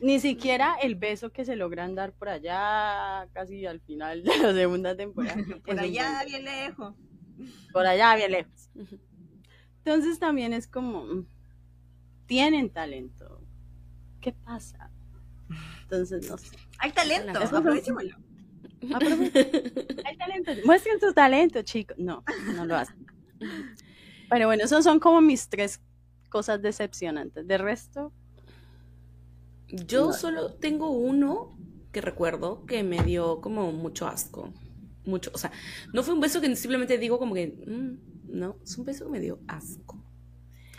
Ni 0.00 0.20
siquiera 0.20 0.74
el 0.82 0.96
beso 0.96 1.30
que 1.32 1.44
se 1.44 1.56
logran 1.56 1.94
dar 1.94 2.12
por 2.12 2.28
allá, 2.28 3.26
casi 3.32 3.64
al 3.64 3.80
final 3.80 4.22
de 4.22 4.36
la 4.38 4.52
segunda 4.52 4.94
temporada. 4.96 5.36
Por 5.64 5.80
allá, 5.80 6.22
bien 6.26 6.44
lejos. 6.44 6.94
Por 7.72 7.86
allá, 7.86 8.14
bien 8.16 8.32
lejos. 8.32 8.68
Entonces 9.78 10.18
también 10.18 10.52
es 10.52 10.66
como, 10.66 11.04
mm, 11.06 11.26
tienen 12.26 12.68
talento. 12.70 13.40
¿Qué 14.20 14.32
pasa? 14.32 14.90
Entonces, 15.82 16.28
no 16.28 16.36
sé. 16.36 16.54
Hay 16.80 16.92
talento, 16.92 17.38
aprovechémoslo. 17.38 18.16
Talento. 20.18 20.52
Muestren 20.64 21.00
su 21.00 21.12
talento, 21.12 21.62
chicos. 21.62 21.96
No, 21.98 22.22
no 22.54 22.64
lo 22.66 22.76
hacen. 22.76 22.96
Pero 24.30 24.46
bueno, 24.46 24.64
esos 24.64 24.84
son 24.84 25.00
como 25.00 25.20
mis 25.20 25.48
tres 25.48 25.80
cosas 26.30 26.60
decepcionantes. 26.62 27.46
De 27.46 27.58
resto, 27.58 28.12
Yo 29.68 30.06
No. 30.06 30.12
solo 30.12 30.52
tengo 30.54 30.90
uno 30.90 31.56
que 31.92 32.00
recuerdo 32.00 32.64
que 32.66 32.82
me 32.82 33.02
dio 33.02 33.40
como 33.40 33.72
mucho 33.72 34.06
asco. 34.06 34.52
Mucho, 35.04 35.30
o 35.34 35.38
sea, 35.38 35.52
no 35.92 36.02
fue 36.02 36.14
un 36.14 36.20
beso 36.20 36.40
que 36.40 36.54
simplemente 36.56 36.96
digo 36.98 37.18
como 37.18 37.34
que, 37.34 37.48
mm, 37.66 38.36
no, 38.38 38.56
es 38.64 38.76
un 38.78 38.84
beso 38.84 39.04
que 39.06 39.10
me 39.12 39.20
dio 39.20 39.38
asco. 39.48 40.02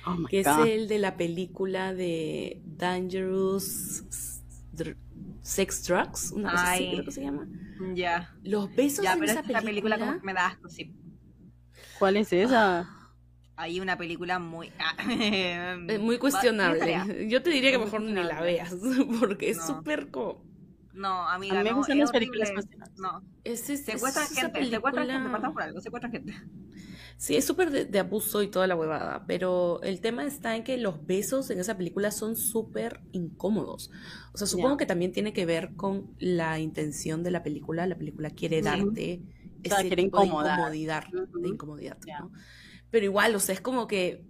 oh 0.05 0.25
Que 0.29 0.41
es 0.41 0.47
el 0.65 0.87
de 0.87 0.99
la 0.99 1.17
película 1.17 1.93
de 1.93 2.61
Dangerous 2.65 4.34
Dr- 4.76 4.97
Sex 5.41 5.84
Drugs, 5.88 6.32
una 6.32 6.51
cosa 6.51 6.73
así 6.73 6.84
Ay. 6.84 6.91
creo 6.93 7.05
que 7.05 7.11
se 7.11 7.21
llama. 7.23 7.47
Ya. 7.93 8.34
Los 8.43 8.73
besos 8.76 9.03
Ya, 9.03 9.13
en 9.13 9.19
pero 9.19 9.32
esa 9.32 9.41
esta 9.41 9.61
película 9.61 9.95
película, 9.95 9.99
como 9.99 10.19
que 10.19 10.26
me 10.26 10.34
da 10.34 10.47
asco, 10.47 10.69
sí. 10.69 10.93
¿Cuál 11.99 12.17
es 12.17 12.34
esa? 12.34 12.89
Hay 13.57 13.80
una 13.80 13.97
película 13.97 14.38
muy... 14.39 14.71
ah, 14.80 14.95
es 15.88 15.99
muy 15.99 16.17
cuestionable. 16.17 17.28
Yo 17.30 17.41
te 17.41 17.49
diría 17.51 17.71
que 17.71 17.78
mejor 17.78 18.01
ni 18.01 18.11
la 18.13 18.41
veas, 18.41 18.76
porque 19.19 19.49
es 19.51 19.57
No. 19.57 19.67
súper 19.67 20.09
como... 20.11 20.43
No, 20.93 21.28
amiga, 21.28 21.55
A 21.55 21.57
mí 21.59 21.63
me 21.65 21.71
no, 21.71 21.78
gustan 21.78 21.97
es 21.97 22.01
las 22.03 22.11
películas 22.11 22.51
cuestionables. 22.51 22.97
No, 22.99 23.21
Es, 23.43 23.69
es- 23.69 23.84
secuestran 23.86 24.26
es 24.26 24.32
esa 24.32 24.41
gente, 24.43 24.65
secuestran 24.69 25.07
gente, 25.09 25.51
por 25.51 25.61
algo, 25.63 25.82
secuestran 25.82 26.11
gente. 26.11 26.34
Sí, 27.18 27.36
es 27.38 27.45
súper 27.45 27.72
de, 27.72 27.86
de 27.86 27.99
abuso 27.99 28.43
y 28.43 28.49
toda 28.51 28.68
la 28.68 28.76
huevada, 28.76 29.26
pero 29.26 29.82
el 29.84 30.01
tema 30.01 30.26
está 30.26 30.55
en 30.55 30.63
que 30.63 30.78
los 30.78 31.05
besos 31.05 31.49
en 31.49 31.59
esa 31.59 31.78
película 31.78 32.11
son 32.11 32.36
súper 32.36 33.01
incómodos. 33.11 33.89
O 34.34 34.38
sea, 34.38 34.47
supongo 34.47 34.76
Ya. 34.76 34.78
que 34.78 34.86
también 34.86 35.11
tiene 35.13 35.34
que 35.34 35.45
ver 35.45 35.76
con 35.76 36.13
la 36.20 36.59
intención 36.59 37.24
de 37.24 37.32
la 37.32 37.41
película. 37.43 37.88
La 37.88 37.97
película 37.97 38.30
quiere 38.32 38.61
darte 38.61 39.24
O 39.63 39.68
sea, 39.68 39.80
ese 39.80 39.88
quiere 39.88 40.03
tipo 40.03 40.20
de 40.20 40.28
incomodar. 40.28 40.51
incomodidad, 40.51 41.03
de 41.39 41.47
Ujú. 41.47 41.47
incomodidad, 41.49 41.97
Ya. 42.05 42.20
¿no? 42.20 42.32
Pero 42.91 43.05
igual, 43.05 43.36
o 43.36 43.39
sea, 43.39 43.55
es 43.55 43.61
como 43.61 43.88
que 43.88 44.26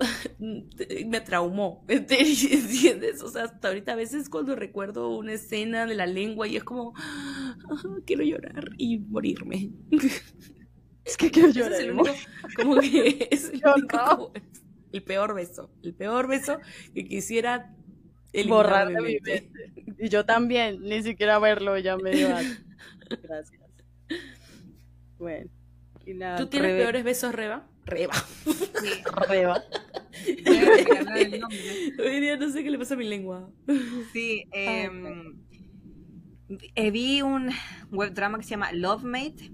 me 0.38 1.20
traumó, 1.20 1.84
¿entiendes? 1.88 3.22
O 3.22 3.28
sea, 3.28 3.44
hasta 3.44 3.68
ahorita 3.68 3.92
a 3.92 3.96
veces 3.96 4.28
cuando 4.28 4.56
recuerdo 4.56 5.10
una 5.16 5.32
escena 5.34 5.86
de 5.86 5.94
la 5.94 6.06
lengua 6.06 6.48
y 6.48 6.56
es 6.56 6.64
como, 6.64 6.94
"Ah, 6.96 7.56
quiero 8.06 8.24
llorar 8.24 8.70
y 8.78 8.98
morirme. 8.98 9.72
Es 11.04 11.16
que 11.16 11.30
quiero 11.30 11.50
llorar. 11.50 11.72
es 11.72 11.80
el 11.80 11.90
único, 11.92 12.14
como 12.56 12.80
que 12.80 13.28
es 13.30 13.44
el, 13.50 13.60
Qué 13.60 13.68
único 13.68 13.96
horror. 13.96 14.16
como- 14.16 14.32
el 14.92 15.02
peor 15.02 15.34
beso, 15.34 15.70
el 15.82 15.92
peor 15.94 16.28
beso 16.28 16.58
que 16.94 17.04
quisiera 17.04 17.74
Borrar 18.48 18.88
de 18.88 19.00
mi 19.00 19.14
mente. 19.20 19.50
Y 19.98 20.08
yo 20.08 20.24
también, 20.24 20.80
ni 20.82 21.02
siquiera 21.02 21.38
verlo 21.38 21.78
ya 21.78 21.96
me 21.96 22.10
dio. 22.12 22.28
Gracias. 23.22 23.60
Bueno. 25.18 25.50
Y 26.06 26.14
la 26.14 26.36
¿Tú 26.36 26.46
tienes 26.48 26.72
Rebe- 26.72 26.78
peores 26.82 27.04
besos, 27.04 27.34
Reba? 27.34 27.66
Reba. 27.86 28.14
Sí, 28.44 29.02
Reba. 29.28 29.62
Hoy 31.98 32.20
día 32.20 32.36
no 32.36 32.50
sé 32.50 32.62
qué 32.62 32.70
le 32.70 32.78
pasa 32.78 32.94
a 32.94 32.96
mi 32.96 33.04
lengua. 33.08 33.50
Sí, 34.12 34.44
eh, 34.52 34.90
vi 36.92 37.22
un 37.22 37.50
webdrama 37.90 38.38
que 38.38 38.44
se 38.44 38.50
llama 38.50 38.72
Love 38.72 39.04
Mate. 39.04 39.50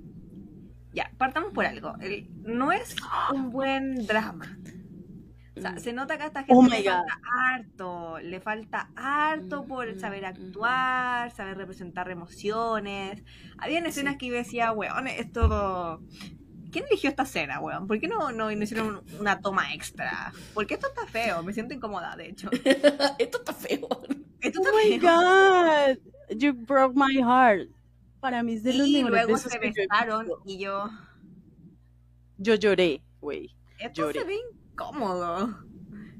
Ya, 0.92 1.10
partamos 1.18 1.52
por 1.52 1.64
algo. 1.66 1.94
El- 2.00 2.28
no 2.42 2.72
es 2.72 2.96
un 3.28 3.50
buen 3.50 4.06
drama. 4.06 4.58
O 5.56 5.60
sea, 5.62 5.78
se 5.78 5.92
nota 5.92 6.16
que 6.16 6.22
a 6.22 6.26
esta 6.26 6.42
gente 6.42 6.56
Oh 6.56 6.62
le 6.62 6.70
my 6.70 6.82
falta 6.82 7.20
harto, 7.22 8.18
le 8.20 8.40
falta 8.40 8.92
harto 8.96 9.66
por 9.66 9.88
Ujú, 9.88 9.98
saber 10.00 10.24
ujú. 10.24 10.26
actuar, 10.26 11.30
saber 11.32 11.56
representar 11.58 12.10
emociones. 12.10 13.22
Habían 13.58 13.84
escenas 13.86 14.16
que 14.16 14.28
yo 14.28 14.34
decía, 14.34 14.72
weón, 14.72 15.06
esto... 15.08 16.02
¿Quién 16.72 16.84
eligió 16.90 17.10
esta 17.10 17.24
escena, 17.24 17.60
weón? 17.60 17.86
¿Por 17.88 17.98
qué 18.00 18.08
no, 18.08 18.32
no, 18.32 18.50
no 18.50 18.62
hicieron 18.62 19.02
una 19.18 19.40
toma 19.40 19.74
extra? 19.74 20.32
Porque 20.54 20.74
esto 20.74 20.88
está 20.88 21.06
feo, 21.06 21.42
me 21.42 21.52
siento 21.52 21.74
incómoda, 21.74 22.16
de 22.16 22.28
hecho. 22.28 22.50
Esto 23.18 23.38
está 23.38 23.52
feo. 23.52 23.88
Esto 24.40 24.58
Oh 24.58 24.62
está 24.64 24.72
my 24.72 24.96
feo. 24.98 25.00
God. 25.00 25.98
You 26.30 26.52
broke 26.54 26.94
my 26.94 27.14
heart. 27.20 27.68
Para 28.20 28.42
mí 28.42 28.54
es 28.54 28.62
de 28.62 28.74
los 28.74 28.86
Y 28.86 28.92
mejores 29.02 29.10
luego 29.26 29.32
besos 29.34 29.52
se 29.52 29.58
yo 29.58 29.72
besaron 29.74 30.28
y 30.44 30.58
yo... 30.58 30.90
Yo 32.38 32.54
lloré, 32.54 33.02
güey. 33.20 33.54
Esto 33.78 34.02
Lloré. 34.02 34.20
se 34.20 34.26
ve 34.26 34.36
incómodo. 34.72 35.58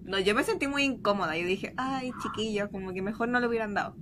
No, 0.05 0.19
yo 0.19 0.35
me 0.35 0.45
sentí 0.45 0.67
muy 0.67 0.83
incómoda. 0.85 1.37
Yo 1.37 1.47
dije, 1.47 1.73
ay, 1.77 2.13
chiquillo, 2.23 2.71
como 2.71 2.93
que 2.93 3.03
mejor 3.03 3.29
no 3.29 3.41
lo 3.41 3.49
hubieran 3.49 3.75
dado. 3.75 3.97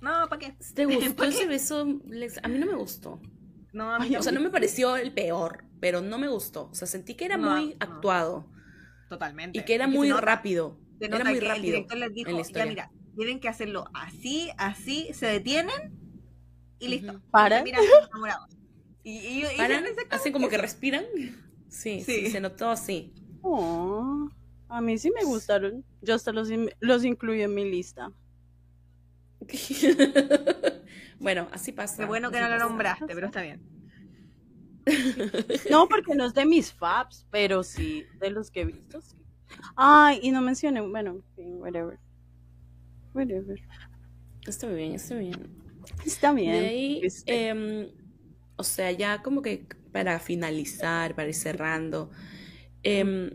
No, 0.00 0.28
¿para 0.28 0.38
qué? 0.38 0.56
¿Te 0.74 0.84
gustó 0.86 1.14
¿Para 1.16 1.28
ese 1.30 1.40
qué? 1.40 1.46
beso? 1.46 1.82
A 2.42 2.48
mí 2.48 2.58
no 2.58 2.66
me 2.66 2.74
gustó. 2.74 3.20
No, 3.72 3.94
a 3.94 3.98
mí 4.00 4.06
Ay, 4.10 4.16
O 4.16 4.22
sea, 4.22 4.32
no 4.32 4.40
me 4.40 4.50
pareció 4.50 4.96
el 4.96 5.12
peor, 5.12 5.64
pero 5.80 6.00
no 6.00 6.18
me 6.18 6.28
gustó. 6.28 6.68
O 6.70 6.74
sea, 6.74 6.86
sentí 6.88 7.14
que 7.14 7.24
era 7.24 7.36
No, 7.36 7.50
muy 7.52 7.68
no. 7.70 7.76
actuado 7.80 8.48
totalmente. 9.08 9.58
y 9.58 9.64
que 9.64 9.74
era 9.74 9.86
muy 9.86 10.08
nota- 10.08 10.22
rápido. 10.22 10.78
Era 11.00 11.18
muy 11.18 11.32
que 11.34 11.38
el 11.38 11.44
rápido 11.46 11.64
director 11.66 11.98
les 11.98 12.12
dijo, 12.14 12.42
ya 12.52 12.66
mira, 12.66 12.90
tienen 13.16 13.40
que 13.40 13.48
hacerlo 13.48 13.84
así, 13.92 14.50
así, 14.56 15.08
se 15.14 15.26
detienen 15.26 15.98
y 16.84 16.88
listo. 16.88 17.20
Para. 17.30 17.56
Y 17.56 17.58
se 17.58 17.64
miran 17.64 17.84
enamorados. 18.10 18.50
Y, 19.04 19.10
y, 19.18 19.44
y- 19.44 19.56
Paran, 19.56 19.84
hacen 20.10 20.32
como 20.32 20.48
que 20.48 20.58
respiran. 20.58 21.04
Sí, 21.68 22.02
sí, 22.02 22.26
Sí. 22.26 22.30
se 22.30 22.40
notó 22.40 22.68
así. 22.70 23.12
Oh, 23.42 24.28
a 24.68 24.80
mí 24.80 24.96
sí 24.98 25.10
me 25.10 25.24
gustaron. 25.24 25.84
Yo 26.02 26.14
hasta 26.14 26.32
los, 26.32 26.50
in- 26.50 26.70
los 26.80 27.04
incluí 27.04 27.42
en 27.42 27.54
mi 27.54 27.64
lista. 27.70 28.12
bueno, 31.18 31.48
así 31.52 31.72
pasa. 31.72 31.98
Qué 31.98 32.04
bueno 32.06 32.30
que 32.30 32.38
no 32.40 32.46
lo 32.48 32.52
pasa. 32.54 32.66
nombraste, 32.68 33.06
pero 33.14 33.26
está 33.26 33.42
bien. 33.42 33.60
No, 35.70 35.88
porque 35.88 36.14
no 36.14 36.26
es 36.26 36.34
de 36.34 36.44
mis 36.44 36.72
faps, 36.72 37.26
pero 37.30 37.62
sí 37.62 38.04
de 38.20 38.30
los 38.30 38.50
que 38.50 38.62
he 38.62 38.64
visto. 38.64 39.00
sí. 39.00 39.16
Ay, 39.76 40.20
y 40.22 40.30
no 40.30 40.40
mencioné, 40.40 40.80
bueno, 40.80 41.22
whatever. 41.36 41.98
Whatever. 43.14 43.60
Está 44.46 44.66
muy 44.66 44.76
bien, 44.76 44.94
está 44.94 45.14
muy 45.14 45.24
bien. 45.26 45.61
Está 46.06 46.32
bien. 46.32 46.52
De 46.52 46.68
ahí, 46.68 47.00
Este, 47.02 47.48
em, 47.48 47.88
o 48.56 48.64
sea, 48.64 48.90
ya 48.92 49.22
como 49.22 49.42
que 49.42 49.66
para 49.92 50.18
finalizar, 50.20 51.14
para 51.14 51.28
ir 51.28 51.34
cerrando, 51.34 52.10
em, 52.82 53.30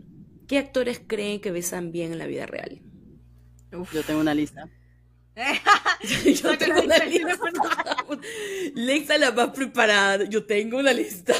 ¿qué 0.46 0.58
actores 0.58 1.00
creen 1.06 1.40
que 1.40 1.50
besan 1.50 1.92
bien 1.92 2.12
en 2.12 2.18
la 2.18 2.26
vida 2.26 2.46
real? 2.46 2.80
Uf. 3.72 3.92
yo 3.92 4.02
tengo 4.02 4.20
una 4.20 4.34
lista. 4.34 4.68
Yo 6.42 6.58
tengo 6.58 6.82
una 6.82 6.98
lista. 7.04 7.38
Lexa 8.74 9.18
la 9.18 9.30
más 9.30 9.50
preparada. 9.50 10.24
Yo 10.24 10.44
tengo 10.44 10.78
una 10.78 10.92
lista. 10.92 11.32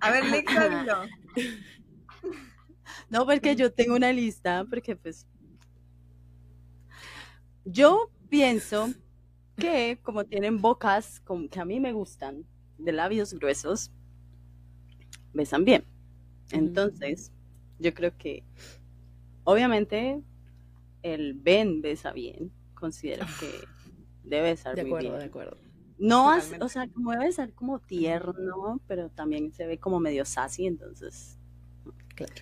A 0.00 0.10
ver, 0.12 0.24
Lexa, 0.26 0.68
dilo. 0.68 1.02
No, 3.10 3.26
porque 3.26 3.56
yo 3.56 3.72
tengo 3.72 3.96
una 3.96 4.12
lista, 4.12 4.64
porque 4.68 4.96
pues 4.96 5.26
yo 7.64 8.10
pienso 8.28 8.88
que 9.56 9.98
como 10.02 10.24
tienen 10.24 10.60
bocas 10.60 11.20
como 11.20 11.48
que 11.48 11.60
a 11.60 11.64
mí 11.64 11.80
me 11.80 11.92
gustan, 11.92 12.44
de 12.78 12.92
labios 12.92 13.34
gruesos, 13.34 13.90
besan 15.32 15.64
bien. 15.64 15.84
Entonces, 16.50 17.32
yo 17.78 17.94
creo 17.94 18.16
que 18.16 18.44
obviamente 19.44 20.22
el 21.02 21.34
Ben 21.34 21.82
besa 21.82 22.12
bien, 22.12 22.52
considero 22.74 23.26
que 23.38 23.68
debe 24.24 24.50
besar 24.50 24.76
De 24.76 24.82
muy 24.82 24.90
acuerdo, 24.90 25.08
bien. 25.10 25.20
de 25.20 25.24
acuerdo. 25.26 25.56
No, 25.98 26.30
as- 26.30 26.52
o 26.60 26.68
sea, 26.68 26.88
como 26.88 27.12
debe 27.12 27.30
ser 27.32 27.52
como 27.54 27.78
tierno, 27.78 28.80
pero 28.86 29.10
también 29.10 29.52
se 29.52 29.66
ve 29.66 29.78
como 29.78 30.00
medio 30.00 30.24
sassy, 30.24 30.66
entonces 30.66 31.38
Claro. 32.14 32.32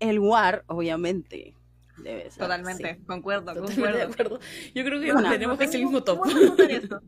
el 0.00 0.18
War, 0.18 0.64
obviamente, 0.66 1.54
debe 2.02 2.30
ser. 2.30 2.38
Totalmente, 2.38 3.00
concuerdo, 3.06 3.54
Totalmente 3.54 3.98
de 3.98 4.06
concuerdo. 4.06 4.12
acuerdo. 4.12 4.40
Yo 4.74 4.84
creo 4.84 5.00
que 5.00 5.12
Bueno, 5.12 5.30
tenemos 5.30 5.58
casi 5.58 5.76
el 5.78 5.84
mismo 5.84 6.02
top. 6.02 6.18
¿Cómo 6.18 6.32
no? 6.90 7.00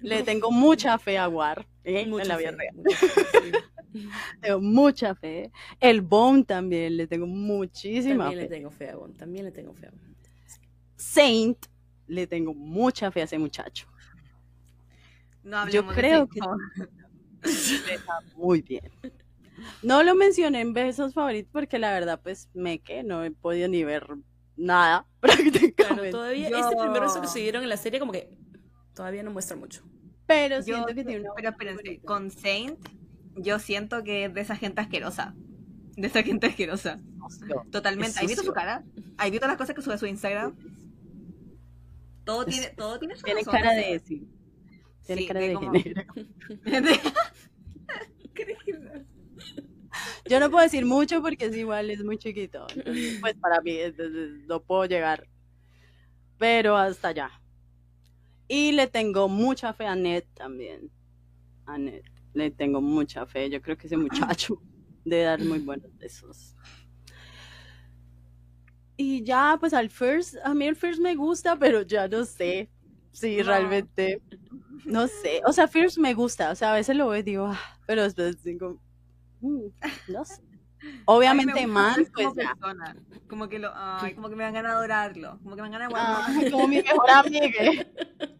Le 0.00 0.22
tengo 0.22 0.50
mucha 0.50 0.98
fe 0.98 1.18
a 1.18 1.28
War 1.28 1.66
¿eh? 1.84 2.00
en 2.02 2.10
Mucha 2.10 2.24
la 2.24 2.36
fe, 2.38 2.42
vida 2.44 2.52
real. 2.52 2.74
mucha 2.76 3.08
fe, 3.08 3.26
sí. 3.32 3.52
Tengo 4.40 4.60
mucha 4.60 5.14
fe. 5.14 5.50
El 5.80 6.00
Bone 6.00 6.44
también 6.44 6.96
le 6.96 7.06
tengo 7.08 7.26
muchísima 7.26 8.24
También 8.24 8.38
le 8.38 8.48
fe. 8.48 8.54
tengo 8.54 8.70
fe 8.70 8.88
a 8.88 8.94
Gon, 8.94 9.16
también 9.16 9.44
le 9.46 9.50
tengo 9.52 9.74
fe 9.74 9.86
a 9.86 9.90
Gon. 9.90 10.16
Saint 10.96 11.66
le 12.06 12.26
tengo 12.26 12.54
mucha 12.54 13.10
fe 13.10 13.22
a 13.22 13.24
ese 13.24 13.38
muchacho. 13.38 13.88
No 15.42 15.64
de 15.66 15.82
creo 15.94 16.22
eso, 16.24 16.28
que-. 16.28 16.40
Besa 17.86 18.20
muy 18.36 18.62
bien. 18.62 18.90
No 19.82 20.02
lo 20.02 20.14
mencioné 20.14 20.60
en 20.60 20.72
besos 20.72 21.14
favoritos 21.14 21.50
porque 21.52 21.78
la 21.78 21.92
verdad, 21.92 22.20
pues 22.22 22.48
me 22.54 22.78
que 22.80 23.02
no 23.02 23.24
he 23.24 23.30
podido 23.30 23.68
ni 23.68 23.84
ver 23.84 24.06
nada 24.56 25.06
Claro, 25.20 25.36
prácticamente. 25.42 26.10
todavía 26.10 26.50
Yo- 26.50 26.58
este 26.58 26.76
primer 26.76 27.02
beso 27.02 27.20
que 27.20 27.26
se 27.28 27.38
dieron 27.40 27.62
en 27.62 27.68
la 27.68 27.76
serie 27.76 27.98
como 28.00 28.12
que 28.12 28.30
todavía 28.94 29.22
no 29.22 29.30
muestra 29.30 29.56
mucho. 29.56 29.82
pero 30.26 30.56
Yo- 30.58 30.62
siento 30.64 30.86
que 30.88 31.04
tiene 31.04 31.20
una 31.20 31.30
pero 31.34 31.50
espérense, 31.50 32.00
con 32.04 32.30
Saint, 32.30 32.78
yo 33.36 33.58
siento 33.58 34.02
que 34.04 34.26
es 34.26 34.34
de 34.34 34.40
esa 34.40 34.56
gente 34.56 34.80
asquerosa. 34.80 35.34
De 35.96 36.06
esa 36.06 36.22
gente 36.22 36.46
asquerosa. 36.46 36.98
Totalmente. 37.70 38.18
¿Has 38.20 38.26
visto 38.26 38.42
su 38.42 38.52
cara? 38.52 38.84
¿Has 39.18 39.30
visto 39.30 39.46
las 39.46 39.56
cosas 39.56 39.74
que 39.74 39.82
sube 39.82 39.94
a 39.94 39.98
su 39.98 40.06
Instagram? 40.06 40.54
Todo 42.24 42.44
tiene, 42.44 42.68
todo 42.76 42.98
tiene 42.98 43.16
su 43.16 43.22
Tiene 43.22 43.40
razón, 43.40 43.52
cara 43.52 43.72
de 43.72 44.00
sí. 44.04 44.28
Tiene 45.04 45.22
Sí, 45.22 45.26
cara 45.28 45.40
de 45.40 45.48
de 45.48 45.54
como- 45.54 45.72
género. 45.72 46.04
¿Qué? 48.34 48.56
Yo 50.28 50.40
no 50.40 50.50
puedo 50.50 50.62
decir 50.64 50.84
mucho 50.86 51.22
porque 51.22 51.46
es 51.46 51.56
igual, 51.56 51.90
es 51.90 52.02
muy 52.04 52.18
chiquito. 52.18 52.66
Entonces, 52.74 53.18
pues 53.20 53.34
para 53.36 53.60
mí 53.60 53.72
entonces, 53.78 54.46
no 54.46 54.62
puedo 54.62 54.84
llegar. 54.86 55.26
Pero 56.38 56.76
hasta 56.76 57.08
allá. 57.08 57.30
Y 58.48 58.72
le 58.72 58.86
tengo 58.86 59.28
mucha 59.28 59.72
fe 59.72 59.86
a 59.86 59.94
Ned 59.94 60.24
también. 60.34 60.90
A 61.66 61.78
Ned. 61.78 62.02
Le 62.34 62.50
tengo 62.50 62.80
mucha 62.80 63.26
fe. 63.26 63.48
Yo 63.50 63.60
creo 63.60 63.76
que 63.76 63.86
ese 63.86 63.96
muchacho 63.96 64.60
debe 65.04 65.24
dar 65.24 65.40
muy 65.44 65.58
buenos 65.60 65.96
besos. 65.98 66.54
Y 68.96 69.22
ya, 69.24 69.56
pues 69.58 69.72
al 69.72 69.88
First, 69.88 70.34
a 70.44 70.52
mí 70.54 70.66
el 70.66 70.76
First 70.76 71.00
me 71.00 71.14
gusta, 71.14 71.56
pero 71.58 71.82
ya 71.82 72.06
no 72.08 72.24
sé 72.24 72.68
si 73.12 73.38
No. 73.38 73.44
realmente, 73.44 74.20
no 74.84 75.06
sé. 75.08 75.40
O 75.46 75.52
sea, 75.52 75.68
First 75.68 75.98
me 75.98 76.12
gusta, 76.12 76.50
o 76.50 76.54
sea, 76.54 76.72
a 76.72 76.74
veces 76.76 76.96
lo 76.96 77.08
veo 77.08 77.20
y 77.20 77.22
digo, 77.22 77.46
ah, 77.46 77.78
pero 77.86 78.02
después 78.02 78.42
digo, 78.42 78.78
mm, 79.40 80.12
no 80.12 80.24
sé. 80.24 80.42
Obviamente, 81.04 81.64
A 81.64 81.66
más 81.66 81.96
pues 81.96 82.10
como 82.10 82.34
ya. 82.34 82.54
persona. 82.54 82.96
Como 83.28 83.48
que 83.50 83.58
lo, 83.58 83.70
ay, 83.74 84.14
como 84.14 84.30
que 84.30 84.36
me 84.36 84.44
dan 84.44 84.54
ganas 84.54 84.72
de 84.72 84.76
adorarlo. 84.78 85.38
Como 85.42 85.54
que 85.54 85.62
me 85.62 85.68
dan 85.68 85.72
ganas 85.72 85.88
de 85.90 85.94
Ah, 85.98 86.24
guardarlo. 86.26 86.50
como 86.52 86.68
mi 86.68 86.76
mejor 86.82 87.10
amiga. 87.10 87.86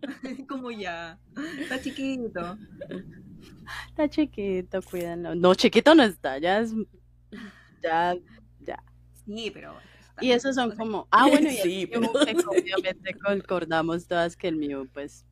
como 0.48 0.70
ya. 0.70 1.18
Está 1.60 1.80
chiquito. 1.82 2.56
Está 3.88 4.08
chiquito, 4.08 4.80
cuídenlo. 4.82 5.34
No, 5.34 5.54
chiquito 5.54 5.94
no 5.94 6.02
está, 6.02 6.38
ya 6.38 6.60
es, 6.60 6.72
ya, 7.82 8.16
Sí, 9.26 9.50
pero. 9.52 9.74
Y 10.22 10.32
esos 10.32 10.54
son 10.54 10.74
como, 10.76 11.06
ah, 11.10 11.28
bueno, 11.28 11.48
y 11.50 11.56
el 11.56 11.62
Sí, 11.62 11.86
pero- 11.86 12.10
que 12.12 12.34
obviamente 12.46 13.14
concordamos 13.14 14.06
todas 14.06 14.36
que 14.36 14.48
el 14.48 14.56
mío, 14.56 14.86
pues, 14.92 15.24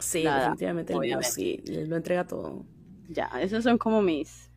Sí, 0.00 0.22
Nada, 0.22 0.38
definitivamente 0.50 0.92
el 0.92 0.98
mío 1.00 1.18
sí, 1.22 1.60
lo 1.66 1.96
entrega 1.96 2.24
todo. 2.24 2.64
ya, 3.08 3.26
esos 3.40 3.64
son 3.64 3.78
como 3.78 4.00
mis, 4.00 4.47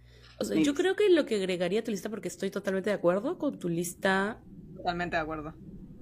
O 0.42 0.46
sea, 0.46 0.58
Sí. 0.58 0.64
yo 0.64 0.74
creo 0.74 0.96
que 0.96 1.10
lo 1.10 1.26
que 1.26 1.36
agregaría 1.36 1.82
a 1.82 1.84
tu 1.84 1.92
lista, 1.92 2.10
porque 2.10 2.28
estoy 2.28 2.52
totalmente 2.52 2.90
de 2.90 2.96
acuerdo 2.96 3.38
con 3.38 3.60
tu 3.60 3.70
lista, 3.70 4.44
Totalmente 4.76 5.16
de 5.18 5.22
acuerdo. 5.22 5.54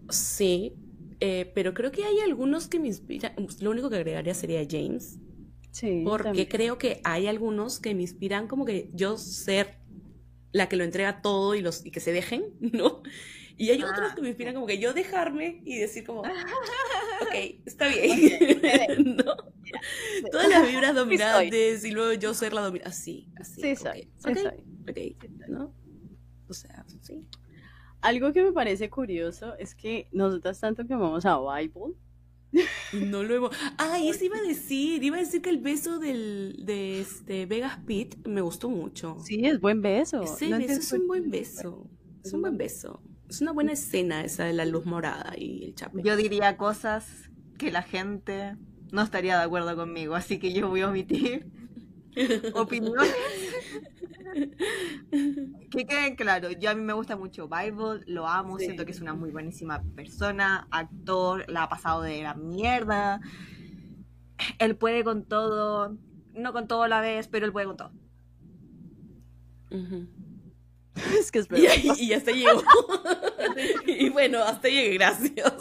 sí, 0.09 0.73
eh, 1.19 1.51
pero 1.53 1.73
creo 1.73 1.91
que 1.91 2.05
hay 2.05 2.19
algunos 2.19 2.67
que 2.67 2.79
me 2.79 2.87
inspiran. 2.87 3.33
Lo 3.61 3.71
único 3.71 3.89
que 3.89 3.97
agregaría 3.97 4.33
sería 4.33 4.65
James, 4.69 5.19
sí, 5.71 6.03
porque 6.05 6.23
también. 6.23 6.47
creo 6.47 6.77
que 6.77 7.01
hay 7.03 7.27
algunos 7.27 7.79
que 7.79 7.93
me 7.95 8.03
inspiran 8.03 8.47
como 8.47 8.65
que 8.65 8.89
yo 8.93 9.17
ser 9.17 9.79
la 10.51 10.67
que 10.69 10.77
lo 10.77 10.83
entrega 10.83 11.21
todo 11.21 11.55
y, 11.55 11.61
los, 11.61 11.85
y 11.85 11.91
que 11.91 11.99
se 11.99 12.11
dejen, 12.11 12.43
¿no? 12.61 13.03
Y 13.57 13.71
hay 13.71 13.83
otros 13.83 14.11
Ah. 14.11 14.15
que 14.15 14.21
me 14.21 14.29
inspiran 14.29 14.53
como 14.55 14.65
que 14.67 14.79
yo 14.79 14.93
dejarme 14.93 15.61
y 15.65 15.77
decir 15.77 16.05
como, 16.05 16.21
ok, 17.21 17.35
está 17.65 17.87
bien, 17.89 19.17
¿no? 19.17 19.35
Todas 20.31 20.49
las 20.49 20.67
vibras 20.67 20.95
dominantes 20.95 21.83
y 21.85 21.91
luego 21.91 22.13
yo 22.13 22.33
ser 22.33 22.53
la 22.53 22.61
dominante, 22.61 22.89
así, 22.89 23.29
así. 23.39 23.61
Sí 23.61 23.75
soy, 23.75 24.09
que, 24.23 24.35
sí 24.35 24.41
soy. 24.41 25.13
ok, 25.15 25.23
¿no? 25.47 25.73
O 26.47 26.53
sea, 26.53 26.85
sí. 27.01 27.25
Algo 28.01 28.31
que 28.33 28.43
me 28.43 28.51
parece 28.51 28.89
curioso 28.89 29.55
es 29.57 29.75
que 29.75 30.07
nosotras 30.11 30.59
tanto 30.59 30.85
que 30.87 30.95
vamos 30.95 31.25
a 31.25 31.37
Bible, 31.37 31.95
Y 32.93 33.05
no 33.05 33.23
lo 33.23 33.35
hemos. 33.35 33.55
Ah, 33.77 33.99
eso 34.01 34.25
iba 34.25 34.37
a 34.37 34.41
decir. 34.47 35.03
Iba 35.03 35.17
a 35.17 35.19
decir 35.19 35.41
que 35.41 35.49
el 35.49 35.59
beso 35.59 35.99
del, 35.99 36.55
de 36.65 37.01
este 37.01 37.45
Vegas 37.45 37.79
Pitt 37.85 38.25
me 38.27 38.41
gustó 38.41 38.69
mucho. 38.69 39.17
sí, 39.23 39.45
es 39.45 39.59
buen 39.59 39.81
beso. 39.81 40.23
Ese 40.23 40.49
No 40.49 40.57
beso 40.57 40.79
es 40.79 40.91
un 40.93 41.07
buen 41.07 41.25
es 41.25 41.31
beso. 41.31 41.89
Es 42.23 42.33
un 42.33 42.41
buen 42.41 42.57
beso. 42.57 43.01
Es 43.29 43.41
una 43.41 43.51
buena 43.51 43.73
escena 43.73 44.23
esa 44.23 44.45
de 44.45 44.53
la 44.53 44.65
luz 44.65 44.85
morada 44.85 45.33
y 45.37 45.65
el 45.65 45.75
chape. 45.75 46.01
Yo 46.03 46.15
diría 46.15 46.57
cosas 46.57 47.29
que 47.59 47.71
la 47.71 47.83
gente 47.83 48.55
no 48.91 49.01
estaría 49.01 49.37
de 49.37 49.43
acuerdo 49.43 49.75
conmigo, 49.75 50.15
así 50.15 50.39
que 50.39 50.51
yo 50.53 50.67
voy 50.69 50.81
a 50.81 50.89
omitir 50.89 51.47
opiniones 52.53 53.13
que 55.71 55.85
queden 55.85 56.15
claro. 56.15 56.51
Yo 56.51 56.69
a 56.69 56.75
mí 56.75 56.81
me 56.81 56.93
gusta 56.93 57.15
mucho 57.15 57.47
Bible, 57.47 58.03
lo 58.07 58.27
amo, 58.27 58.57
Sí. 58.59 58.65
siento 58.65 58.85
que 58.85 58.91
es 58.91 59.01
una 59.01 59.13
muy 59.13 59.31
buenísima 59.31 59.81
persona, 59.95 60.67
actor, 60.71 61.45
la 61.49 61.63
ha 61.63 61.69
pasado 61.69 62.01
de 62.01 62.21
la 62.23 62.33
mierda. 62.35 63.21
Él 64.59 64.75
puede 64.75 65.03
con 65.03 65.25
todo, 65.25 65.97
no 66.33 66.53
con 66.53 66.67
todo 66.67 66.83
a 66.83 66.87
la 66.87 67.01
vez, 67.01 67.27
pero 67.27 67.45
él 67.45 67.51
puede 67.51 67.67
con 67.67 67.77
todo. 67.77 67.91
Es 71.17 71.31
que 71.31 71.39
es 71.39 71.47
y, 71.55 71.65
ahí- 71.67 71.91
y 71.97 72.11
hasta 72.13 72.31
llegó. 72.31 72.61
y 73.87 74.09
bueno, 74.09 74.39
hasta 74.43 74.67
llegué, 74.67 74.95
gracias. 74.95 75.53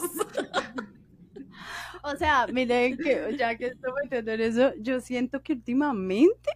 O 2.12 2.16
sea, 2.16 2.46
miren 2.46 2.96
que 2.96 3.36
ya 3.38 3.56
que 3.56 3.66
estoy 3.68 3.92
metiendo 4.02 4.32
en 4.32 4.40
eso, 4.40 4.72
yo 4.80 5.00
siento 5.00 5.42
que 5.42 5.52
últimamente 5.54 6.50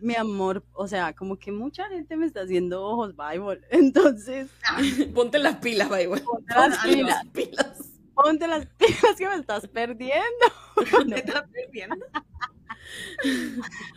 mi 0.00 0.14
amor, 0.16 0.64
o 0.72 0.88
sea, 0.88 1.12
como 1.12 1.38
que 1.38 1.52
mucha 1.52 1.88
gente 1.88 2.16
me 2.16 2.26
está 2.26 2.42
haciendo 2.42 2.82
ojos 2.82 3.14
Bible. 3.16 3.60
Entonces, 3.70 4.48
Ponte 5.14 5.38
las 5.38 5.56
pilas, 5.56 5.88
güey. 5.88 6.06
ponte 6.06 6.54
las 6.54 6.78
Ponte 6.78 6.88
pilas, 6.96 7.08
las 7.16 7.26
pilas. 7.32 7.78
ponte 8.14 8.46
las 8.48 8.66
pilas 8.66 9.16
que 9.18 9.28
me 9.28 9.34
estás 9.36 9.66
perdiendo. 9.68 10.46
¿Me 11.06 11.16
estás 11.16 11.44
perdiendo? 11.50 11.96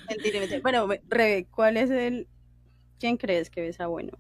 Mentira, 0.09 0.39
mentira. 0.39 0.61
Bueno, 0.61 0.88
Rebe, 1.07 1.47
¿cuál 1.49 1.77
es 1.77 1.89
el. 1.89 2.27
¿Quién 2.99 3.17
crees 3.17 3.49
que 3.49 3.61
besa 3.61 3.88
bueno? 3.88 4.17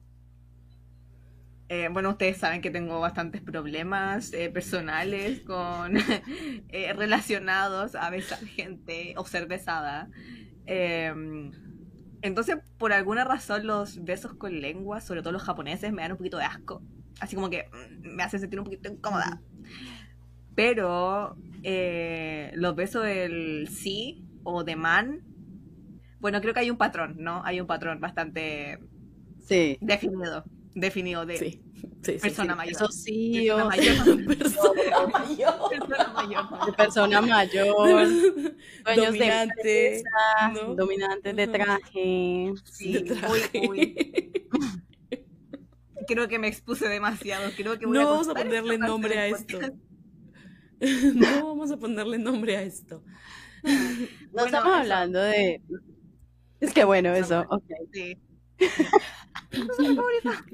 Eh, 1.75 1.89
bueno, 1.91 2.11
ustedes 2.11 2.37
saben 2.37 2.61
que 2.61 2.69
tengo 2.69 2.99
bastantes 2.99 3.41
problemas 3.41 4.31
eh, 4.31 4.51
personales 4.51 5.41
con 5.41 5.97
eh, 6.69 6.93
relacionados 6.93 7.95
a 7.95 8.11
besar 8.11 8.45
gente 8.45 9.15
o 9.17 9.25
ser 9.25 9.47
besada. 9.47 10.07
Eh, 10.67 11.11
entonces, 12.21 12.57
por 12.77 12.93
alguna 12.93 13.23
razón, 13.23 13.65
los 13.65 14.03
besos 14.03 14.35
con 14.35 14.61
lengua, 14.61 15.01
sobre 15.01 15.23
todo 15.23 15.33
los 15.33 15.41
japoneses, 15.41 15.91
me 15.91 16.03
dan 16.03 16.11
un 16.11 16.17
poquito 16.19 16.37
de 16.37 16.43
asco. 16.43 16.83
Así 17.19 17.35
como 17.35 17.49
que 17.49 17.65
mm, 17.73 18.15
me 18.17 18.21
hacen 18.21 18.39
sentir 18.39 18.59
un 18.59 18.65
poquito 18.65 18.89
incómoda. 18.91 19.41
Pero 20.55 21.35
los 21.63 22.75
besos 22.75 23.03
del 23.03 23.67
sí 23.67 24.23
o 24.43 24.63
de 24.63 24.75
man, 24.75 25.21
bueno, 26.19 26.39
creo 26.39 26.53
que 26.53 26.59
hay 26.59 26.69
un 26.69 26.77
patrón, 26.77 27.15
¿no? 27.17 27.43
Hay 27.43 27.59
un 27.59 27.65
patrón 27.65 27.99
bastante 27.99 28.77
Sí. 29.39 29.77
definido. 29.81 30.43
Definido 30.75 31.25
de 31.25 31.37
Sí, 31.37 31.61
sí, 32.03 32.13
sí. 32.13 32.19
persona 32.19 32.53
sí. 32.53 32.57
mayor. 32.57 32.71
Eso 32.73 32.87
sí, 32.91 33.33
Persona 33.47 33.65
mayor. 33.65 34.25
Persona 34.37 35.07
mayor. 35.07 35.69
Persona 35.69 36.13
mayor. 36.13 36.75
persona 36.75 37.21
mayor, 37.21 37.75
dueños 38.85 39.13
de 39.13 39.19
Dominante. 39.19 39.97
empresa, 39.97 40.51
¿no? 40.53 40.75
dominantes 40.75 41.35
de 41.35 41.47
traje. 41.47 42.53
Sí, 42.65 42.93
de. 43.03 44.43
Creo 46.07 46.27
que 46.27 46.37
me 46.39 46.47
expuse 46.47 46.87
demasiado. 46.89 47.49
Creo 47.55 47.79
que 47.79 47.85
voy 47.85 47.97
No 47.97 48.05
vamos 48.09 48.27
a 48.27 48.33
ponerle 48.33 48.77
nombre 48.77 49.17
a 49.17 49.27
esto. 49.27 49.59
podcast. 49.59 49.75
No 51.15 51.47
vamos 51.47 51.71
a 51.71 51.77
ponerle 51.77 52.17
nombre 52.17 52.57
a 52.57 52.61
esto. 52.63 53.03
No 53.63 53.71
Bueno, 54.31 54.45
estamos 54.47 54.73
hablando 54.73 55.19
de. 55.21 55.61
Es 56.59 56.73
que 56.73 56.83
bueno, 56.83 57.13
eso, 57.13 57.45
ok. 57.49 57.63
Sí. 57.93 58.17
Es 59.51 59.79
mi 59.79 59.95
favorita. 59.95 60.45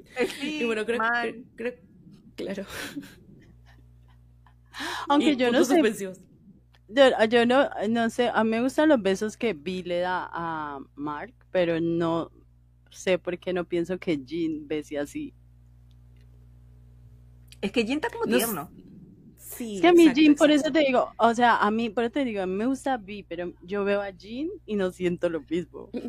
Y 0.42 0.66
bueno, 0.66 0.86
creo, 0.86 0.98
Man. 0.98 1.46
creo, 1.56 1.74
creo- 1.74 1.84
claro. 2.36 2.66
Aunque 5.10 5.32
Y 5.32 5.36
yo 5.36 5.52
no 5.52 5.64
sé, 5.66 5.82
yo, 6.88 7.04
yo 7.30 7.46
no, 7.46 7.70
no 7.90 8.10
sé, 8.10 8.30
a 8.34 8.44
mí 8.44 8.50
me 8.52 8.62
gustan 8.62 8.90
los 8.90 9.02
besos 9.02 9.38
que 9.38 9.54
Vi 9.54 9.84
le 9.84 10.00
da 10.00 10.30
a 10.32 10.80
Mark, 10.96 11.34
pero 11.52 11.80
no 11.80 12.32
sé 12.90 13.20
por 13.20 13.38
qué 13.38 13.54
no 13.54 13.66
pienso 13.66 14.00
que 14.00 14.18
Jean 14.24 14.68
bese 14.68 14.98
así. 14.98 15.34
Es 17.62 17.72
que 17.72 17.84
Jin 17.86 17.96
está 17.98 18.10
como 18.10 18.26
No 18.26 18.38
tierno. 18.38 18.72
Sí, 19.60 19.76
Es 19.76 19.82
que 19.82 19.88
a 19.90 19.92
mí 19.94 20.04
exacto, 20.04 20.22
Jean, 20.22 20.36
por 20.36 20.52
eso 20.52 20.72
te 20.72 20.80
digo, 20.80 21.12
o 21.18 21.34
sea, 21.36 21.58
a 21.58 21.70
mí, 21.70 21.90
por 21.90 22.06
eso 22.06 22.14
te 22.14 22.24
digo, 22.24 22.42
a 22.42 22.46
mí 22.46 22.54
me 22.54 22.66
gusta 22.66 22.96
Vi, 22.96 23.24
pero 23.24 23.52
yo 23.62 23.84
veo 23.84 24.02
a 24.02 24.10
Jean 24.12 24.48
y 24.66 24.76
no 24.78 24.90
siento 24.92 25.30
lo 25.30 25.42
mismo. 25.42 25.90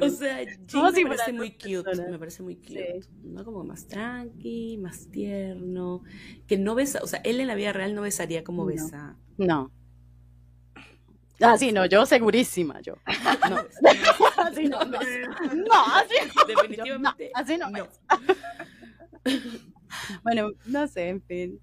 O 0.00 0.08
sea, 0.08 0.38
Como 0.72 0.84
me 0.90 0.92
si 0.96 1.04
parece 1.04 1.32
muy 1.32 1.50
cute, 1.52 1.82
personas. 1.82 2.10
me 2.10 2.18
parece 2.18 2.42
muy 2.42 2.56
cute, 2.56 3.00
Sí. 3.02 3.08
¿no? 3.24 3.44
Como 3.44 3.62
más 3.64 3.86
tranqui, 3.86 4.78
más 4.78 5.08
tierno, 5.10 6.02
que 6.46 6.56
no 6.56 6.74
besa, 6.74 7.00
o 7.02 7.06
sea, 7.06 7.20
él 7.24 7.40
en 7.40 7.46
la 7.48 7.54
vida 7.56 7.72
real 7.72 7.94
no 7.94 8.02
besaría 8.02 8.42
como 8.44 8.62
No. 8.62 8.68
besa. 8.68 9.16
No. 9.38 9.70
Ah, 11.40 11.58
sí, 11.58 11.72
no, 11.72 11.84
yo 11.86 12.06
segurísima, 12.06 12.80
yo. 12.80 12.94
No, 13.50 14.44
así 14.44 14.64
no, 14.68 14.84
no, 14.84 14.98
no, 14.98 15.84
así 15.94 16.14
no. 16.34 16.44
Definitivamente 16.46 17.30
no, 17.34 17.40
así 17.40 17.58
no. 17.58 17.66
No. 20.08 20.20
Bueno, 20.22 20.50
no 20.66 20.86
sé, 20.88 21.08
en 21.08 21.22
fin. 21.22 21.60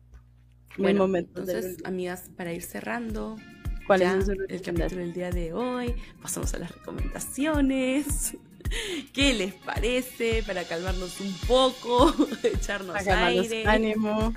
Mis 0.78 0.78
Bueno, 0.78 1.00
momentos 1.00 1.46
del 1.48 1.58
entonces, 1.58 1.86
amigas, 1.86 2.30
para 2.36 2.54
ir 2.54 2.62
cerrando, 2.62 3.38
¿Cuáles 3.86 4.08
ya 4.10 4.12
son 4.22 4.26
sus 4.26 4.50
el 4.50 4.62
capítulo 4.62 5.02
del 5.02 5.14
día 5.14 5.32
de 5.32 5.54
hoy, 5.54 5.96
pasamos 6.22 6.54
a 6.54 6.60
las 6.60 6.72
recomendaciones. 6.72 8.38
¿Qué 9.14 9.34
les 9.34 9.54
parece? 9.54 10.44
Para 10.46 10.66
calmarnos 10.66 11.20
un 11.22 11.34
poco, 11.48 12.14
echarnos 12.44 12.94
Para 12.94 13.06
calmarnos 13.06 13.46
aire. 13.46 13.68
ánimo. 13.68 14.34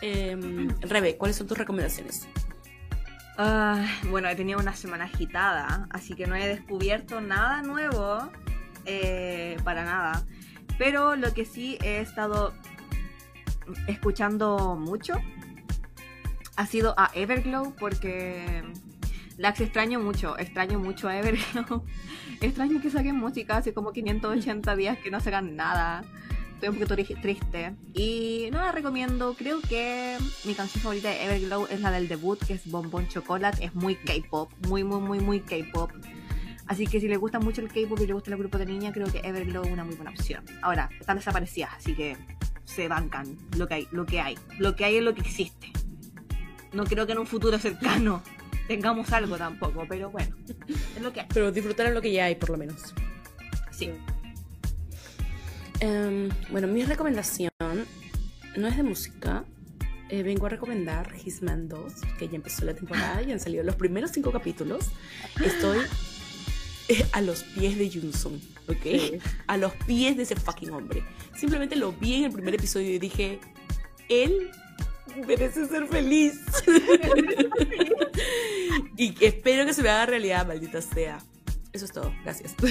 Em, 0.00 0.68
Rebe, 0.80 1.16
¿cuáles 1.16 1.36
son 1.36 1.46
tus 1.48 1.58
recomendaciones? 1.58 2.28
Ah, 3.36 3.84
bueno, 4.10 4.28
he 4.28 4.36
tenido 4.36 4.58
una 4.58 4.74
semana 4.74 5.04
agitada, 5.04 5.86
así 5.90 6.14
que 6.14 6.26
no 6.26 6.34
he 6.36 6.46
descubierto 6.46 7.20
nada 7.20 7.62
nuevo, 7.62 8.30
eh, 8.84 9.56
para 9.64 9.84
nada. 9.84 10.26
Pero 10.78 11.16
lo 11.16 11.34
que 11.34 11.44
sí 11.44 11.76
he 11.82 12.00
estado 12.00 12.54
escuchando 13.86 14.76
mucho 14.76 15.14
ha 16.56 16.66
sido 16.66 16.94
a 16.96 17.10
Everglow 17.14 17.74
porque 17.78 18.62
la 19.36 19.50
extraño 19.50 20.00
mucho, 20.00 20.38
extraño 20.38 20.78
mucho 20.78 21.08
a 21.08 21.18
Everglow. 21.18 21.84
extraño 22.40 22.80
que 22.80 22.90
saquen 22.90 23.16
música, 23.16 23.56
hace 23.58 23.72
como 23.72 23.92
580 23.92 24.74
días 24.76 24.98
que 24.98 25.10
no 25.10 25.20
sacan 25.20 25.54
nada. 25.56 26.02
Estoy 26.54 26.70
un 26.70 26.74
poquito 26.74 26.96
tri- 26.96 27.22
triste. 27.22 27.76
Y 27.94 28.48
no 28.50 28.58
la 28.58 28.72
recomiendo. 28.72 29.34
Creo 29.34 29.60
que 29.60 30.18
mi 30.44 30.54
canción 30.54 30.82
favorita 30.82 31.08
de 31.08 31.24
Everglow 31.24 31.68
es 31.70 31.80
la 31.80 31.92
del 31.92 32.08
debut, 32.08 32.36
que 32.44 32.54
es 32.54 32.68
Bombón 32.68 33.06
Chocolate. 33.06 33.64
Es 33.64 33.76
muy 33.76 33.94
K-pop. 33.94 34.50
Muy, 34.66 34.82
muy, 34.82 34.98
muy, 35.00 35.20
muy 35.20 35.38
K-pop. 35.38 35.92
Así 36.68 36.86
que 36.86 37.00
si 37.00 37.08
les 37.08 37.18
gusta 37.18 37.40
mucho 37.40 37.62
el 37.62 37.68
K-pop 37.68 37.98
y 38.00 38.06
les 38.06 38.14
gusta 38.14 38.30
el 38.30 38.36
grupo 38.36 38.58
de 38.58 38.66
niña, 38.66 38.92
creo 38.92 39.10
que 39.10 39.18
Everglow 39.18 39.64
es 39.64 39.72
una 39.72 39.84
muy 39.84 39.94
buena 39.94 40.10
opción. 40.10 40.44
Ahora, 40.62 40.90
están 41.00 41.16
desaparecidas, 41.16 41.70
así 41.74 41.94
que 41.94 42.16
se 42.64 42.86
bancan 42.88 43.38
lo 43.56 43.66
que 43.66 43.74
hay, 43.74 43.88
lo 43.90 44.04
que 44.04 44.20
hay. 44.20 44.38
Lo 44.58 44.76
que 44.76 44.84
hay 44.84 44.96
es 44.96 45.02
lo 45.02 45.14
que 45.14 45.22
existe. 45.22 45.72
No 46.74 46.84
creo 46.84 47.06
que 47.06 47.12
en 47.12 47.18
un 47.18 47.26
futuro 47.26 47.58
cercano 47.58 48.22
tengamos 48.68 49.10
algo 49.12 49.38
tampoco, 49.38 49.86
pero 49.88 50.10
bueno, 50.10 50.36
es 50.94 51.02
lo 51.02 51.10
que 51.10 51.20
hay. 51.20 51.26
Pero 51.32 51.50
disfrutar 51.50 51.90
lo 51.92 52.02
que 52.02 52.12
ya 52.12 52.26
hay, 52.26 52.34
por 52.34 52.50
lo 52.50 52.58
menos. 52.58 52.94
Sí. 53.70 53.90
Em, 55.80 56.28
bueno, 56.50 56.68
mi 56.68 56.84
recomendación 56.84 57.50
no 58.56 58.68
es 58.68 58.76
de 58.76 58.82
música. 58.82 59.44
Eh, 60.10 60.22
vengo 60.22 60.46
a 60.46 60.48
recomendar 60.50 61.12
Hitman 61.14 61.68
2, 61.68 61.92
que 62.18 62.28
ya 62.28 62.36
empezó 62.36 62.64
la 62.64 62.74
temporada 62.74 63.22
y 63.22 63.32
han 63.32 63.40
salido 63.40 63.62
los 63.62 63.76
primeros 63.76 64.10
cinco 64.10 64.32
capítulos. 64.32 64.90
Estoy 65.42 65.78
a 67.12 67.20
los 67.20 67.42
pies 67.42 67.78
de 67.78 67.90
Junsun, 67.90 68.40
¿ok? 68.68 68.82
Sí. 68.82 69.18
A 69.46 69.56
los 69.56 69.72
pies 69.86 70.16
de 70.16 70.22
ese 70.22 70.36
fucking 70.36 70.70
hombre. 70.70 71.02
Simplemente 71.36 71.76
lo 71.76 71.92
vi 71.92 72.14
en 72.14 72.24
el 72.24 72.32
primer 72.32 72.54
episodio 72.54 72.90
y 72.90 72.98
dije, 72.98 73.40
él 74.08 74.50
merece 75.26 75.66
ser 75.66 75.86
feliz. 75.86 76.40
y 78.96 79.14
espero 79.24 79.66
que 79.66 79.74
se 79.74 79.82
me 79.82 79.88
haga 79.88 80.06
realidad, 80.06 80.46
maldita 80.46 80.80
sea. 80.80 81.18
Eso 81.72 81.84
es 81.84 81.92
todo, 81.92 82.12
gracias. 82.24 82.54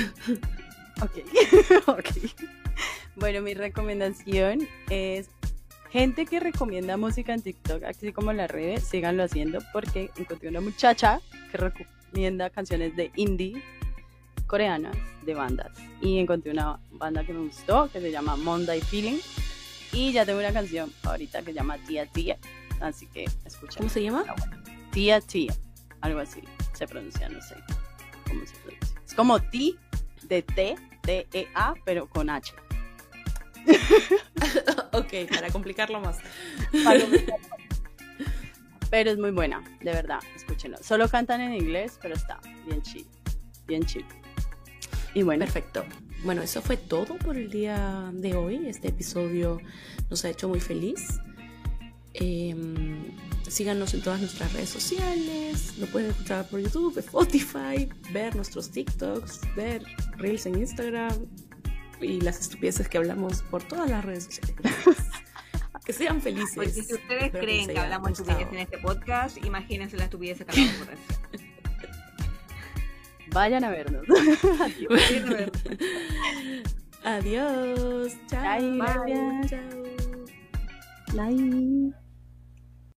Ok. 0.99 1.20
ok. 1.88 2.09
Bueno, 3.18 3.43
mi 3.43 3.53
recomendación 3.53 4.68
es 4.89 5.30
gente 5.91 6.26
que 6.26 6.39
recomienda 6.39 6.97
música 6.97 7.36
en 7.36 7.43
TikTok, 7.43 7.84
así 7.84 8.11
como 8.11 8.32
en 8.32 8.38
las 8.38 8.49
redes, 8.49 8.84
síganlo 8.84 9.22
haciendo 9.22 9.59
porque 9.74 10.09
encontré 10.18 10.49
una 10.49 10.59
muchacha 10.59 11.22
que 11.51 11.57
recomienda 11.59 12.49
canciones 12.49 12.95
de 12.95 13.11
indie 13.15 13.61
coreanas 14.47 14.95
de 15.23 15.33
bandas 15.33 15.71
y 16.01 16.19
encontré 16.19 16.51
una 16.51 16.79
banda 16.91 17.23
que 17.23 17.33
me 17.33 17.45
gustó 17.45 17.89
que 17.91 17.99
se 17.99 18.11
llama 18.11 18.35
Monday 18.37 18.81
Feeling 18.81 19.19
y 19.91 20.11
ya 20.11 20.25
tengo 20.25 20.39
una 20.39 20.53
canción 20.53 20.89
favorita 21.01 21.39
que 21.39 21.47
se 21.47 21.53
llama 21.53 21.77
Tía 21.85 22.05
Tía, 22.05 22.37
así 22.79 23.07
que 23.07 23.25
escuchen. 23.45 23.77
¿Cómo 23.77 23.89
se 23.89 24.03
llama? 24.03 24.25
Tía 24.91 25.21
Tía, 25.21 25.53
algo 26.01 26.19
así 26.19 26.41
se 26.73 26.87
pronuncia, 26.87 27.27
no 27.29 27.41
sé 27.41 27.55
cómo 28.27 28.45
se 28.45 28.55
pronuncia. 28.57 29.01
Es 29.05 29.13
como 29.13 29.39
T 29.39 29.75
de 30.23 30.41
T, 30.41 30.75
T, 31.01 31.27
E, 31.33 31.47
A, 31.55 31.73
pero 31.85 32.07
con 32.07 32.29
H. 32.29 32.53
ok, 34.93 35.29
para 35.29 35.49
complicarlo 35.51 35.99
más. 35.99 36.19
Pero 38.89 39.11
es 39.11 39.17
muy 39.17 39.31
buena, 39.31 39.61
de 39.81 39.91
verdad, 39.91 40.19
escúchenlo. 40.35 40.77
Solo 40.81 41.09
cantan 41.09 41.41
en 41.41 41.53
inglés, 41.53 41.97
pero 42.01 42.15
está 42.15 42.39
bien 42.65 42.81
chill, 42.81 43.07
bien 43.65 43.83
chill. 43.83 44.05
Y 45.18 45.24
bueno, 45.24 45.45
Perfecto. 45.45 45.84
Bueno, 46.24 46.43
eso 46.43 46.61
fue 46.61 46.78
todo 46.78 47.18
por 47.18 47.38
el 47.38 47.49
día 47.49 48.11
de 48.13 48.36
hoy. 48.36 48.68
Este 48.68 48.89
episodio 48.89 49.59
nos 50.11 50.24
ha 50.24 50.30
hecho 50.30 50.47
muy 50.47 50.59
feliz. 50.59 51.20
Em, 52.13 53.18
síganos 53.49 53.95
en 53.95 54.03
todas 54.03 54.20
nuestras 54.20 54.53
redes 54.53 54.70
sociales. 54.70 55.76
Lo 55.80 55.88
pueden 55.88 56.11
escuchar 56.11 56.47
por 56.47 56.59
YouTube, 56.59 56.99
Spotify, 56.99 57.89
ver 58.13 58.36
nuestros 58.36 58.70
TikToks, 58.70 59.41
ver 59.55 59.82
Reels 60.18 60.45
en 60.45 60.59
Instagram 60.59 61.18
y 61.99 62.22
las 62.22 62.39
estupideces 62.39 62.88
que 62.88 62.99
hablamos 62.99 63.41
por 63.41 63.63
todas 63.63 63.89
las 63.89 64.05
redes 64.05 64.26
sociales. 64.26 64.55
que 65.84 65.93
sean 65.93 66.22
felices. 66.22 66.53
Porque 66.53 66.70
si 66.70 66.93
ustedes 66.93 67.32
creen 67.32 67.68
que 67.68 67.80
hablamos 67.80 68.11
estupidez 68.11 68.49
en 68.51 68.59
este 68.59 68.78
podcast, 68.78 69.43
imagínense 69.43 69.97
la 69.97 70.03
estupidez 70.03 70.38
que 70.38 70.43
acabamos 70.43 70.80
de 70.80 70.91
decir. 71.32 71.46
vayan 73.34 73.63
a 73.63 73.69
vernos. 73.69 74.05
Adiós. 77.03 78.17
Chao. 78.28 78.43
Bye, 78.43 78.78
gracias. 78.78 79.49
Chao. 79.51 79.84
Bye. 81.13 82.06